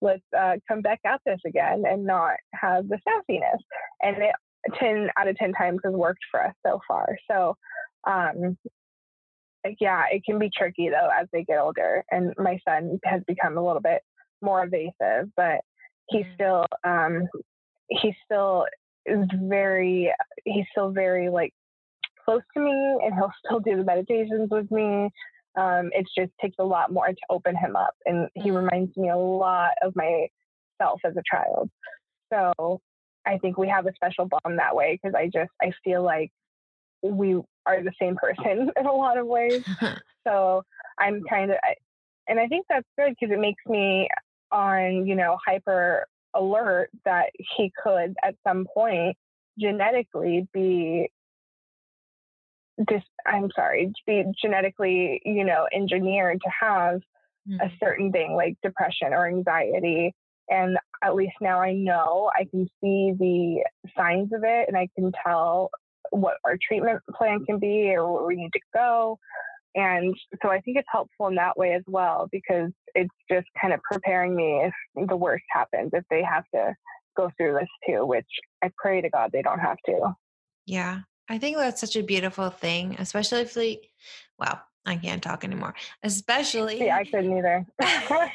Let's 0.00 0.22
uh, 0.36 0.54
come 0.68 0.82
back 0.82 1.00
at 1.06 1.20
this 1.24 1.40
again 1.46 1.84
and 1.86 2.04
not 2.04 2.34
have 2.54 2.88
the 2.88 2.98
sassiness. 3.06 3.58
And 4.02 4.22
it 4.22 4.34
10 4.78 5.08
out 5.18 5.28
of 5.28 5.36
10 5.36 5.52
times 5.52 5.80
has 5.84 5.92
worked 5.92 6.24
for 6.30 6.44
us 6.44 6.54
so 6.66 6.80
far. 6.88 7.16
So, 7.30 7.56
um, 8.06 8.56
yeah, 9.80 10.04
it 10.10 10.22
can 10.24 10.38
be 10.38 10.50
tricky 10.54 10.90
though 10.90 11.08
as 11.20 11.26
they 11.32 11.44
get 11.44 11.58
older. 11.58 12.04
And 12.10 12.32
my 12.38 12.58
son 12.66 12.98
has 13.04 13.22
become 13.26 13.56
a 13.56 13.64
little 13.64 13.82
bit 13.82 14.02
more 14.42 14.64
evasive, 14.64 15.30
but 15.36 15.60
he's 16.08 16.26
still, 16.34 16.66
um, 16.84 17.28
he 17.88 18.14
still 18.24 18.66
is 19.06 19.26
very, 19.34 20.12
he's 20.44 20.64
still 20.72 20.90
very 20.90 21.28
like 21.28 21.52
close 22.24 22.42
to 22.54 22.60
me 22.60 22.98
and 23.04 23.14
he'll 23.14 23.32
still 23.44 23.60
do 23.60 23.76
the 23.76 23.84
meditations 23.84 24.48
with 24.50 24.70
me. 24.70 25.10
Um, 25.56 25.90
it 25.92 26.06
just 26.16 26.32
takes 26.40 26.56
a 26.58 26.64
lot 26.64 26.92
more 26.92 27.06
to 27.08 27.16
open 27.30 27.56
him 27.56 27.76
up. 27.76 27.94
And 28.06 28.28
he 28.34 28.50
mm. 28.50 28.56
reminds 28.56 28.96
me 28.96 29.10
a 29.10 29.16
lot 29.16 29.72
of 29.82 29.94
myself 29.94 31.00
as 31.04 31.14
a 31.16 31.22
child. 31.30 31.70
So 32.32 32.80
I 33.26 33.38
think 33.38 33.56
we 33.56 33.68
have 33.68 33.86
a 33.86 33.92
special 33.94 34.26
bond 34.26 34.58
that 34.58 34.74
way 34.74 34.98
because 35.00 35.14
I 35.14 35.26
just, 35.26 35.50
I 35.62 35.70
feel 35.84 36.02
like 36.02 36.30
we 37.02 37.40
are 37.66 37.82
the 37.82 37.92
same 38.00 38.16
person 38.20 38.70
in 38.76 38.86
a 38.86 38.92
lot 38.92 39.18
of 39.18 39.26
ways. 39.26 39.64
so 40.26 40.62
I'm 40.98 41.22
kind 41.28 41.50
of, 41.50 41.58
and 42.28 42.40
I 42.40 42.46
think 42.46 42.66
that's 42.68 42.86
good 42.98 43.14
because 43.18 43.32
it 43.32 43.40
makes 43.40 43.62
me 43.66 44.08
on, 44.50 45.06
you 45.06 45.14
know, 45.14 45.36
hyper 45.44 46.06
alert 46.34 46.90
that 47.04 47.30
he 47.56 47.72
could 47.82 48.14
at 48.22 48.34
some 48.46 48.66
point 48.72 49.16
genetically 49.58 50.48
be 50.52 51.08
this 52.76 53.02
i'm 53.26 53.48
sorry 53.54 53.92
be 54.06 54.24
genetically 54.42 55.20
you 55.24 55.44
know 55.44 55.66
engineered 55.72 56.40
to 56.42 56.50
have 56.60 57.00
mm-hmm. 57.48 57.60
a 57.60 57.70
certain 57.78 58.10
thing 58.10 58.34
like 58.34 58.56
depression 58.62 59.12
or 59.12 59.28
anxiety 59.28 60.12
and 60.48 60.76
at 61.02 61.14
least 61.14 61.34
now 61.40 61.60
i 61.60 61.72
know 61.72 62.30
i 62.36 62.44
can 62.50 62.66
see 62.80 63.12
the 63.18 63.62
signs 63.96 64.32
of 64.32 64.42
it 64.42 64.66
and 64.66 64.76
i 64.76 64.88
can 64.96 65.12
tell 65.24 65.70
what 66.10 66.36
our 66.44 66.56
treatment 66.60 67.00
plan 67.16 67.44
can 67.44 67.58
be 67.58 67.94
or 67.94 68.12
where 68.12 68.26
we 68.26 68.36
need 68.36 68.52
to 68.52 68.60
go 68.74 69.18
and 69.74 70.14
so 70.42 70.50
I 70.50 70.60
think 70.60 70.76
it's 70.76 70.88
helpful 70.90 71.26
in 71.28 71.34
that 71.34 71.56
way 71.56 71.72
as 71.72 71.82
well 71.86 72.28
because 72.30 72.70
it's 72.94 73.14
just 73.30 73.46
kind 73.60 73.72
of 73.72 73.80
preparing 73.82 74.36
me 74.36 74.62
if 74.64 75.08
the 75.08 75.16
worst 75.16 75.44
happens, 75.50 75.90
if 75.92 76.04
they 76.10 76.22
have 76.22 76.44
to 76.54 76.74
go 77.16 77.30
through 77.36 77.54
this 77.54 77.68
too, 77.86 78.06
which 78.06 78.26
I 78.62 78.70
pray 78.76 79.00
to 79.00 79.10
God 79.10 79.30
they 79.32 79.42
don't 79.42 79.58
have 79.58 79.78
to. 79.86 80.14
Yeah. 80.66 81.00
I 81.28 81.38
think 81.38 81.56
that's 81.56 81.80
such 81.80 81.96
a 81.96 82.02
beautiful 82.02 82.50
thing, 82.50 82.96
especially 82.98 83.40
if 83.40 83.54
they, 83.54 83.80
well, 84.38 84.60
I 84.84 84.96
can't 84.96 85.22
talk 85.22 85.42
anymore. 85.42 85.74
Especially. 86.02 86.84
Yeah, 86.84 86.96
I 86.96 87.04
couldn't 87.04 87.36
either. 87.36 87.66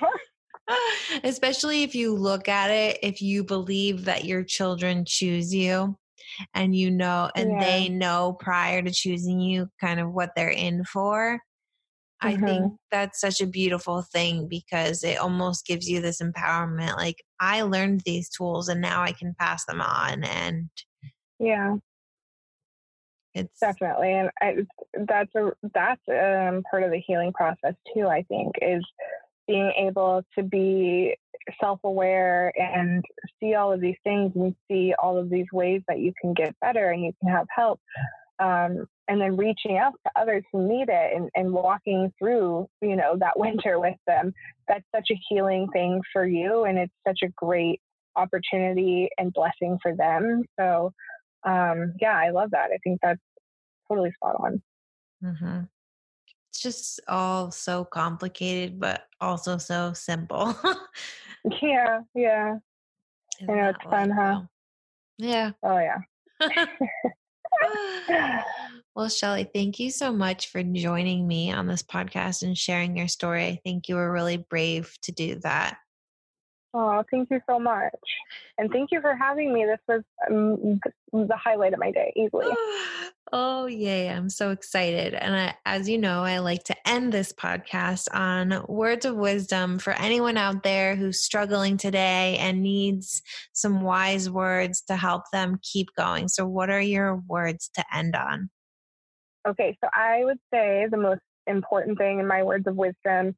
especially 1.23 1.83
if 1.83 1.95
you 1.95 2.15
look 2.15 2.47
at 2.47 2.71
it, 2.71 2.99
if 3.01 3.21
you 3.21 3.43
believe 3.43 4.05
that 4.05 4.25
your 4.25 4.43
children 4.43 5.05
choose 5.05 5.53
you 5.53 5.97
and 6.53 6.75
you 6.75 6.91
know 6.91 7.29
and 7.35 7.51
yeah. 7.51 7.59
they 7.59 7.89
know 7.89 8.35
prior 8.39 8.81
to 8.81 8.91
choosing 8.91 9.39
you 9.39 9.67
kind 9.81 9.99
of 9.99 10.11
what 10.11 10.31
they're 10.35 10.49
in 10.49 10.83
for 10.83 11.39
I 12.21 12.33
mm-hmm. 12.33 12.45
think 12.45 12.73
that's 12.91 13.21
such 13.21 13.39
a 13.41 13.47
beautiful 13.47 14.01
thing 14.01 14.47
because 14.47 15.03
it 15.03 15.17
almost 15.19 15.65
gives 15.65 15.87
you 15.89 16.01
this 16.01 16.21
empowerment. 16.21 16.97
Like 16.97 17.23
I 17.39 17.61
learned 17.61 18.01
these 18.05 18.29
tools 18.29 18.67
and 18.67 18.81
now 18.81 19.01
I 19.01 19.13
can 19.13 19.35
pass 19.39 19.65
them 19.65 19.79
on. 19.79 20.23
And 20.25 20.69
yeah, 21.39 21.77
it's 23.33 23.59
definitely, 23.59 24.11
and 24.11 24.29
I, 24.41 24.55
that's 25.07 25.33
a 25.35 25.51
that's 25.73 26.01
um, 26.09 26.63
part 26.69 26.83
of 26.83 26.91
the 26.91 27.01
healing 27.05 27.31
process 27.31 27.75
too. 27.93 28.07
I 28.07 28.23
think 28.23 28.55
is 28.61 28.85
being 29.47 29.71
able 29.77 30.23
to 30.37 30.43
be 30.43 31.15
self 31.59 31.79
aware 31.83 32.51
and 32.55 33.03
see 33.39 33.55
all 33.55 33.71
of 33.71 33.81
these 33.81 33.97
things 34.03 34.31
and 34.35 34.55
see 34.69 34.93
all 35.01 35.17
of 35.17 35.29
these 35.29 35.45
ways 35.51 35.81
that 35.87 35.99
you 35.99 36.13
can 36.21 36.33
get 36.33 36.55
better 36.59 36.89
and 36.89 37.03
you 37.03 37.11
can 37.21 37.31
have 37.31 37.47
help. 37.55 37.79
Um, 38.39 38.85
and 39.09 39.19
then 39.19 39.35
reaching 39.35 39.77
out 39.77 39.93
to 40.05 40.21
others 40.21 40.43
who 40.51 40.67
need 40.67 40.87
it 40.87 41.15
and, 41.15 41.29
and 41.35 41.51
walking 41.51 42.13
through, 42.17 42.67
you 42.81 42.95
know, 42.95 43.17
that 43.19 43.33
winter 43.37 43.79
with 43.79 43.97
them. 44.07 44.33
That's 44.67 44.85
such 44.95 45.07
a 45.11 45.19
healing 45.27 45.67
thing 45.73 46.01
for 46.13 46.25
you. 46.25 46.63
And 46.63 46.77
it's 46.77 46.93
such 47.07 47.19
a 47.23 47.29
great 47.35 47.81
opportunity 48.15 49.09
and 49.17 49.33
blessing 49.33 49.77
for 49.81 49.95
them. 49.95 50.43
So, 50.59 50.93
um, 51.43 51.93
yeah, 51.99 52.15
I 52.15 52.29
love 52.31 52.51
that. 52.51 52.69
I 52.73 52.77
think 52.83 52.99
that's 53.01 53.19
totally 53.89 54.11
spot 54.11 54.35
on. 54.39 54.61
Mm-hmm 55.23 55.59
it's 56.59 56.77
just 56.77 56.99
all 57.07 57.51
so 57.51 57.85
complicated, 57.85 58.79
but 58.79 59.05
also 59.21 59.57
so 59.57 59.93
simple. 59.93 60.53
yeah, 61.61 62.01
yeah. 62.13 62.57
Isn't 63.41 63.49
I 63.49 63.55
know 63.55 63.69
it's 63.69 63.83
fun, 63.83 64.09
huh? 64.09 64.41
Yeah. 65.17 65.51
Oh 65.63 65.77
yeah. 65.77 65.99
well, 68.95 69.07
Shelly, 69.07 69.49
thank 69.53 69.79
you 69.79 69.89
so 69.89 70.11
much 70.11 70.49
for 70.49 70.61
joining 70.61 71.27
me 71.27 71.51
on 71.51 71.67
this 71.67 71.83
podcast 71.83 72.43
and 72.43 72.57
sharing 72.57 72.97
your 72.97 73.07
story. 73.07 73.45
I 73.45 73.59
think 73.63 73.87
you 73.87 73.95
were 73.95 74.11
really 74.11 74.37
brave 74.37 74.93
to 75.03 75.13
do 75.13 75.35
that. 75.43 75.77
Oh, 76.71 77.03
thank 77.09 77.31
you 77.31 77.39
so 77.49 77.59
much. 77.59 77.91
And 78.59 78.71
thank 78.71 78.91
you 78.91 79.01
for 79.01 79.15
having 79.15 79.51
me. 79.51 79.65
This 79.65 79.79
was 79.87 80.03
um, 80.29 80.79
the 81.11 81.35
highlight 81.35 81.73
of 81.73 81.79
my 81.79 81.91
day, 81.91 82.13
easily. 82.15 82.47
Oh, 83.31 83.67
yay. 83.67 84.09
I'm 84.09 84.27
so 84.31 84.49
excited. 84.49 85.13
And 85.13 85.35
I, 85.35 85.53
as 85.63 85.87
you 85.87 85.99
know, 85.99 86.23
I 86.23 86.39
like 86.39 86.63
to 86.63 86.89
end 86.89 87.13
this 87.13 87.31
podcast 87.31 88.07
on 88.11 88.65
words 88.67 89.05
of 89.05 89.17
wisdom 89.17 89.77
for 89.77 89.93
anyone 89.93 90.35
out 90.35 90.63
there 90.63 90.95
who's 90.95 91.21
struggling 91.21 91.77
today 91.77 92.37
and 92.39 92.63
needs 92.63 93.21
some 93.53 93.83
wise 93.83 94.31
words 94.31 94.81
to 94.87 94.95
help 94.95 95.25
them 95.31 95.59
keep 95.61 95.89
going. 95.95 96.27
So, 96.27 96.47
what 96.47 96.71
are 96.71 96.81
your 96.81 97.17
words 97.27 97.69
to 97.75 97.83
end 97.95 98.15
on? 98.15 98.49
Okay. 99.47 99.77
So, 99.83 99.91
I 99.93 100.25
would 100.25 100.39
say 100.51 100.87
the 100.89 100.97
most 100.97 101.21
important 101.45 101.99
thing 101.99 102.17
in 102.17 102.25
my 102.25 102.41
words 102.41 102.65
of 102.65 102.75
wisdom 102.75 103.35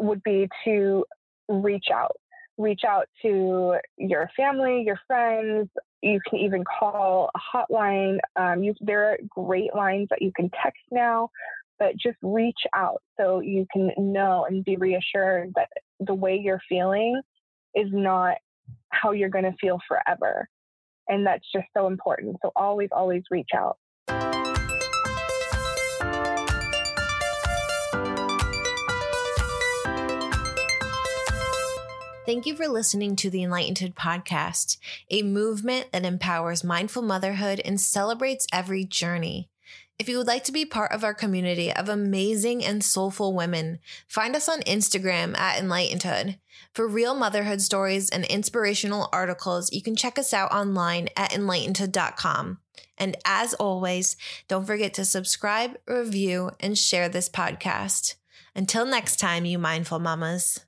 would 0.00 0.24
be 0.24 0.48
to 0.64 1.04
reach 1.48 1.86
out 1.94 2.16
reach 2.58 2.82
out 2.86 3.08
to 3.22 3.76
your 3.96 4.28
family, 4.36 4.82
your 4.84 4.98
friends. 5.06 5.68
You 6.02 6.20
can 6.28 6.40
even 6.40 6.64
call 6.64 7.30
a 7.34 7.56
hotline. 7.56 8.18
Um, 8.36 8.62
you, 8.62 8.74
there 8.80 9.10
are 9.10 9.18
great 9.28 9.74
lines 9.74 10.08
that 10.10 10.20
you 10.20 10.32
can 10.36 10.50
text 10.62 10.82
now, 10.90 11.30
but 11.78 11.96
just 11.96 12.18
reach 12.22 12.60
out 12.74 13.02
so 13.18 13.40
you 13.40 13.66
can 13.72 13.90
know 13.96 14.46
and 14.48 14.64
be 14.64 14.76
reassured 14.76 15.52
that 15.54 15.68
the 16.00 16.14
way 16.14 16.36
you're 16.36 16.60
feeling 16.68 17.20
is 17.74 17.88
not 17.92 18.36
how 18.90 19.12
you're 19.12 19.28
going 19.28 19.44
to 19.44 19.54
feel 19.60 19.78
forever. 19.86 20.48
And 21.08 21.26
that's 21.26 21.44
just 21.54 21.66
so 21.76 21.86
important. 21.86 22.36
So 22.42 22.52
always, 22.54 22.90
always 22.92 23.22
reach 23.30 23.50
out. 23.54 23.78
Thank 32.28 32.44
you 32.44 32.54
for 32.54 32.68
listening 32.68 33.16
to 33.16 33.30
the 33.30 33.42
Enlightened 33.42 33.96
podcast, 33.96 34.76
a 35.10 35.22
movement 35.22 35.92
that 35.92 36.04
empowers 36.04 36.62
mindful 36.62 37.00
motherhood 37.00 37.58
and 37.64 37.80
celebrates 37.80 38.46
every 38.52 38.84
journey. 38.84 39.48
If 39.98 40.10
you 40.10 40.18
would 40.18 40.26
like 40.26 40.44
to 40.44 40.52
be 40.52 40.66
part 40.66 40.92
of 40.92 41.02
our 41.02 41.14
community 41.14 41.72
of 41.72 41.88
amazing 41.88 42.62
and 42.62 42.84
soulful 42.84 43.34
women, 43.34 43.78
find 44.06 44.36
us 44.36 44.46
on 44.46 44.60
Instagram 44.64 45.38
at 45.38 45.58
Enlightenedhood. 45.58 46.38
For 46.74 46.86
real 46.86 47.14
motherhood 47.14 47.62
stories 47.62 48.10
and 48.10 48.26
inspirational 48.26 49.08
articles, 49.10 49.72
you 49.72 49.80
can 49.80 49.96
check 49.96 50.18
us 50.18 50.34
out 50.34 50.52
online 50.52 51.08
at 51.16 51.30
enlightenedhood.com. 51.30 52.58
And 52.98 53.16
as 53.24 53.54
always, 53.54 54.18
don't 54.48 54.66
forget 54.66 54.92
to 54.92 55.06
subscribe, 55.06 55.78
review, 55.86 56.50
and 56.60 56.76
share 56.76 57.08
this 57.08 57.30
podcast. 57.30 58.16
Until 58.54 58.84
next 58.84 59.16
time, 59.16 59.46
you 59.46 59.58
mindful 59.58 59.98
mamas. 59.98 60.60